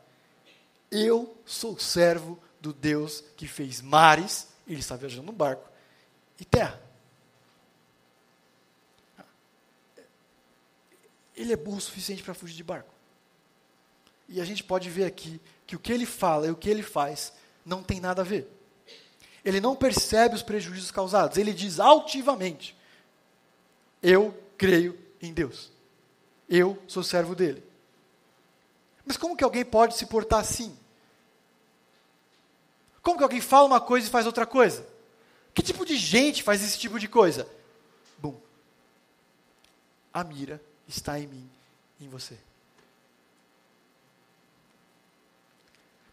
eu 0.89 1.37
sou 1.45 1.77
servo 1.77 2.39
do 2.61 2.71
Deus 2.71 3.21
que 3.35 3.47
fez 3.47 3.81
mares, 3.81 4.47
ele 4.65 4.79
está 4.79 4.95
viajando 4.95 5.27
no 5.27 5.33
barco, 5.33 5.69
e 6.39 6.45
terra. 6.45 6.90
Ele 11.41 11.53
é 11.53 11.55
burro 11.55 11.77
o 11.77 11.81
suficiente 11.81 12.21
para 12.21 12.33
fugir 12.33 12.55
de 12.55 12.63
barco. 12.63 12.93
E 14.29 14.39
a 14.39 14.45
gente 14.45 14.63
pode 14.63 14.89
ver 14.89 15.05
aqui 15.05 15.41
que 15.65 15.75
o 15.75 15.79
que 15.79 15.91
ele 15.91 16.05
fala 16.05 16.47
e 16.47 16.51
o 16.51 16.55
que 16.55 16.69
ele 16.69 16.83
faz 16.83 17.33
não 17.65 17.83
tem 17.83 17.99
nada 17.99 18.21
a 18.21 18.25
ver. 18.25 18.47
Ele 19.43 19.59
não 19.59 19.75
percebe 19.75 20.35
os 20.35 20.43
prejuízos 20.43 20.91
causados. 20.91 21.37
Ele 21.37 21.51
diz 21.53 21.79
altivamente: 21.79 22.77
Eu 24.01 24.37
creio 24.57 24.97
em 25.21 25.33
Deus. 25.33 25.71
Eu 26.47 26.81
sou 26.87 27.03
servo 27.03 27.33
dele. 27.33 27.63
Mas 29.03 29.17
como 29.17 29.35
que 29.35 29.43
alguém 29.43 29.65
pode 29.65 29.97
se 29.97 30.05
portar 30.05 30.39
assim? 30.39 30.77
Como 33.01 33.17
que 33.17 33.23
alguém 33.23 33.41
fala 33.41 33.65
uma 33.65 33.81
coisa 33.81 34.07
e 34.07 34.11
faz 34.11 34.27
outra 34.27 34.45
coisa? 34.45 34.87
Que 35.55 35.63
tipo 35.63 35.85
de 35.85 35.97
gente 35.97 36.43
faz 36.43 36.63
esse 36.63 36.77
tipo 36.77 36.99
de 36.99 37.07
coisa? 37.07 37.47
Bum. 38.19 38.39
A 40.13 40.23
mira 40.23 40.61
está 40.91 41.19
em 41.19 41.27
mim, 41.27 41.49
em 41.99 42.07
você. 42.07 42.37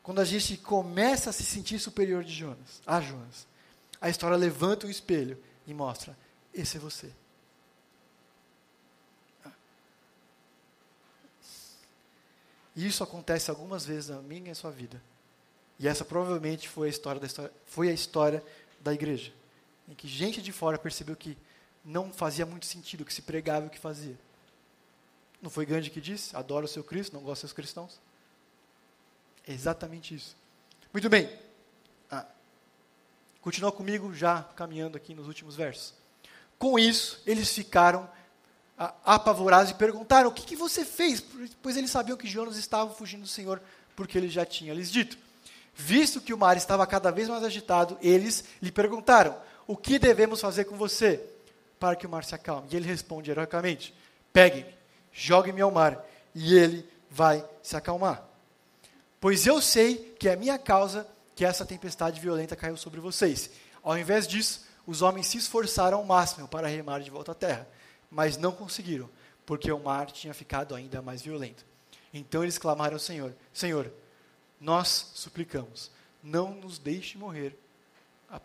Quando 0.02 0.20
a 0.20 0.24
gente 0.24 0.56
começa 0.56 1.30
a 1.30 1.32
se 1.32 1.44
sentir 1.44 1.78
superior 1.78 2.24
de 2.24 2.32
Jonas, 2.32 2.80
a 2.86 3.00
Jonas, 3.00 3.46
a 4.00 4.08
história 4.08 4.36
levanta 4.36 4.86
o 4.86 4.90
espelho 4.90 5.42
e 5.66 5.74
mostra: 5.74 6.16
esse 6.54 6.78
é 6.78 6.80
você. 6.80 7.12
E 12.74 12.86
isso 12.86 13.02
acontece 13.02 13.50
algumas 13.50 13.84
vezes 13.84 14.08
na 14.08 14.22
minha 14.22 14.46
e 14.46 14.48
na 14.48 14.54
sua 14.54 14.70
vida. 14.70 15.02
E 15.78 15.88
essa 15.88 16.04
provavelmente 16.04 16.68
foi 16.68 16.86
a 16.86 16.90
história 16.90 17.20
da 17.20 17.26
história, 17.26 17.52
foi 17.66 17.88
a 17.88 17.92
história 17.92 18.42
da 18.80 18.94
igreja, 18.94 19.32
em 19.88 19.94
que 19.94 20.06
gente 20.06 20.40
de 20.40 20.52
fora 20.52 20.78
percebeu 20.78 21.16
que 21.16 21.36
não 21.84 22.12
fazia 22.12 22.46
muito 22.46 22.66
sentido 22.66 23.00
o 23.00 23.04
que 23.04 23.12
se 23.12 23.22
pregava 23.22 23.66
e 23.66 23.68
o 23.68 23.70
que 23.70 23.78
fazia. 23.78 24.16
Não 25.40 25.50
foi 25.50 25.64
Gandhi 25.64 25.90
que 25.90 26.00
disse? 26.00 26.34
Adora 26.34 26.64
o 26.64 26.68
seu 26.68 26.82
Cristo, 26.82 27.14
não 27.14 27.22
gosta 27.22 27.46
dos 27.46 27.52
cristãos? 27.52 28.00
É 29.46 29.52
exatamente 29.52 30.14
isso. 30.14 30.36
Muito 30.92 31.08
bem. 31.08 31.30
Ah, 32.10 32.26
continua 33.40 33.70
comigo 33.70 34.12
já 34.12 34.42
caminhando 34.56 34.96
aqui 34.96 35.14
nos 35.14 35.26
últimos 35.26 35.54
versos. 35.54 35.94
Com 36.58 36.78
isso, 36.78 37.22
eles 37.24 37.52
ficaram 37.54 38.10
ah, 38.76 38.94
apavorados 39.04 39.70
e 39.70 39.74
perguntaram: 39.74 40.28
O 40.28 40.32
que, 40.32 40.44
que 40.44 40.56
você 40.56 40.84
fez? 40.84 41.24
Pois 41.62 41.76
eles 41.76 41.90
sabiam 41.90 42.16
que 42.16 42.26
Jonas 42.26 42.56
estava 42.56 42.92
fugindo 42.92 43.22
do 43.22 43.28
Senhor, 43.28 43.62
porque 43.94 44.18
ele 44.18 44.28
já 44.28 44.44
tinha 44.44 44.74
lhes 44.74 44.90
dito. 44.90 45.16
Visto 45.74 46.20
que 46.20 46.34
o 46.34 46.38
mar 46.38 46.56
estava 46.56 46.84
cada 46.86 47.12
vez 47.12 47.28
mais 47.28 47.44
agitado, 47.44 47.96
eles 48.02 48.44
lhe 48.60 48.72
perguntaram: 48.72 49.40
O 49.66 49.76
que 49.76 49.98
devemos 49.98 50.40
fazer 50.40 50.64
com 50.64 50.76
você 50.76 51.24
para 51.78 51.94
que 51.94 52.06
o 52.06 52.10
mar 52.10 52.24
se 52.24 52.34
acalme? 52.34 52.68
E 52.72 52.76
ele 52.76 52.86
responde 52.86 53.30
heroicamente: 53.30 53.94
Peguem-me 54.32 54.77
jogue-me 55.12 55.60
ao 55.60 55.70
mar, 55.70 56.04
e 56.34 56.54
ele 56.54 56.88
vai 57.10 57.44
se 57.62 57.76
acalmar. 57.76 58.22
Pois 59.20 59.46
eu 59.46 59.60
sei 59.60 60.14
que 60.18 60.28
é 60.28 60.36
minha 60.36 60.58
causa 60.58 61.06
que 61.34 61.44
essa 61.44 61.64
tempestade 61.64 62.20
violenta 62.20 62.56
caiu 62.56 62.76
sobre 62.76 63.00
vocês. 63.00 63.50
Ao 63.82 63.96
invés 63.96 64.26
disso, 64.26 64.66
os 64.86 65.02
homens 65.02 65.26
se 65.26 65.38
esforçaram 65.38 65.98
ao 65.98 66.04
máximo 66.04 66.48
para 66.48 66.66
remar 66.66 67.00
de 67.00 67.10
volta 67.10 67.32
à 67.32 67.34
terra, 67.34 67.68
mas 68.10 68.36
não 68.36 68.52
conseguiram, 68.52 69.08
porque 69.44 69.70
o 69.70 69.78
mar 69.78 70.10
tinha 70.10 70.32
ficado 70.32 70.74
ainda 70.74 71.02
mais 71.02 71.22
violento. 71.22 71.64
Então 72.12 72.42
eles 72.42 72.58
clamaram 72.58 72.94
ao 72.94 73.00
Senhor: 73.00 73.34
Senhor, 73.52 73.92
nós 74.60 75.12
suplicamos, 75.14 75.90
não 76.22 76.54
nos 76.54 76.78
deixe 76.78 77.18
morrer 77.18 77.56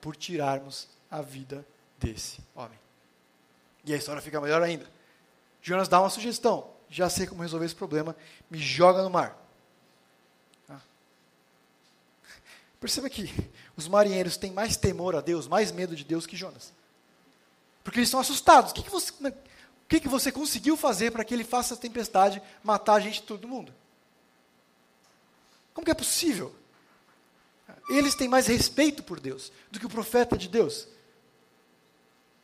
por 0.01 0.15
tirarmos 0.15 0.87
a 1.09 1.21
vida 1.21 1.65
desse 1.97 2.39
homem. 2.55 2.77
E 3.85 3.93
a 3.93 3.97
história 3.97 4.21
fica 4.21 4.39
melhor 4.39 4.61
ainda. 4.61 4.89
Jonas 5.63 5.87
dá 5.87 5.99
uma 6.01 6.09
sugestão. 6.09 6.69
Já 6.89 7.09
sei 7.09 7.25
como 7.25 7.41
resolver 7.41 7.65
esse 7.65 7.73
problema. 7.73 8.15
Me 8.51 8.59
joga 8.59 9.01
no 9.01 9.09
mar. 9.09 9.35
Ah. 10.69 10.81
Perceba 12.81 13.09
que 13.09 13.33
os 13.75 13.87
marinheiros 13.87 14.35
têm 14.35 14.51
mais 14.51 14.75
temor 14.75 15.15
a 15.15 15.21
Deus, 15.21 15.47
mais 15.47 15.71
medo 15.71 15.95
de 15.95 16.03
Deus 16.03 16.27
que 16.27 16.35
Jonas. 16.35 16.73
Porque 17.81 17.99
eles 17.99 18.09
estão 18.09 18.19
assustados. 18.19 18.71
O 18.71 18.75
que, 18.75 18.83
que, 18.83 18.89
você, 18.89 19.11
o 19.11 19.33
que, 19.87 20.01
que 20.01 20.09
você 20.09 20.33
conseguiu 20.33 20.75
fazer 20.75 21.11
para 21.11 21.23
que 21.23 21.33
ele 21.33 21.45
faça 21.45 21.75
a 21.75 21.77
tempestade 21.77 22.41
matar 22.61 22.95
a 22.95 22.99
gente 22.99 23.23
todo 23.23 23.47
mundo? 23.47 23.73
Como 25.73 25.85
que 25.85 25.91
é 25.91 25.95
possível? 25.95 26.53
Eles 27.89 28.15
têm 28.15 28.27
mais 28.27 28.47
respeito 28.47 29.01
por 29.01 29.17
Deus 29.17 29.49
do 29.71 29.79
que 29.79 29.85
o 29.85 29.89
profeta 29.89 30.37
de 30.37 30.49
Deus. 30.49 30.89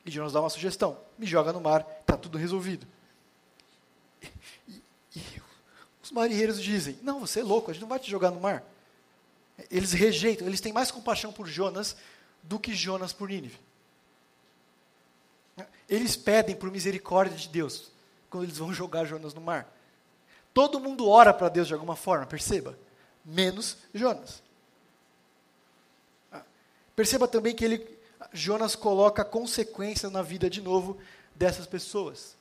E 0.06 0.10
Jonas 0.10 0.32
dá 0.32 0.40
uma 0.40 0.50
sugestão: 0.50 0.98
me 1.18 1.26
joga 1.26 1.52
no 1.52 1.60
mar, 1.60 1.86
está 2.02 2.16
tudo 2.16 2.38
resolvido. 2.38 2.88
E, 4.68 4.82
e, 5.16 5.42
os 6.02 6.12
marinheiros 6.12 6.62
dizem: 6.62 6.98
não, 7.02 7.20
você 7.20 7.42
é 7.42 7.44
louco, 7.44 7.70
a 7.70 7.74
gente 7.74 7.82
não 7.82 7.90
vai 7.90 8.00
te 8.00 8.10
jogar 8.10 8.32
no 8.32 8.40
mar. 8.40 8.64
Eles 9.70 9.92
rejeitam, 9.92 10.48
eles 10.48 10.62
têm 10.62 10.72
mais 10.72 10.90
compaixão 10.90 11.32
por 11.32 11.48
Jonas 11.48 11.96
do 12.42 12.60
que 12.60 12.74
Jonas 12.74 13.12
por 13.12 13.30
Nínive. 13.30 13.60
Eles 15.88 16.16
pedem 16.16 16.56
por 16.56 16.72
misericórdia 16.72 17.38
de 17.38 17.50
Deus 17.50 17.92
quando 18.30 18.44
eles 18.44 18.58
vão 18.58 18.72
jogar 18.74 19.06
Jonas 19.06 19.34
no 19.34 19.42
mar. 19.42 19.68
Todo 20.54 20.80
mundo 20.80 21.08
ora 21.08 21.34
para 21.34 21.50
Deus 21.50 21.68
de 21.68 21.74
alguma 21.74 21.96
forma, 21.96 22.26
perceba. 22.26 22.78
Menos 23.24 23.78
Jonas. 23.94 24.42
Perceba 26.96 27.28
também 27.28 27.56
que 27.56 27.64
ele, 27.64 27.98
Jonas 28.34 28.76
coloca 28.76 29.24
consequências 29.24 30.12
na 30.12 30.22
vida 30.22 30.50
de 30.50 30.62
novo 30.62 30.98
dessas 31.34 31.66
pessoas. 31.66 32.36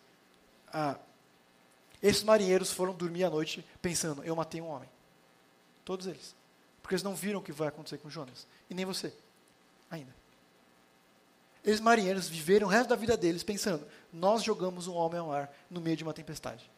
Ah, 0.72 0.96
esses 2.02 2.22
marinheiros 2.22 2.72
foram 2.72 2.94
dormir 2.94 3.24
à 3.24 3.30
noite 3.30 3.64
pensando: 3.82 4.22
eu 4.24 4.36
matei 4.36 4.60
um 4.60 4.68
homem. 4.68 4.88
Todos 5.84 6.06
eles. 6.06 6.34
Porque 6.82 6.94
eles 6.94 7.02
não 7.02 7.14
viram 7.14 7.40
o 7.40 7.42
que 7.42 7.52
vai 7.52 7.68
acontecer 7.68 7.98
com 7.98 8.08
Jonas. 8.08 8.46
E 8.70 8.74
nem 8.74 8.84
você. 8.84 9.12
Ainda. 9.90 10.14
Esses 11.64 11.80
marinheiros 11.80 12.28
viveram 12.28 12.66
o 12.66 12.70
resto 12.70 12.88
da 12.88 12.96
vida 12.96 13.16
deles 13.16 13.42
pensando: 13.42 13.86
nós 14.12 14.42
jogamos 14.42 14.86
um 14.86 14.94
homem 14.94 15.18
ao 15.18 15.28
mar 15.28 15.52
no 15.68 15.80
meio 15.80 15.96
de 15.96 16.04
uma 16.04 16.14
tempestade. 16.14 16.70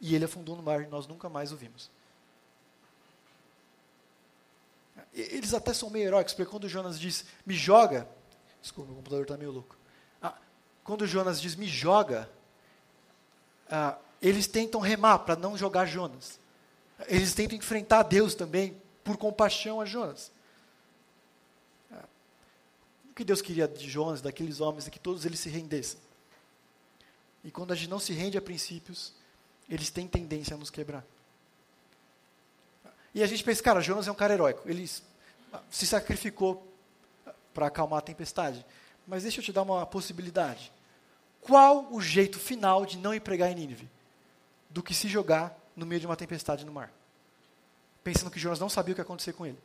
E 0.00 0.14
ele 0.14 0.26
afundou 0.26 0.54
no 0.54 0.62
mar 0.62 0.82
e 0.82 0.86
nós 0.86 1.06
nunca 1.06 1.28
mais 1.28 1.50
o 1.50 1.56
vimos. 1.56 1.90
Eles 5.14 5.54
até 5.54 5.72
são 5.72 5.90
meio 5.90 6.06
heróicos, 6.06 6.34
porque 6.34 6.50
quando 6.50 6.68
Jonas 6.68 7.00
diz, 7.00 7.24
me 7.44 7.54
joga. 7.54 8.08
Desculpa, 8.60 8.92
o 8.92 8.96
computador 8.96 9.22
está 9.22 9.36
meio 9.36 9.50
louco. 9.50 9.76
Ah, 10.22 10.36
quando 10.84 11.06
Jonas 11.06 11.40
diz, 11.40 11.56
me 11.56 11.66
joga, 11.66 12.30
ah, 13.70 13.98
eles 14.20 14.46
tentam 14.46 14.80
remar 14.80 15.20
para 15.20 15.36
não 15.36 15.56
jogar 15.56 15.86
Jonas. 15.86 16.38
Eles 17.06 17.34
tentam 17.34 17.56
enfrentar 17.56 18.02
Deus 18.02 18.34
também, 18.34 18.80
por 19.04 19.16
compaixão 19.16 19.80
a 19.80 19.84
Jonas. 19.84 20.30
O 23.10 23.14
que 23.14 23.24
Deus 23.24 23.40
queria 23.40 23.66
de 23.66 23.88
Jonas, 23.88 24.20
daqueles 24.20 24.60
homens, 24.60 24.86
é 24.86 24.90
que 24.90 24.98
todos 24.98 25.24
eles 25.24 25.40
se 25.40 25.48
rendessem. 25.48 25.98
E 27.42 27.50
quando 27.50 27.72
a 27.72 27.74
gente 27.74 27.88
não 27.88 27.98
se 27.98 28.12
rende 28.12 28.36
a 28.36 28.42
princípios, 28.42 29.12
eles 29.68 29.90
têm 29.90 30.06
tendência 30.06 30.54
a 30.54 30.58
nos 30.58 30.70
quebrar. 30.70 31.04
E 33.14 33.22
a 33.22 33.26
gente 33.26 33.42
pensa, 33.42 33.62
cara, 33.62 33.80
Jonas 33.80 34.06
é 34.06 34.12
um 34.12 34.14
cara 34.14 34.34
heróico. 34.34 34.68
Ele 34.68 34.88
se 35.70 35.86
sacrificou 35.86 36.66
para 37.54 37.66
acalmar 37.66 38.00
a 38.00 38.02
tempestade. 38.02 38.64
Mas 39.06 39.22
deixa 39.22 39.40
eu 39.40 39.44
te 39.44 39.52
dar 39.52 39.62
uma 39.62 39.86
possibilidade. 39.86 40.70
Qual 41.40 41.92
o 41.92 42.00
jeito 42.00 42.38
final 42.38 42.84
de 42.84 42.98
não 42.98 43.14
ir 43.14 43.20
pregar 43.20 43.50
em 43.50 43.54
Nínive? 43.54 43.88
Do 44.70 44.82
que 44.82 44.94
se 44.94 45.08
jogar 45.08 45.58
no 45.74 45.86
meio 45.86 46.00
de 46.00 46.06
uma 46.06 46.16
tempestade 46.16 46.64
no 46.64 46.72
mar. 46.72 46.92
Pensando 48.02 48.30
que 48.30 48.38
Jonas 48.38 48.58
não 48.58 48.68
sabia 48.68 48.92
o 48.92 48.94
que 48.94 49.00
ia 49.00 49.04
acontecer 49.04 49.32
com 49.32 49.46
ele. 49.46 49.58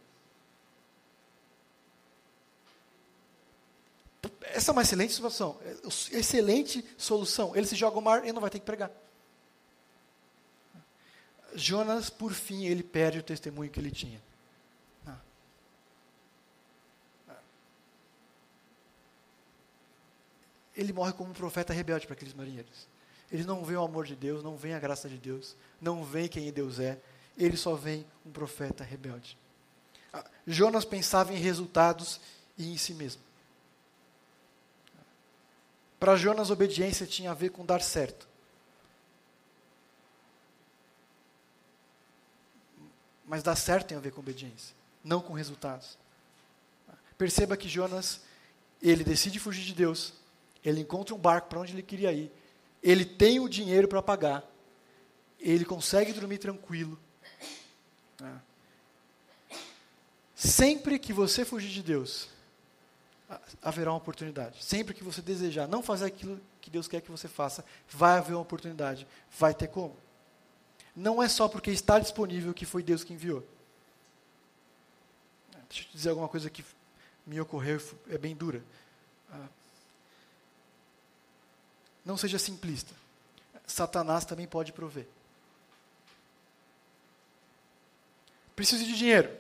Essa 4.54 4.72
é 4.72 4.74
uma 4.74 4.82
excelente 4.84 5.14
situação. 5.14 5.60
Excelente 6.12 6.86
solução. 6.98 7.56
Ele 7.56 7.66
se 7.66 7.76
joga 7.76 7.96
no 7.96 8.02
mar 8.02 8.26
e 8.26 8.32
não 8.32 8.42
vai 8.42 8.50
ter 8.50 8.60
que 8.60 8.66
pregar. 8.66 8.92
Jonas, 11.56 12.10
por 12.10 12.34
fim, 12.34 12.66
ele 12.66 12.84
perde 12.84 13.20
o 13.20 13.24
testemunho 13.24 13.70
que 13.70 13.80
ele 13.80 13.92
tinha. 13.92 14.22
Ah. 15.06 15.18
Ah. 17.30 17.36
Ele 20.76 20.94
morre 20.94 21.14
como 21.14 21.30
um 21.30 21.34
profeta 21.34 21.74
rebelde 21.74 22.06
para 22.06 22.16
aqueles 22.16 22.34
marinheiros. 22.34 22.88
Ele 23.32 23.44
não 23.44 23.64
vê 23.64 23.76
o 23.76 23.84
amor 23.84 24.06
de 24.06 24.16
Deus, 24.16 24.44
não 24.44 24.56
vê 24.56 24.74
a 24.74 24.80
graça 24.80 25.10
de 25.10 25.18
Deus, 25.18 25.56
não 25.82 26.04
vê 26.04 26.28
quem 26.28 26.52
Deus 26.52 26.80
é. 26.80 27.00
Ele 27.38 27.58
só 27.58 27.76
vê 27.76 28.06
um 28.26 28.32
profeta 28.32 28.84
rebelde. 28.84 29.38
Ah. 30.14 30.24
Jonas 30.46 30.86
pensava 30.86 31.34
em 31.34 31.38
resultados 31.38 32.22
e 32.58 32.72
em 32.72 32.78
si 32.78 32.94
mesmo. 32.94 33.22
Para 36.00 36.16
Jonas, 36.16 36.50
obediência 36.50 37.08
tinha 37.08 37.32
a 37.32 37.34
ver 37.34 37.50
com 37.50 37.66
dar 37.66 37.82
certo. 37.82 38.28
Mas 43.26 43.42
dar 43.42 43.56
certo 43.56 43.88
tem 43.88 43.98
a 43.98 44.02
ver 44.02 44.12
com 44.12 44.20
obediência, 44.20 44.76
não 45.04 45.22
com 45.22 45.34
resultados. 45.34 45.98
Perceba 47.18 47.56
que 47.56 47.70
Jonas, 47.70 48.20
ele 48.82 49.04
decide 49.04 49.40
fugir 49.40 49.64
de 49.64 49.74
Deus, 49.74 50.14
ele 50.64 50.82
encontra 50.82 51.16
um 51.16 51.18
barco 51.18 51.48
para 51.48 51.60
onde 51.60 51.72
ele 51.72 51.82
queria 51.82 52.12
ir, 52.12 52.32
ele 52.84 53.06
tem 53.06 53.40
o 53.40 53.48
dinheiro 53.48 53.88
para 53.88 54.02
pagar, 54.02 54.44
ele 55.40 55.66
consegue 55.66 56.14
dormir 56.14 56.38
tranquilo. 56.38 57.00
Sempre 60.36 61.00
que 61.00 61.14
você 61.14 61.46
fugir 61.46 61.70
de 61.70 61.82
Deus, 61.82 62.28
haverá 63.62 63.92
uma 63.92 63.98
oportunidade. 63.98 64.64
Sempre 64.64 64.94
que 64.94 65.04
você 65.04 65.22
desejar 65.22 65.68
não 65.68 65.82
fazer 65.82 66.06
aquilo 66.06 66.40
que 66.60 66.70
Deus 66.70 66.88
quer 66.88 67.02
que 67.02 67.10
você 67.10 67.28
faça, 67.28 67.64
vai 67.90 68.18
haver 68.18 68.34
uma 68.34 68.42
oportunidade. 68.42 69.08
Vai 69.32 69.54
ter 69.54 69.68
como 69.68 69.96
não 70.96 71.22
é 71.22 71.28
só 71.28 71.48
porque 71.48 71.72
está 71.72 72.00
disponível 72.00 72.54
que 72.54 72.66
foi 72.66 72.84
Deus 72.84 73.04
que 73.04 73.14
enviou. 73.14 73.44
Deixa 75.68 75.84
eu 75.84 75.88
te 75.88 75.92
dizer 75.92 76.10
alguma 76.10 76.28
coisa 76.28 76.50
que 76.50 76.64
me 77.26 77.40
ocorreu, 77.40 77.82
é 78.10 78.18
bem 78.18 78.36
dura. 78.36 78.64
Não 82.06 82.18
seja 82.18 82.38
simplista. 82.38 82.94
Satanás 83.66 84.26
também 84.26 84.48
pode 84.48 84.74
prover. 84.74 85.08
Preciso 88.56 88.86
de 88.86 88.96
dinheiro. 88.96 89.36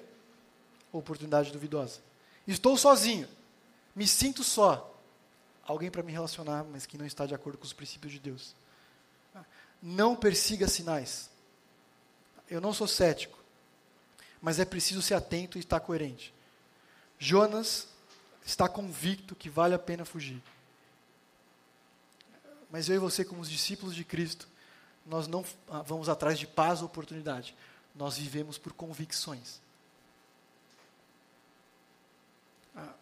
Oportunidade 0.91 1.51
duvidosa. 1.51 1.99
Estou 2.47 2.77
sozinho. 2.77 3.27
Me 3.95 4.07
sinto 4.07 4.43
só. 4.43 4.89
Alguém 5.65 5.89
para 5.89 6.03
me 6.03 6.11
relacionar, 6.11 6.63
mas 6.63 6.85
que 6.85 6.97
não 6.97 7.05
está 7.05 7.25
de 7.25 7.33
acordo 7.33 7.57
com 7.57 7.65
os 7.65 7.73
princípios 7.73 8.13
de 8.13 8.19
Deus. 8.19 8.55
Não 9.81 10.15
persiga 10.15 10.67
sinais. 10.67 11.29
Eu 12.49 12.59
não 12.59 12.73
sou 12.73 12.87
cético, 12.87 13.37
mas 14.41 14.59
é 14.59 14.65
preciso 14.65 15.01
ser 15.01 15.13
atento 15.13 15.57
e 15.57 15.61
estar 15.61 15.79
coerente. 15.79 16.33
Jonas 17.17 17.87
está 18.45 18.67
convicto 18.67 19.35
que 19.35 19.49
vale 19.49 19.73
a 19.73 19.79
pena 19.79 20.03
fugir. 20.03 20.41
Mas 22.73 22.89
eu 22.89 22.95
e 22.95 22.99
você, 22.99 23.23
como 23.23 23.39
os 23.39 23.49
discípulos 23.49 23.95
de 23.95 24.03
Cristo, 24.03 24.49
nós 25.05 25.27
não 25.27 25.45
ah, 25.69 25.81
vamos 25.83 26.09
atrás 26.09 26.37
de 26.37 26.47
paz 26.47 26.81
ou 26.81 26.87
oportunidade. 26.87 27.55
Nós 27.95 28.17
vivemos 28.17 28.57
por 28.57 28.73
convicções. 28.73 29.61
Ah, 32.75 32.93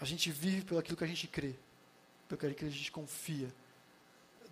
a 0.00 0.04
gente 0.04 0.30
vive 0.30 0.62
pelo 0.66 0.80
aquilo 0.80 0.96
que 0.96 1.04
a 1.04 1.06
gente 1.06 1.28
crê, 1.28 1.54
pelo 2.28 2.38
aquilo 2.38 2.54
que 2.54 2.64
a 2.64 2.70
gente 2.70 2.90
confia 2.90 3.50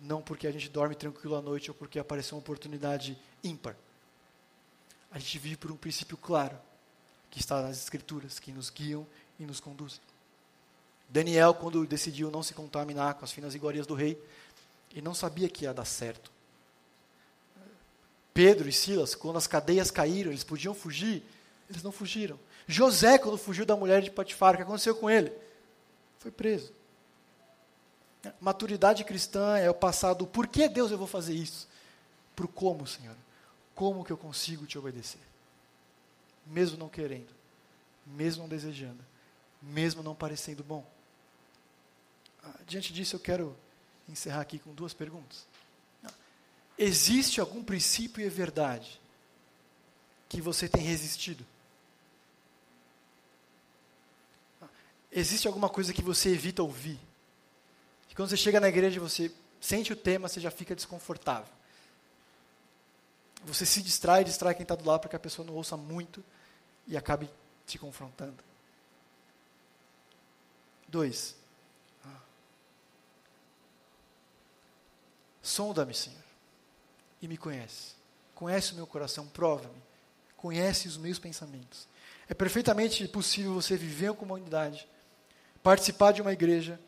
não 0.01 0.21
porque 0.21 0.47
a 0.47 0.51
gente 0.51 0.69
dorme 0.69 0.95
tranquilo 0.95 1.35
à 1.35 1.41
noite 1.41 1.69
ou 1.69 1.75
porque 1.75 1.99
apareceu 1.99 2.35
uma 2.35 2.41
oportunidade 2.41 3.17
ímpar. 3.43 3.75
A 5.11 5.19
gente 5.19 5.39
vive 5.39 5.57
por 5.57 5.71
um 5.71 5.77
princípio 5.77 6.17
claro, 6.17 6.57
que 7.29 7.39
está 7.39 7.61
nas 7.61 7.77
Escrituras, 7.77 8.39
que 8.39 8.51
nos 8.51 8.69
guiam 8.69 9.05
e 9.39 9.45
nos 9.45 9.59
conduzem. 9.59 9.99
Daniel, 11.09 11.53
quando 11.53 11.85
decidiu 11.85 12.31
não 12.31 12.43
se 12.43 12.53
contaminar 12.53 13.15
com 13.15 13.23
as 13.23 13.31
finas 13.31 13.55
iguarias 13.55 13.87
do 13.87 13.93
rei, 13.93 14.21
ele 14.91 15.01
não 15.01 15.13
sabia 15.13 15.49
que 15.49 15.65
ia 15.65 15.73
dar 15.73 15.85
certo. 15.85 16.31
Pedro 18.33 18.67
e 18.67 18.73
Silas, 18.73 19.15
quando 19.15 19.37
as 19.37 19.47
cadeias 19.47 19.89
caíram, 19.89 20.31
eles 20.31 20.43
podiam 20.43 20.73
fugir, 20.73 21.23
eles 21.69 21.81
não 21.81 21.91
fugiram. 21.91 22.37
José, 22.67 23.17
quando 23.17 23.37
fugiu 23.37 23.65
da 23.65 23.75
mulher 23.75 24.01
de 24.01 24.11
Patifar, 24.11 24.53
o 24.53 24.57
que 24.57 24.63
aconteceu 24.63 24.95
com 24.95 25.09
ele? 25.09 25.31
Foi 26.19 26.31
preso. 26.31 26.73
Maturidade 28.41 29.03
cristã 29.03 29.57
é 29.57 29.69
o 29.69 29.73
passado, 29.73 30.25
por 30.25 30.47
que 30.47 30.67
Deus 30.67 30.91
eu 30.91 30.97
vou 30.97 31.07
fazer 31.07 31.33
isso? 31.33 31.67
O 32.37 32.47
como, 32.47 32.85
Senhor. 32.85 33.15
Como 33.73 34.03
que 34.03 34.11
eu 34.11 34.17
consigo 34.17 34.65
te 34.65 34.77
obedecer? 34.77 35.21
Mesmo 36.45 36.77
não 36.77 36.89
querendo, 36.89 37.29
mesmo 38.05 38.43
não 38.43 38.49
desejando, 38.49 39.03
mesmo 39.61 40.03
não 40.03 40.15
parecendo 40.15 40.63
bom. 40.63 40.85
Diante 42.65 42.93
disso, 42.93 43.15
eu 43.15 43.19
quero 43.19 43.55
encerrar 44.07 44.41
aqui 44.41 44.59
com 44.59 44.73
duas 44.73 44.93
perguntas. 44.93 45.45
Existe 46.77 47.39
algum 47.39 47.63
princípio 47.63 48.25
e 48.25 48.29
verdade 48.29 48.99
que 50.27 50.41
você 50.41 50.67
tem 50.67 50.83
resistido? 50.83 51.45
Existe 55.11 55.47
alguma 55.47 55.69
coisa 55.69 55.93
que 55.93 56.01
você 56.01 56.29
evita 56.29 56.61
ouvir? 56.61 56.99
que 58.09 58.15
quando 58.15 58.29
você 58.29 58.37
chega 58.37 58.61
na 58.61 58.69
igreja 58.69 58.97
você 58.99 59.29
sente 59.59 59.91
o 59.91 59.95
tema, 59.95 60.29
você 60.29 60.39
já 60.39 60.49
fica 60.49 60.73
desconfortável. 60.73 61.53
Você 63.43 63.65
se 63.65 63.81
distrai, 63.81 64.23
distrai 64.23 64.55
quem 64.55 64.63
está 64.63 64.73
do 64.73 64.85
lado 64.85 65.01
para 65.01 65.09
que 65.09 65.15
a 65.17 65.19
pessoa 65.19 65.45
não 65.45 65.53
ouça 65.53 65.75
muito 65.75 66.23
e 66.87 66.95
acabe 66.95 67.29
te 67.67 67.77
confrontando. 67.77 68.41
Dois. 70.87 71.35
Sonda-me, 75.45 75.93
Senhor, 75.93 76.23
e 77.21 77.27
me 77.27 77.37
conhece. 77.37 77.93
Conhece 78.33 78.73
o 78.73 78.75
meu 78.75 78.87
coração, 78.87 79.27
prova-me. 79.27 79.79
Conhece 80.35 80.87
os 80.87 80.97
meus 80.97 81.19
pensamentos. 81.19 81.87
É 82.27 82.33
perfeitamente 82.33 83.07
possível 83.07 83.53
você 83.53 83.77
viver 83.77 84.09
em 84.09 84.15
comunidade, 84.15 84.89
participar 85.61 86.13
de 86.13 86.21
uma 86.23 86.33
igreja 86.33 86.79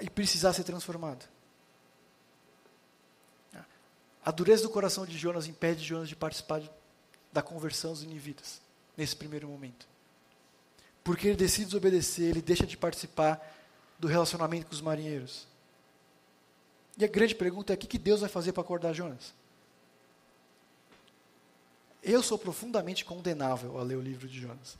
e 0.00 0.08
precisar 0.08 0.52
ser 0.52 0.62
transformado. 0.62 1.26
A 4.24 4.30
dureza 4.30 4.62
do 4.62 4.70
coração 4.70 5.04
de 5.04 5.18
Jonas 5.18 5.48
impede 5.48 5.84
Jonas 5.84 6.08
de 6.08 6.14
participar 6.14 6.62
da 7.32 7.42
conversão 7.42 7.90
dos 7.90 8.02
ninivitas, 8.04 8.60
nesse 8.96 9.16
primeiro 9.16 9.48
momento. 9.48 9.88
Porque 11.02 11.26
ele 11.26 11.36
decide 11.36 11.64
desobedecer, 11.64 12.28
ele 12.28 12.42
deixa 12.42 12.64
de 12.64 12.76
participar 12.76 13.44
do 13.98 14.06
relacionamento 14.06 14.66
com 14.66 14.72
os 14.72 14.80
marinheiros. 14.80 15.48
E 16.98 17.04
a 17.04 17.08
grande 17.08 17.34
pergunta 17.34 17.72
é: 17.72 17.76
o 17.76 17.78
que 17.78 17.96
Deus 17.96 18.20
vai 18.20 18.28
fazer 18.28 18.52
para 18.52 18.62
acordar 18.62 18.92
Jonas? 18.92 19.32
Eu 22.02 22.22
sou 22.22 22.36
profundamente 22.36 23.04
condenável 23.04 23.78
a 23.78 23.82
ler 23.82 23.96
o 23.96 24.00
livro 24.00 24.26
de 24.26 24.40
Jonas. 24.40 24.76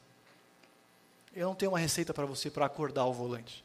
Eu 1.34 1.46
não 1.46 1.54
tenho 1.54 1.72
uma 1.72 1.78
receita 1.78 2.12
para 2.12 2.26
você 2.26 2.50
para 2.50 2.66
acordar 2.66 3.04
o 3.06 3.12
volante. 3.12 3.64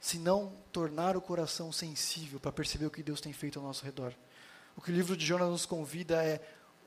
Se 0.00 0.18
não 0.18 0.52
tornar 0.72 1.16
o 1.16 1.20
coração 1.20 1.70
sensível 1.70 2.40
para 2.40 2.50
perceber 2.50 2.86
o 2.86 2.90
que 2.90 3.02
Deus 3.02 3.20
tem 3.20 3.32
feito 3.32 3.58
ao 3.58 3.64
nosso 3.64 3.84
redor. 3.84 4.14
O 4.76 4.80
que 4.80 4.90
o 4.90 4.94
livro 4.94 5.16
de 5.16 5.24
Jonas 5.24 5.50
nos 5.50 5.66
convida 5.66 6.24
é 6.24 6.40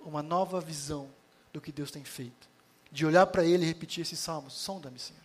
uma 0.04 0.24
nova 0.24 0.60
visão 0.60 1.10
do 1.54 1.62
que 1.62 1.72
Deus 1.72 1.92
tem 1.92 2.04
feito. 2.04 2.50
De 2.92 3.06
olhar 3.06 3.28
para 3.28 3.46
Ele 3.46 3.64
e 3.64 3.68
repetir 3.68 4.02
esses 4.02 4.20
salmos: 4.20 4.54
Sonda-me, 4.54 4.98
Senhor. 4.98 5.22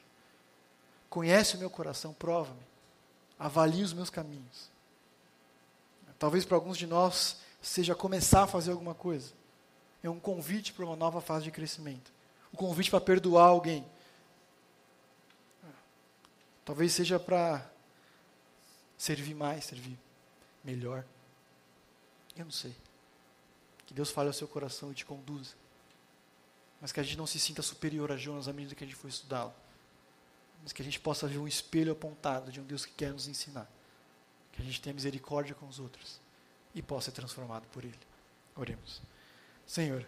Conhece 1.09 1.57
o 1.57 1.59
meu 1.59 1.71
coração, 1.71 2.13
prova-me. 2.13 2.70
Avalie 3.41 3.83
os 3.83 3.95
meus 3.95 4.11
caminhos. 4.11 4.71
Talvez 6.19 6.45
para 6.45 6.59
alguns 6.59 6.77
de 6.77 6.87
nós 6.87 7.39
seja 7.63 7.95
começar 7.95 8.43
a 8.43 8.47
fazer 8.47 8.73
alguma 8.73 8.95
coisa. 8.95 9.33
É 10.03 10.11
um 10.11 10.21
convite 10.21 10.75
para 10.75 10.85
uma 10.85 10.95
nova 10.95 11.23
fase 11.23 11.47
de 11.47 11.51
crescimento. 11.51 12.13
Um 12.53 12.57
convite 12.57 12.91
para 12.91 13.01
perdoar 13.01 13.47
alguém. 13.47 13.87
Talvez 16.67 16.93
seja 16.93 17.19
para 17.19 17.67
servir 18.99 19.35
mais, 19.35 19.65
servir 19.65 19.99
melhor. 20.63 21.03
Eu 22.37 22.45
não 22.45 22.53
sei. 22.53 22.77
Que 23.87 23.95
Deus 23.95 24.11
fale 24.11 24.29
ao 24.29 24.35
seu 24.35 24.47
coração 24.47 24.93
e 24.93 24.95
te 24.95 25.07
conduza. 25.07 25.55
Mas 26.79 26.93
que 26.93 27.01
a 27.01 27.03
gente 27.03 27.17
não 27.17 27.27
se 27.27 27.41
sinta 27.41 27.63
superior 27.63 28.13
a 28.13 28.17
Jonas 28.19 28.49
à 28.49 28.53
medida 28.53 28.75
que 28.75 28.85
a 28.85 28.87
gente 28.87 28.97
for 28.97 29.09
estudá-lo. 29.09 29.55
Mas 30.63 30.73
que 30.73 30.83
a 30.83 30.85
gente 30.85 31.01
possa 31.01 31.27
ver 31.27 31.39
um 31.39 31.49
espelho 31.49 31.93
apontado 31.93 32.53
de 32.53 32.61
um 32.61 32.65
Deus 32.65 32.85
que 32.85 32.93
quer 32.93 33.13
nos 33.13 33.29
ensinar. 33.29 33.71
Que 34.53 34.63
a 34.63 34.65
gente 34.65 34.81
tenha 34.81 34.95
misericórdia 34.95 35.55
com 35.55 35.67
os 35.67 35.79
outros 35.79 36.21
e 36.75 36.83
possa 36.83 37.07
ser 37.07 37.13
transformado 37.13 37.67
por 37.69 37.85
Ele. 37.85 37.99
Oremos. 38.57 39.01
Senhor, 39.67 40.07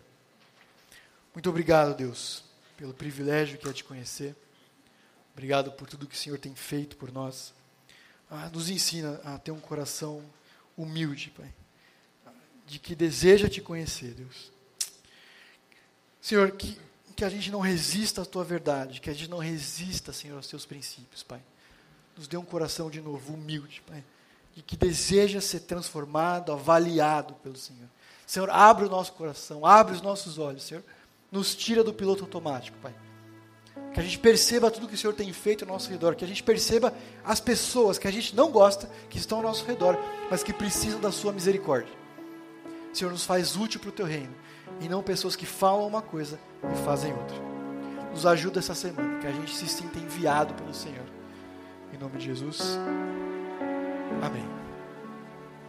muito 1.35 1.49
obrigado, 1.49 1.97
Deus, 1.97 2.45
pelo 2.77 2.93
privilégio 2.93 3.59
que 3.59 3.69
é 3.69 3.73
te 3.73 3.85
conhecer. 3.85 4.37
Obrigado 5.33 5.73
por 5.73 5.89
tudo 5.89 6.07
que 6.07 6.15
o 6.15 6.19
Senhor 6.19 6.39
tem 6.39 6.55
feito 6.55 6.97
por 6.97 7.11
nós. 7.11 7.55
Ah, 8.31 8.51
nos 8.51 8.69
ensina 8.69 9.21
a 9.25 9.39
ter 9.39 9.51
um 9.51 9.61
coração 9.61 10.23
humilde, 10.77 11.31
Pai, 11.31 11.53
de 12.67 12.79
que 12.79 12.95
deseja 12.95 13.49
te 13.49 13.61
conhecer, 13.61 14.15
Deus. 14.15 14.53
Senhor, 16.21 16.51
que, 16.53 16.79
que 17.13 17.25
a 17.25 17.29
gente 17.29 17.51
não 17.51 17.61
resista 17.61 18.23
à 18.23 18.25
tua 18.25 18.45
verdade, 18.45 19.01
que 19.01 19.11
a 19.11 19.15
gente 19.15 19.29
não 19.29 19.39
resista, 19.39 20.13
Senhor, 20.13 20.37
aos 20.37 20.47
teus 20.47 20.67
princípios, 20.67 21.23
Pai. 21.23 21.41
Nos 22.17 22.27
dê 22.27 22.37
um 22.37 22.45
coração 22.45 22.91
de 22.91 23.01
novo 23.01 23.35
humilde, 23.35 23.83
Pai 23.87 24.05
e 24.57 24.63
que 24.63 24.77
deseja 24.77 25.41
ser 25.41 25.61
transformado, 25.61 26.53
avaliado 26.53 27.35
pelo 27.35 27.57
Senhor. 27.57 27.89
Senhor, 28.27 28.51
abre 28.51 28.85
o 28.85 28.89
nosso 28.89 29.13
coração, 29.13 29.65
abre 29.65 29.95
os 29.95 30.03
nossos 30.03 30.39
olhos, 30.39 30.63
Senhor. 30.63 30.83
Nos 31.31 31.55
tira 31.55 31.83
do 31.83 31.93
piloto 31.93 32.25
automático, 32.25 32.77
Pai. 32.83 32.95
Que 33.95 34.01
a 34.01 34.03
gente 34.03 34.19
perceba 34.19 34.71
tudo 34.71 34.87
que 34.87 34.95
o 34.95 34.99
Senhor 34.99 35.15
tem 35.15 35.33
feito 35.33 35.65
ao 35.65 35.69
nosso 35.69 35.91
redor, 35.91 36.15
que 36.15 36.25
a 36.25 36.29
gente 36.29 36.43
perceba 36.43 36.95
as 37.25 37.41
pessoas 37.41 37.99
que 37.99 38.07
a 38.07 38.11
gente 38.11 38.35
não 38.37 38.51
gosta, 38.51 38.89
que 39.09 39.19
estão 39.19 39.39
ao 39.39 39.45
nosso 39.45 39.65
redor, 39.65 39.99
mas 40.31 40.43
que 40.43 40.53
precisam 40.53 41.01
da 41.01 41.11
Sua 41.11 41.33
misericórdia. 41.33 41.93
Senhor, 42.93 43.11
nos 43.11 43.25
faz 43.25 43.57
útil 43.57 43.81
para 43.81 43.89
o 43.89 43.93
Teu 43.93 44.07
reino, 44.07 44.35
e 44.81 44.89
não 44.89 45.03
pessoas 45.03 45.37
que 45.37 45.47
falam 45.47 45.87
uma 45.87 46.03
coisa 46.03 46.39
e 46.73 46.85
fazem 46.85 47.13
outra. 47.13 47.37
Nos 48.11 48.27
ajuda 48.27 48.59
essa 48.59 48.75
semana, 48.75 49.19
que 49.21 49.27
a 49.27 49.33
gente 49.33 49.55
se 49.55 49.67
sinta 49.67 49.99
enviado 49.99 50.55
pelo 50.55 50.75
Senhor. 50.75 51.07
Em 51.93 51.99
nome 51.99 52.19
de 52.19 52.27
Jesus. 52.27 52.79
Amém. 54.23 54.62